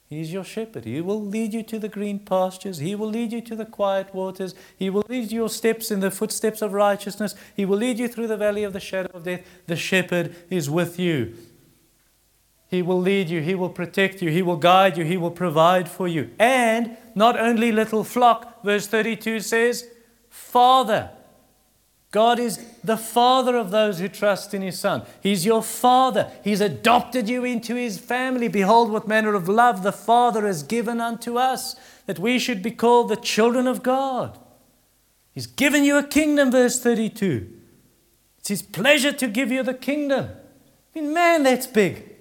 He's 0.09 0.33
your 0.33 0.45
shepherd. 0.45 0.85
He 0.85 1.01
will 1.01 1.21
lead 1.21 1.53
you 1.53 1.65
to 1.65 1.81
the 1.81 1.89
green 1.89 2.21
pastures. 2.21 2.79
He 2.79 2.95
will 2.95 3.09
lead 3.09 3.33
you 3.33 3.41
to 3.41 3.57
the 3.57 3.65
quiet 3.65 4.15
waters. 4.15 4.55
He 4.79 4.89
will 4.89 5.05
lead 5.09 5.33
your 5.33 5.49
steps 5.49 5.91
in 5.91 5.99
the 5.99 6.13
footsteps 6.13 6.63
of 6.63 6.73
righteousness. 6.73 7.35
He 7.57 7.65
will 7.65 7.79
lead 7.79 7.99
you 7.99 8.07
through 8.07 8.29
the 8.29 8.37
valley 8.37 8.63
of 8.63 8.73
the 8.73 8.81
shadow 8.81 9.11
of 9.13 9.25
death. 9.25 9.43
The 9.67 9.75
shepherd 9.75 10.37
is 10.49 10.71
with 10.71 11.01
you. 11.01 11.35
He 12.69 12.83
will 12.83 13.01
lead 13.01 13.29
you. 13.29 13.41
He 13.41 13.57
will 13.57 13.69
protect 13.69 14.23
you. 14.23 14.31
He 14.31 14.43
will 14.43 14.57
guide 14.57 14.97
you. 14.97 15.05
He 15.05 15.17
will 15.17 15.31
provide 15.33 15.89
for 15.89 16.07
you. 16.07 16.31
And 16.39 16.97
not 17.17 17.39
only 17.39 17.73
little 17.73 18.05
flock, 18.05 18.63
verse 18.63 18.87
32 18.87 19.41
says, 19.41 19.89
Father. 20.31 21.11
God 22.17 22.39
is 22.39 22.65
the 22.83 22.97
Father 22.97 23.59
of 23.59 23.71
those 23.71 23.99
who 23.99 24.09
trust 24.09 24.55
in 24.55 24.63
His 24.63 24.79
Son. 24.79 25.03
He's 25.21 25.45
your 25.45 25.63
Father. 25.63 26.33
He's 26.43 26.63
adopted 26.63 27.29
you 27.29 27.45
into 27.45 27.75
His 27.75 27.99
family. 27.99 28.49
Behold, 28.49 28.91
what 28.91 29.07
manner 29.07 29.35
of 29.35 29.51
love 29.51 29.83
the 29.83 29.93
Father 29.93 30.47
has 30.47 30.63
given 30.63 30.99
unto 30.99 31.37
us, 31.37 31.77
that 32.07 32.19
we 32.19 32.39
should 32.39 32.63
be 32.63 32.71
called 32.71 33.11
the 33.11 33.17
children 33.17 33.67
of 33.67 33.83
God. 33.83 34.39
He's 35.35 35.47
given 35.47 35.85
you 35.85 35.99
a 35.99 36.03
kingdom, 36.03 36.51
verse 36.51 36.81
32. 36.81 37.53
It's 38.39 38.49
His 38.49 38.63
pleasure 38.63 39.13
to 39.13 39.29
give 39.29 39.53
you 39.53 39.63
the 39.63 39.75
kingdom. 39.75 40.31
I 40.95 40.99
mean, 40.99 41.13
man, 41.13 41.43
that's 41.43 41.67
big. 41.67 42.16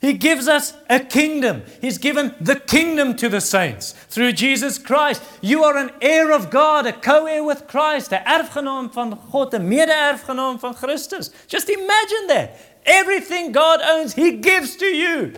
He 0.00 0.14
gives 0.14 0.48
us 0.48 0.72
a 0.88 0.98
kingdom. 0.98 1.62
He's 1.80 1.98
given 1.98 2.34
the 2.40 2.56
kingdom 2.56 3.14
to 3.16 3.28
the 3.28 3.40
saints 3.40 3.92
through 3.92 4.32
Jesus 4.32 4.78
Christ. 4.78 5.22
You 5.42 5.62
are 5.64 5.76
an 5.76 5.90
heir 6.00 6.32
of 6.32 6.50
God, 6.50 6.86
a 6.86 6.92
co-heir 6.92 7.44
with 7.44 7.68
Christ, 7.68 8.12
'n 8.12 8.24
erfgenaam 8.24 8.90
van 8.94 9.18
God, 9.30 9.52
'n 9.52 9.68
mede-erfgenaam 9.68 10.58
van 10.58 10.74
Christus. 10.74 11.30
Just 11.46 11.68
imagine 11.68 12.26
that. 12.28 12.56
Everything 12.86 13.52
God 13.52 13.80
owns, 13.82 14.14
he 14.14 14.32
gives 14.32 14.74
to 14.76 14.86
you. 14.86 15.34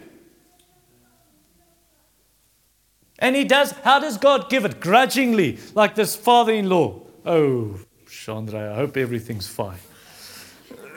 And 3.18 3.34
he 3.34 3.44
does, 3.44 3.72
how 3.84 3.98
does 3.98 4.16
God 4.16 4.48
give 4.48 4.64
it? 4.64 4.80
Grudgingly, 4.80 5.58
like 5.74 5.96
this 5.96 6.14
father 6.14 6.52
in 6.52 6.68
law. 6.68 7.00
Oh, 7.26 7.80
Chandra, 8.08 8.72
I 8.72 8.76
hope 8.76 8.96
everything's 8.96 9.48
fine. 9.48 9.78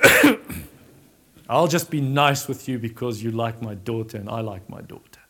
I'll 1.49 1.67
just 1.67 1.89
be 1.89 2.01
nice 2.01 2.47
with 2.47 2.67
you 2.67 2.79
because 2.79 3.21
you 3.21 3.31
like 3.31 3.61
my 3.61 3.75
daughter 3.75 4.17
and 4.17 4.29
I 4.29 4.41
like 4.41 4.69
my 4.69 4.81
daughter. 4.81 5.21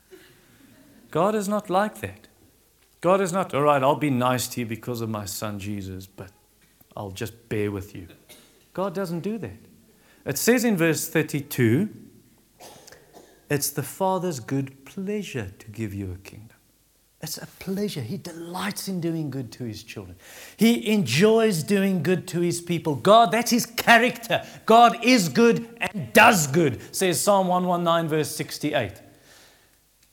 God 1.12 1.36
is 1.36 1.48
not 1.48 1.70
like 1.70 2.00
that. 2.02 2.28
God 3.02 3.22
is 3.22 3.32
not, 3.32 3.54
all 3.54 3.62
right, 3.62 3.84
I'll 3.84 3.96
be 3.96 4.10
nice 4.10 4.48
to 4.50 4.62
you 4.62 4.66
because 4.66 5.02
of 5.02 5.10
my 5.10 5.26
son 5.26 5.60
Jesus, 5.60 6.08
but 6.08 6.32
I'll 6.96 7.12
just 7.12 7.50
bear 7.50 7.72
with 7.72 7.96
you. 7.96 8.08
God 8.74 8.94
doesn't 8.94 9.20
do 9.20 9.38
that. 9.38 9.60
It 10.26 10.38
says 10.38 10.64
in 10.64 10.76
verse 10.76 11.08
32 11.08 11.90
it's 13.50 13.70
the 13.70 13.84
Father's 13.84 14.40
good 14.40 14.86
pleasure 14.86 15.52
to 15.60 15.68
give 15.68 15.94
you 15.94 16.12
a 16.12 16.18
kingdom. 16.18 16.55
It's 17.26 17.40
a 17.40 17.48
pleasure. 17.48 18.02
He 18.02 18.18
delights 18.18 18.88
in 18.88 19.02
doing 19.02 19.32
good 19.32 19.52
to 19.54 19.64
his 19.64 19.82
children. 19.82 20.16
He 20.58 20.92
enjoys 20.92 21.64
doing 21.64 22.04
good 22.04 22.28
to 22.28 22.40
his 22.40 22.62
people. 22.62 22.94
God, 22.94 23.32
that's 23.32 23.50
his 23.50 23.66
character. 23.66 24.46
God 24.68 25.04
is 25.04 25.28
good 25.28 25.68
and 25.82 26.14
does 26.14 26.46
good, 26.46 26.80
says 26.96 27.20
Psalm 27.20 27.48
119, 27.48 28.10
verse 28.10 28.30
68. 28.30 29.02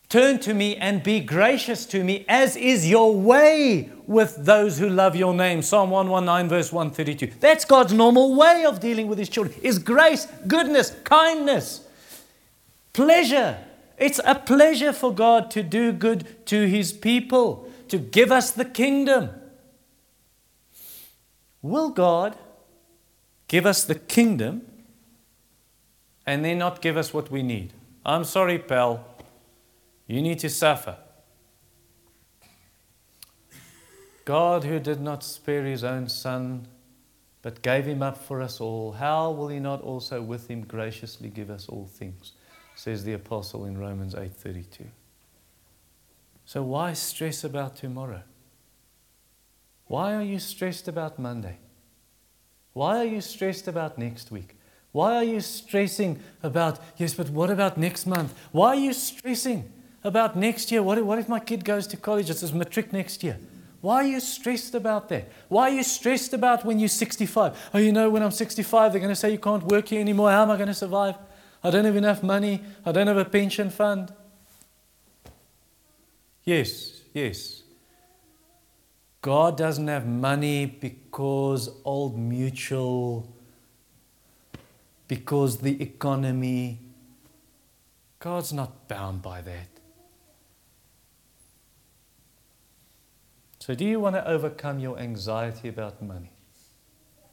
Turn 0.09 0.39
to 0.39 0.55
me 0.55 0.75
and 0.77 1.03
be 1.03 1.21
gracious 1.21 1.85
to 1.87 2.03
me, 2.03 2.25
as 2.31 2.57
is 2.57 2.89
your 2.89 3.15
way 3.15 3.91
with 4.07 4.35
those 4.47 4.79
who 4.79 4.89
love 4.89 5.15
your 5.15 5.35
name. 5.35 5.61
Psalm 5.61 5.91
119, 5.91 6.49
verse 6.49 6.73
132. 6.73 7.35
That's 7.41 7.67
God's 7.67 7.93
normal 7.93 8.35
way 8.35 8.65
of 8.65 8.81
dealing 8.81 9.07
with 9.07 9.19
his 9.19 9.29
children 9.29 9.55
is 9.61 9.79
grace, 9.79 10.27
goodness, 10.47 10.97
kindness, 11.05 11.87
pleasure. 12.95 13.59
It's 13.99 14.21
a 14.25 14.35
pleasure 14.35 14.93
for 14.93 15.15
God 15.15 15.51
to 15.53 15.63
do 15.63 15.93
good 15.93 16.47
to 16.47 16.67
his 16.67 16.93
people, 16.93 17.69
to 17.89 17.99
give 17.99 18.33
us 18.33 18.51
the 18.51 18.65
kingdom. 18.65 19.31
Will 21.61 21.91
God 21.91 22.37
give 23.49 23.67
us 23.67 23.85
the 23.85 23.95
kingdom 23.95 24.63
and 26.27 26.45
then 26.45 26.59
not 26.59 26.83
give 26.83 26.97
us 26.97 27.15
what 27.15 27.31
we 27.31 27.43
need? 27.43 27.73
I'm 28.05 28.25
sorry, 28.25 28.59
pal. 28.59 29.05
You 30.07 30.21
need 30.21 30.41
to 30.41 30.51
suffer. 30.51 30.97
God, 34.25 34.65
who 34.65 34.79
did 34.79 35.01
not 35.01 35.25
spare 35.25 35.65
his 35.65 35.83
own 35.83 36.09
son, 36.09 36.67
but 37.43 37.63
gave 37.63 37.87
him 37.87 38.03
up 38.03 38.17
for 38.17 38.41
us 38.41 38.61
all, 38.61 38.93
how 38.93 39.31
will 39.33 39.49
he 39.49 39.59
not 39.59 39.83
also 39.83 40.23
with 40.23 40.49
him 40.49 40.63
graciously 40.63 41.29
give 41.29 41.51
us 41.51 41.69
all 41.69 41.87
things? 41.87 42.33
Says 42.83 43.05
the 43.05 43.13
apostle 43.13 43.65
in 43.65 43.79
Romans 43.79 44.13
8:32. 44.13 44.87
So 46.45 46.65
why 46.65 46.95
stress 46.95 47.45
about 47.45 47.77
tomorrow? 47.77 48.23
Why 49.87 50.15
are 50.15 50.23
you 50.23 50.41
stressed 50.41 50.89
about 50.89 51.17
Monday? 51.17 51.59
Why 52.73 52.97
are 52.99 53.05
you 53.05 53.21
stressed 53.21 53.69
about 53.69 53.99
next 53.99 54.33
week? 54.33 54.57
Why 54.91 55.15
are 55.15 55.25
you 55.25 55.41
stressing 55.41 56.19
about, 56.43 56.81
yes, 56.97 57.15
but 57.15 57.31
what 57.31 57.51
about 57.51 57.79
next 57.79 58.05
month? 58.05 58.35
Why 58.51 58.69
are 58.69 58.85
you 58.87 58.93
stressing 58.93 59.71
about 60.03 60.35
next 60.37 60.73
year? 60.73 60.83
What 60.83 60.99
if, 60.99 61.05
what 61.05 61.21
if 61.21 61.29
my 61.29 61.39
kid 61.39 61.65
goes 61.65 61.87
to 61.87 61.97
college? 61.97 62.31
It's 62.31 62.53
matric 62.53 62.93
next 62.93 63.23
year. 63.23 63.39
Why 63.81 63.97
are 63.97 64.09
you 64.15 64.21
stressed 64.21 64.75
about 64.75 65.09
that? 65.11 65.31
Why 65.49 65.71
are 65.71 65.75
you 65.75 65.85
stressed 65.85 66.33
about 66.33 66.65
when 66.65 66.81
you're 66.81 66.89
65? 66.89 67.71
Oh, 67.75 67.79
you 67.79 67.93
know, 67.93 68.11
when 68.11 68.23
I'm 68.23 68.33
65, 68.33 68.93
they're 68.93 69.01
going 69.01 69.15
to 69.15 69.17
say 69.17 69.31
you 69.31 69.39
can't 69.39 69.65
work 69.65 69.89
here 69.89 70.01
anymore. 70.01 70.31
How 70.31 70.43
am 70.43 70.51
I 70.51 70.57
going 70.57 70.69
to 70.69 70.75
survive? 70.75 71.15
I 71.65 71.71
don't 71.71 71.85
have 71.85 71.97
enough 71.97 72.23
money. 72.23 72.63
I 72.85 72.93
don't 72.93 73.07
have 73.07 73.17
a 73.17 73.25
pension 73.25 73.71
fund. 73.71 74.13
Yes, 76.45 77.03
yes. 77.15 77.63
God 79.21 79.57
doesn't 79.57 79.87
have 79.87 80.07
money 80.07 80.67
because 80.67 81.71
old 81.85 82.19
mutual, 82.19 83.33
because 85.07 85.59
the 85.59 85.81
economy. 85.81 86.81
God's 88.19 88.53
not 88.53 88.89
bound 88.89 89.23
by 89.23 89.41
that. 89.43 89.69
So, 93.61 93.77
do 93.77 93.85
you 93.85 94.01
want 94.01 94.17
to 94.17 94.27
overcome 94.29 94.81
your 94.81 94.99
anxiety 94.99 95.69
about 95.69 96.03
money? 96.03 96.32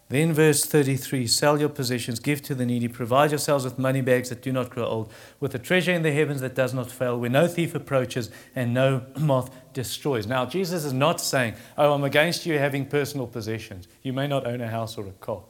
Then, 0.10 0.34
verse 0.34 0.66
33 0.66 1.28
sell 1.28 1.60
your 1.60 1.70
possessions, 1.70 2.20
give 2.20 2.42
to 2.42 2.56
the 2.56 2.66
needy, 2.66 2.88
provide 2.88 3.30
yourselves 3.30 3.64
with 3.64 3.78
money 3.78 4.02
bags 4.02 4.30
that 4.30 4.42
do 4.42 4.52
not 4.52 4.72
grow 4.72 4.86
old, 4.86 5.14
with 5.40 5.54
a 5.54 5.60
treasure 5.60 5.92
in 5.92 6.02
the 6.02 6.12
heavens 6.12 6.42
that 6.42 6.56
does 6.56 6.74
not 6.74 6.90
fail, 6.90 7.20
where 7.20 7.30
no 7.30 7.48
thief 7.48 7.76
approaches 7.76 8.32
and 8.56 8.74
no 8.74 9.06
moth 9.20 9.52
destroys. 9.72 10.26
Now, 10.26 10.48
Jesus 10.48 10.84
is 10.84 10.94
not 10.94 11.22
saying, 11.22 11.54
Oh, 11.78 11.94
I'm 11.94 12.04
against 12.04 12.48
you 12.48 12.58
having 12.58 12.88
personal 12.88 13.28
possessions. 13.28 13.88
You 14.02 14.12
may 14.14 14.28
not 14.28 14.48
own 14.48 14.62
a 14.62 14.68
house 14.68 14.98
or 14.98 15.08
a 15.08 15.12
car. 15.12 15.44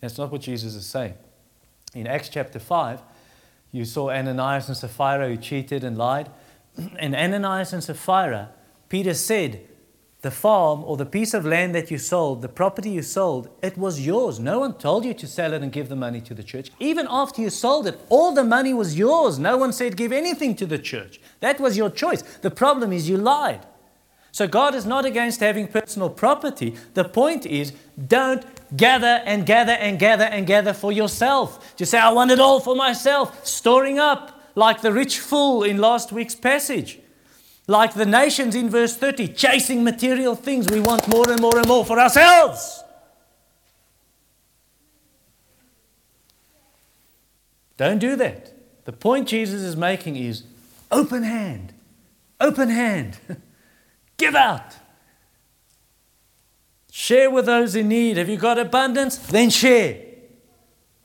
That's 0.00 0.18
not 0.18 0.30
what 0.30 0.42
Jesus 0.42 0.74
is 0.74 0.84
saying. 0.84 1.14
In 1.94 2.06
Acts 2.06 2.28
chapter 2.28 2.58
5, 2.58 3.00
you 3.70 3.86
saw 3.86 4.10
Ananias 4.10 4.68
and 4.68 4.76
Sapphira 4.76 5.28
who 5.28 5.38
cheated 5.38 5.82
and 5.82 5.96
lied. 5.96 6.28
And 6.98 7.14
Ananias 7.14 7.72
and 7.72 7.82
Sapphira, 7.82 8.50
Peter 8.90 9.14
said, 9.14 9.66
the 10.22 10.30
farm 10.30 10.84
or 10.84 10.96
the 10.96 11.04
piece 11.04 11.34
of 11.34 11.44
land 11.44 11.74
that 11.74 11.90
you 11.90 11.98
sold, 11.98 12.42
the 12.42 12.48
property 12.48 12.90
you 12.90 13.02
sold, 13.02 13.48
it 13.60 13.76
was 13.76 14.06
yours. 14.06 14.38
No 14.38 14.60
one 14.60 14.74
told 14.74 15.04
you 15.04 15.14
to 15.14 15.26
sell 15.26 15.52
it 15.52 15.62
and 15.62 15.72
give 15.72 15.88
the 15.88 15.96
money 15.96 16.20
to 16.20 16.32
the 16.32 16.44
church. 16.44 16.70
Even 16.78 17.08
after 17.10 17.42
you 17.42 17.50
sold 17.50 17.88
it, 17.88 18.00
all 18.08 18.32
the 18.32 18.44
money 18.44 18.72
was 18.72 18.96
yours. 18.96 19.40
No 19.40 19.56
one 19.56 19.72
said 19.72 19.96
give 19.96 20.12
anything 20.12 20.54
to 20.56 20.66
the 20.66 20.78
church. 20.78 21.20
That 21.40 21.58
was 21.58 21.76
your 21.76 21.90
choice. 21.90 22.22
The 22.22 22.52
problem 22.52 22.92
is 22.92 23.08
you 23.08 23.16
lied. 23.16 23.66
So 24.30 24.46
God 24.46 24.76
is 24.76 24.86
not 24.86 25.04
against 25.04 25.40
having 25.40 25.66
personal 25.66 26.08
property. 26.08 26.76
The 26.94 27.04
point 27.04 27.44
is 27.44 27.72
don't 28.06 28.44
gather 28.76 29.22
and 29.26 29.44
gather 29.44 29.72
and 29.72 29.98
gather 29.98 30.24
and 30.24 30.46
gather 30.46 30.72
for 30.72 30.92
yourself. 30.92 31.74
Just 31.76 31.90
say, 31.90 31.98
I 31.98 32.12
want 32.12 32.30
it 32.30 32.38
all 32.38 32.60
for 32.60 32.76
myself, 32.76 33.44
storing 33.44 33.98
up 33.98 34.40
like 34.54 34.82
the 34.82 34.92
rich 34.92 35.18
fool 35.18 35.64
in 35.64 35.78
last 35.78 36.12
week's 36.12 36.34
passage. 36.34 37.00
Like 37.72 37.94
the 37.94 38.04
nations 38.04 38.54
in 38.54 38.68
verse 38.68 38.98
30, 38.98 39.28
chasing 39.28 39.82
material 39.82 40.36
things, 40.36 40.68
we 40.68 40.78
want 40.78 41.08
more 41.08 41.30
and 41.30 41.40
more 41.40 41.56
and 41.56 41.66
more 41.66 41.86
for 41.86 41.98
ourselves. 41.98 42.84
Don't 47.78 47.98
do 47.98 48.14
that. 48.16 48.52
The 48.84 48.92
point 48.92 49.26
Jesus 49.26 49.62
is 49.62 49.74
making 49.74 50.16
is 50.16 50.42
open 50.90 51.22
hand, 51.22 51.72
open 52.38 52.68
hand. 52.68 53.16
Give 54.18 54.34
out. 54.34 54.76
Share 56.90 57.30
with 57.30 57.46
those 57.46 57.74
in 57.74 57.88
need. 57.88 58.18
Have 58.18 58.28
you 58.28 58.36
got 58.36 58.58
abundance? 58.58 59.16
Then 59.16 59.48
share. 59.48 59.98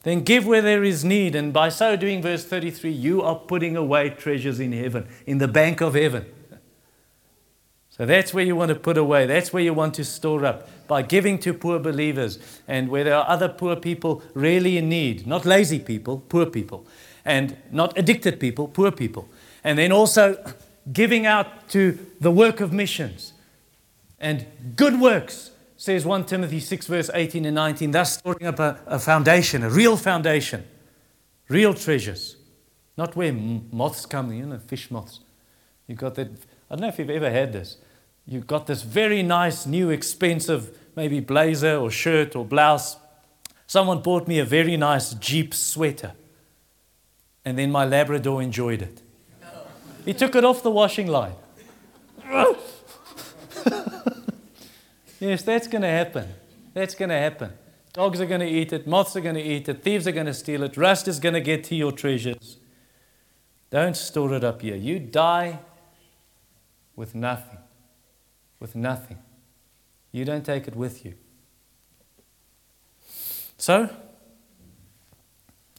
Then 0.03 0.19
give 0.19 0.45
where 0.45 0.61
there 0.61 0.83
is 0.83 1.05
need. 1.05 1.33
And 1.33 1.53
by 1.53 1.69
so 1.69 1.95
doing, 1.95 2.21
verse 2.21 2.43
33, 2.43 2.91
you 2.91 3.21
are 3.21 3.35
putting 3.35 3.77
away 3.77 4.09
treasures 4.09 4.59
in 4.59 4.73
heaven, 4.73 5.07
in 5.25 5.37
the 5.37 5.47
bank 5.47 5.79
of 5.79 5.93
heaven. 5.93 6.25
So 7.97 8.05
that's 8.05 8.31
where 8.31 8.45
you 8.45 8.55
want 8.55 8.69
to 8.69 8.75
put 8.75 8.97
away. 8.97 9.25
That's 9.25 9.51
where 9.51 9.63
you 9.63 9.73
want 9.73 9.95
to 9.95 10.05
store 10.05 10.45
up 10.45 10.69
by 10.87 11.01
giving 11.01 11.39
to 11.39 11.53
poor 11.53 11.79
believers 11.79 12.37
and 12.67 12.89
where 12.89 13.03
there 13.03 13.15
are 13.15 13.27
other 13.27 13.49
poor 13.49 13.75
people 13.75 14.21
really 14.35 14.77
in 14.77 14.87
need. 14.87 15.25
Not 15.25 15.45
lazy 15.45 15.79
people, 15.79 16.23
poor 16.29 16.45
people. 16.45 16.85
And 17.25 17.57
not 17.71 17.97
addicted 17.97 18.39
people, 18.39 18.67
poor 18.67 18.91
people. 18.91 19.27
And 19.63 19.79
then 19.79 19.91
also 19.91 20.37
giving 20.93 21.25
out 21.25 21.69
to 21.69 21.97
the 22.21 22.31
work 22.31 22.61
of 22.61 22.71
missions 22.71 23.33
and 24.19 24.45
good 24.75 25.01
works, 25.01 25.51
says 25.75 26.05
1 26.05 26.25
Timothy 26.25 26.59
6, 26.59 26.87
verse 26.87 27.09
18 27.13 27.45
and 27.45 27.55
19, 27.55 27.91
thus 27.91 28.17
storing 28.17 28.45
up 28.45 28.59
a, 28.59 28.79
a 28.85 28.99
foundation, 28.99 29.63
a 29.63 29.69
real 29.69 29.97
foundation, 29.97 30.63
real 31.49 31.73
treasures. 31.73 32.37
Not 32.95 33.15
where 33.15 33.33
moths 33.33 34.05
come, 34.05 34.31
you 34.31 34.45
know, 34.45 34.59
fish 34.59 34.89
moths. 34.89 35.19
You've 35.87 35.99
got 35.99 36.15
that. 36.15 36.29
I 36.69 36.75
don't 36.75 36.81
know 36.81 36.87
if 36.87 36.99
you've 36.99 37.09
ever 37.09 37.29
had 37.29 37.53
this 37.53 37.77
you've 38.27 38.47
got 38.47 38.67
this 38.67 38.81
very 38.83 39.23
nice, 39.23 39.65
new, 39.65 39.89
expensive, 39.89 40.77
maybe 40.95 41.19
blazer 41.19 41.77
or 41.77 41.89
shirt 41.89 42.35
or 42.35 42.45
blouse. 42.45 42.97
Someone 43.65 44.01
bought 44.01 44.27
me 44.27 44.39
a 44.39 44.45
very 44.45 44.77
nice 44.77 45.13
Jeep 45.13 45.53
sweater. 45.53 46.13
And 47.45 47.57
then 47.57 47.71
my 47.71 47.85
Labrador 47.85 48.41
enjoyed 48.41 48.81
it. 48.81 49.01
He 50.05 50.13
took 50.13 50.35
it 50.35 50.45
off 50.45 50.63
the 50.63 50.71
washing 50.71 51.07
line. 51.07 51.35
yes, 55.19 55.43
that's 55.43 55.67
going 55.67 55.81
to 55.81 55.89
happen. 55.89 56.27
That's 56.73 56.95
going 56.95 57.09
to 57.09 57.17
happen. 57.17 57.51
Dogs 57.93 58.21
are 58.21 58.25
going 58.25 58.41
to 58.41 58.47
eat 58.47 58.71
it, 58.73 58.85
moths 58.85 59.15
are 59.15 59.21
going 59.21 59.33
to 59.33 59.41
eat 59.41 59.67
it, 59.67 59.81
thieves 59.81 60.07
are 60.07 60.11
going 60.11 60.27
to 60.27 60.33
steal 60.33 60.61
it, 60.61 60.77
rust 60.77 61.07
is 61.07 61.19
going 61.19 61.33
to 61.33 61.41
get 61.41 61.63
to 61.63 61.75
your 61.75 61.91
treasures. 61.91 62.57
Don't 63.71 63.97
store 63.97 64.35
it 64.35 64.43
up 64.43 64.61
here. 64.61 64.75
You 64.75 64.99
die 64.99 65.57
with 66.95 67.15
nothing. 67.15 67.57
With 68.59 68.75
nothing. 68.75 69.17
You 70.11 70.25
don't 70.25 70.45
take 70.45 70.67
it 70.67 70.75
with 70.75 71.05
you. 71.05 71.13
So, 73.57 73.89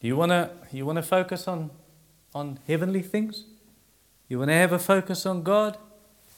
you 0.00 0.16
want 0.16 0.30
to 0.30 0.50
you 0.70 0.86
wanna 0.86 1.02
focus 1.02 1.48
on, 1.48 1.70
on 2.34 2.58
heavenly 2.66 3.02
things? 3.02 3.44
You 4.28 4.38
want 4.38 4.50
to 4.50 4.54
have 4.54 4.72
a 4.72 4.78
focus 4.78 5.24
on 5.24 5.42
God? 5.42 5.78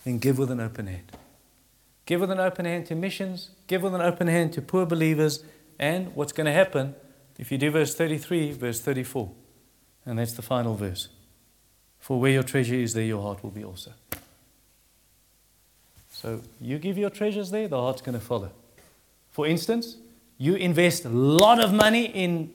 Then 0.04 0.18
give 0.18 0.38
with 0.38 0.50
an 0.50 0.60
open 0.60 0.86
hand. 0.86 1.12
Give 2.06 2.20
with 2.20 2.30
an 2.30 2.40
open 2.40 2.64
hand 2.64 2.86
to 2.86 2.94
missions, 2.94 3.50
give 3.66 3.82
with 3.82 3.94
an 3.94 4.00
open 4.00 4.28
hand 4.28 4.52
to 4.54 4.62
poor 4.62 4.86
believers, 4.86 5.44
and 5.78 6.14
what's 6.14 6.32
going 6.32 6.46
to 6.46 6.52
happen 6.52 6.94
if 7.38 7.50
you 7.50 7.58
do 7.58 7.70
verse 7.70 7.94
33, 7.94 8.52
verse 8.52 8.80
34? 8.80 9.30
And 10.06 10.18
that's 10.18 10.32
the 10.32 10.42
final 10.42 10.74
verse. 10.76 11.08
For 11.98 12.20
where 12.20 12.32
your 12.32 12.42
treasure 12.42 12.74
is, 12.74 12.94
there 12.94 13.04
your 13.04 13.22
heart 13.22 13.42
will 13.42 13.50
be 13.50 13.64
also. 13.64 13.92
So 16.20 16.42
you 16.60 16.78
give 16.78 16.98
your 16.98 17.08
treasures 17.08 17.50
there, 17.50 17.66
the 17.66 17.80
heart's 17.80 18.02
going 18.02 18.12
to 18.12 18.22
follow. 18.22 18.50
For 19.30 19.46
instance, 19.46 19.96
you 20.36 20.54
invest 20.54 21.06
a 21.06 21.08
lot 21.08 21.64
of 21.64 21.72
money 21.72 22.04
in, 22.04 22.52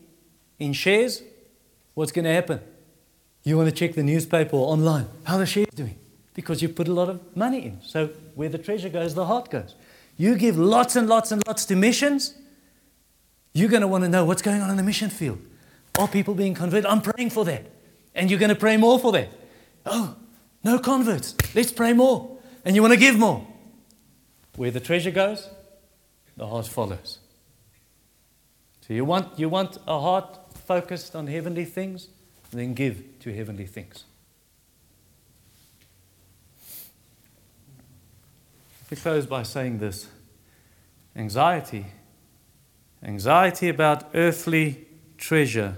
in 0.60 0.74
shares, 0.74 1.24
what's 1.96 2.12
going 2.12 2.26
to 2.26 2.32
happen? 2.32 2.60
You 3.44 3.58
want 3.58 3.70
to 3.70 3.76
check 3.76 3.96
the 3.96 4.04
newspaper 4.04 4.56
or 4.56 4.72
online. 4.72 5.08
How 5.24 5.40
the 5.40 5.48
shares 5.48 5.74
doing? 5.74 5.98
Because 6.36 6.62
you 6.62 6.70
put 6.70 6.88
a 6.88 6.94
lot 6.94 7.10
of 7.10 7.36
money 7.36 7.66
in. 7.66 7.82
So 7.82 8.10
where 8.36 8.50
the 8.50 8.60
treasure 8.60 8.90
goes, 8.90 9.16
the 9.16 9.26
heart 9.26 9.50
goes. 9.50 9.74
You 10.16 10.36
give 10.36 10.60
lots 10.60 10.96
and 10.96 11.10
lots 11.10 11.32
and 11.32 11.42
lots 11.48 11.66
to 11.66 11.76
missions, 11.76 12.36
you're 13.54 13.70
going 13.70 13.82
to 13.82 13.88
want 13.88 14.04
to 14.04 14.10
know 14.10 14.26
what's 14.26 14.44
going 14.44 14.62
on 14.62 14.70
in 14.70 14.78
the 14.78 14.84
mission 14.84 15.10
field. 15.10 15.40
Are 15.98 16.08
people 16.08 16.36
being 16.36 16.54
converted? 16.54 16.86
I'm 16.86 17.02
praying 17.02 17.32
for 17.32 17.44
that. 17.46 17.66
And 18.14 18.30
you're 18.30 18.40
going 18.40 18.50
to 18.50 18.56
pray 18.56 18.78
more 18.78 19.00
for 19.00 19.12
that. 19.14 19.30
Oh, 19.88 20.16
no 20.64 20.78
converts. 20.78 21.36
Let's 21.56 21.72
pray 21.72 21.94
more. 21.94 22.38
And 22.64 22.76
you 22.76 22.84
want 22.84 22.94
to 22.94 23.00
give 23.00 23.18
more. 23.18 23.48
Where 24.56 24.72
the 24.72 24.80
treasure 24.80 25.12
goes, 25.12 25.50
the 26.38 26.48
heart 26.48 26.68
follows. 26.68 27.20
So 28.82 28.94
you 28.94 29.04
want, 29.04 29.38
you 29.40 29.50
want 29.50 29.78
a 29.88 30.00
heart 30.00 30.40
focused 30.54 31.16
on 31.16 31.28
heavenly 31.28 31.66
things, 31.66 32.10
then 32.52 32.74
give 32.74 33.04
to 33.20 33.34
heavenly 33.34 33.66
things. 33.66 34.04
We 38.90 38.98
close 38.98 39.26
by 39.26 39.44
saying 39.44 39.80
this 39.80 40.08
anxiety, 41.16 41.88
anxiety 43.04 43.70
about 43.70 44.06
earthly 44.14 44.86
treasure, 45.18 45.78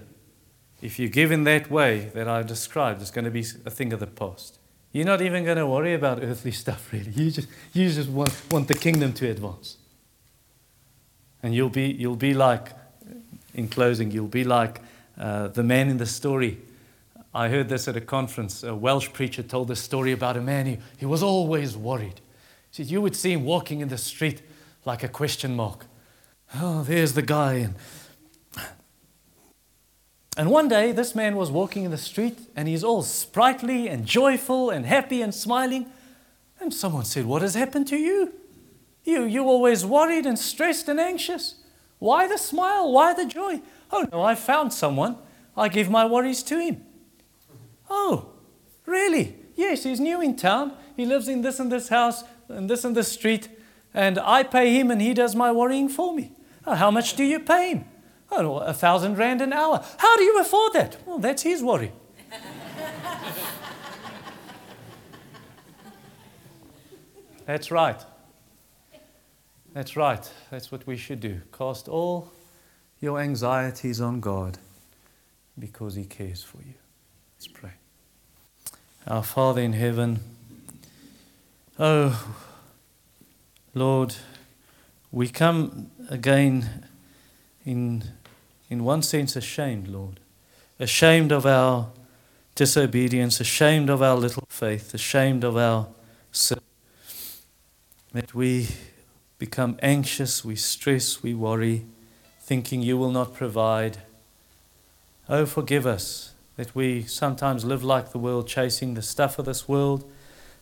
if 0.82 1.00
you 1.00 1.10
give 1.10 1.32
in 1.32 1.44
that 1.46 1.72
way 1.72 2.12
that 2.14 2.28
I 2.28 2.44
described, 2.44 3.02
is 3.02 3.10
going 3.10 3.26
to 3.26 3.32
be 3.32 3.46
a 3.66 3.72
thing 3.72 3.94
of 3.94 4.00
the 4.00 4.08
past. 4.08 4.57
You're 4.98 5.06
not 5.06 5.22
even 5.22 5.43
going 5.43 5.58
to 5.58 5.68
worry 5.68 5.93
about 5.93 6.24
earthly 6.24 6.50
stuff, 6.50 6.91
really. 6.91 7.12
You 7.12 7.30
just, 7.30 7.48
you 7.72 7.88
just 7.88 8.10
want, 8.10 8.34
want 8.50 8.68
the 8.68 8.74
kingdom 8.74 9.14
to 9.14 9.30
advance. 9.30 9.78
And 11.43 11.54
you'll 11.54 11.70
be, 11.70 11.91
you'll 11.91 12.16
be 12.16 12.34
like, 12.34 12.70
in 13.54 13.68
closing, 13.68 14.10
you'll 14.10 14.26
be 14.26 14.43
like 14.43 14.82
uh, 15.16 15.50
the 15.50 15.62
man 15.62 15.89
in 15.89 15.98
the 15.98 16.08
story. 16.08 16.58
I 17.32 17.50
heard 17.50 17.70
this 17.70 17.88
at 17.88 17.95
a 17.95 18.02
conference. 18.02 18.64
A 18.64 18.74
Welsh 18.74 19.14
preacher 19.14 19.43
told 19.43 19.68
this 19.68 19.82
story 19.82 20.14
about 20.14 20.36
a 20.36 20.41
man 20.41 20.66
who 20.66 20.78
he 20.98 21.06
was 21.06 21.22
always 21.22 21.78
worried. 21.78 22.20
He 22.72 22.82
said, 22.82 22.88
You 22.88 23.00
would 23.00 23.16
see 23.16 23.34
him 23.34 23.45
walking 23.45 23.82
in 23.82 23.89
the 23.89 24.00
street 24.00 24.41
like 24.84 25.04
a 25.04 25.08
question 25.08 25.56
mark. 25.56 25.86
Oh, 26.56 26.82
there's 26.82 27.14
the 27.14 27.22
guy. 27.22 27.54
And, 27.54 27.76
and 30.38 30.52
one 30.52 30.68
day, 30.68 30.92
this 30.92 31.16
man 31.16 31.36
was 31.36 31.50
walking 31.50 31.84
in 31.84 31.90
the 31.90 31.98
street 31.98 32.38
and 32.56 32.68
he's 32.68 32.84
all 32.84 33.02
sprightly 33.02 33.90
and 33.90 34.06
joyful 34.06 34.70
and 34.70 34.86
happy 34.86 35.24
and 35.24 35.34
smiling. 35.34 35.88
And 36.60 36.72
someone 36.72 37.06
said, 37.06 37.26
What 37.26 37.42
has 37.42 37.56
happened 37.56 37.88
to 37.88 37.98
you? 37.98 38.34
You, 39.04 39.24
you 39.24 39.44
always 39.46 39.84
worried 39.84 40.28
and 40.28 40.38
stressed 40.38 40.88
and 40.90 41.00
anxious. 41.00 41.56
Why 41.98 42.28
the 42.28 42.38
smile? 42.38 42.92
Why 42.92 43.16
the 43.16 43.26
joy? 43.26 43.62
Oh, 43.92 44.06
no, 44.12 44.22
I 44.22 44.36
found 44.36 44.74
someone. 44.74 45.18
I 45.56 45.70
give 45.70 45.90
my 45.90 46.06
worries 46.06 46.44
to 46.44 46.60
him. 46.60 46.86
Oh, 47.90 48.30
really? 48.86 49.38
Yes, 49.56 49.86
he's 49.86 50.00
new 50.00 50.22
in 50.22 50.36
town. 50.36 50.74
He 50.96 51.08
lives 51.08 51.28
in 51.28 51.42
this 51.42 51.60
and 51.60 51.72
this 51.72 51.90
house 51.90 52.24
and 52.48 52.70
this 52.70 52.86
and 52.86 52.96
this 52.96 53.12
street. 53.12 53.50
And 53.92 54.20
I 54.20 54.44
pay 54.44 54.72
him 54.80 54.92
and 54.92 55.02
he 55.02 55.16
does 55.16 55.36
my 55.36 55.52
worrying 55.52 55.90
for 55.90 56.14
me. 56.14 56.34
Oh, 56.68 56.76
how 56.76 56.92
much 56.92 57.16
do 57.16 57.24
you 57.24 57.40
pay 57.40 57.72
him? 57.72 57.86
Oh, 58.32 58.58
a 58.58 58.74
thousand 58.74 59.18
rand 59.18 59.42
an 59.42 59.54
hour. 59.54 59.84
How 59.98 60.18
do 60.18 60.24
you 60.24 60.40
afford 60.40 60.74
that? 60.74 60.98
Well, 61.06 61.20
that's 61.20 61.44
his 61.44 61.64
worry. 61.64 61.92
that's 67.46 67.72
right. 67.72 68.04
That's 69.74 69.96
right. 69.96 70.30
That's 70.50 70.72
what 70.72 70.88
we 70.88 70.98
should 70.98 71.20
do. 71.20 71.42
Cast 71.56 71.88
all 71.88 72.32
your 73.00 73.20
anxieties 73.20 74.02
on 74.02 74.20
God 74.20 74.58
because 75.58 75.96
He 75.96 76.06
cares 76.06 76.44
for 76.44 76.58
you. 76.58 76.74
Let's 77.36 77.48
pray. 77.48 77.74
Our 79.08 79.24
Father 79.24 79.62
in 79.62 79.74
heaven, 79.74 80.20
oh, 81.80 82.36
Lord, 83.74 84.16
we 85.12 85.30
come 85.30 85.92
again 86.10 86.87
in, 87.68 88.01
in 88.70 88.86
one 88.86 89.01
sense 89.01 89.36
ashamed, 89.36 89.89
Lord. 89.89 90.22
Ashamed 90.80 91.34
of 91.34 91.45
our 91.45 91.89
disobedience, 92.55 93.41
ashamed 93.41 93.89
of 93.89 94.01
our 94.01 94.15
little 94.15 94.47
faith, 94.47 94.93
ashamed 94.93 95.43
of 95.43 95.57
our 95.57 95.88
sin. 96.32 96.61
That 98.13 98.34
we 98.34 98.70
become 99.38 99.78
anxious, 99.82 100.45
we 100.45 100.55
stress, 100.55 101.22
we 101.22 101.34
worry, 101.34 101.86
thinking 102.39 102.82
you 102.82 102.97
will 102.97 103.11
not 103.11 103.34
provide. 103.34 103.97
Oh, 105.28 105.45
forgive 105.45 105.86
us 105.86 106.34
that 106.55 106.74
we 106.74 107.03
sometimes 107.03 107.65
live 107.65 107.84
like 107.84 108.11
the 108.13 108.18
world, 108.18 108.47
chasing 108.47 108.93
the 108.93 109.01
stuff 109.01 109.38
of 109.38 109.45
this 109.45 109.68
world, 109.68 110.09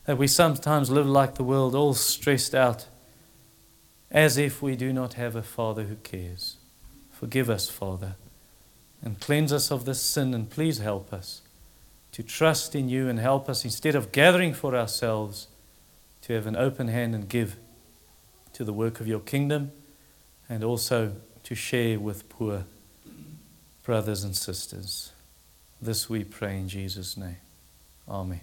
that 0.06 0.18
we 0.18 0.28
sometimes 0.28 0.90
live 0.90 1.08
like 1.08 1.36
the 1.36 1.44
world, 1.44 1.76
all 1.76 1.94
stressed 1.94 2.56
out, 2.56 2.88
as 4.10 4.38
if 4.38 4.62
we 4.62 4.76
do 4.76 4.92
not 4.92 5.14
have 5.14 5.36
a 5.36 5.44
Father 5.44 5.84
who 5.84 5.96
cares. 5.98 6.58
Forgive 7.26 7.50
us, 7.50 7.72
Father, 7.72 8.18
and 9.02 9.20
cleanse 9.20 9.52
us 9.52 9.72
of 9.72 9.86
this 9.86 10.00
sin, 10.00 10.36
and 10.36 10.48
please 10.48 10.78
help 10.78 11.12
us 11.12 11.42
to 12.12 12.22
trust 12.22 12.76
in 12.76 12.88
you 12.88 13.10
and 13.10 13.18
help 13.18 13.50
us 13.50 13.66
instead 13.66 13.96
of 13.96 14.12
gathering 14.12 14.54
for 14.54 14.76
ourselves 14.76 15.48
to 16.22 16.34
have 16.34 16.46
an 16.46 16.56
open 16.56 16.88
hand 16.88 17.16
and 17.16 17.28
give 17.28 17.56
to 18.54 18.64
the 18.64 18.72
work 18.72 19.00
of 19.00 19.08
your 19.08 19.22
kingdom 19.22 19.72
and 20.48 20.64
also 20.64 21.14
to 21.42 21.56
share 21.56 22.00
with 22.00 22.30
poor 22.30 22.66
brothers 23.82 24.24
and 24.24 24.36
sisters. 24.36 25.12
This 25.82 26.08
we 26.08 26.24
pray 26.24 26.60
in 26.60 26.70
Jesus' 26.70 27.18
name. 27.18 27.38
Amen. 28.08 28.42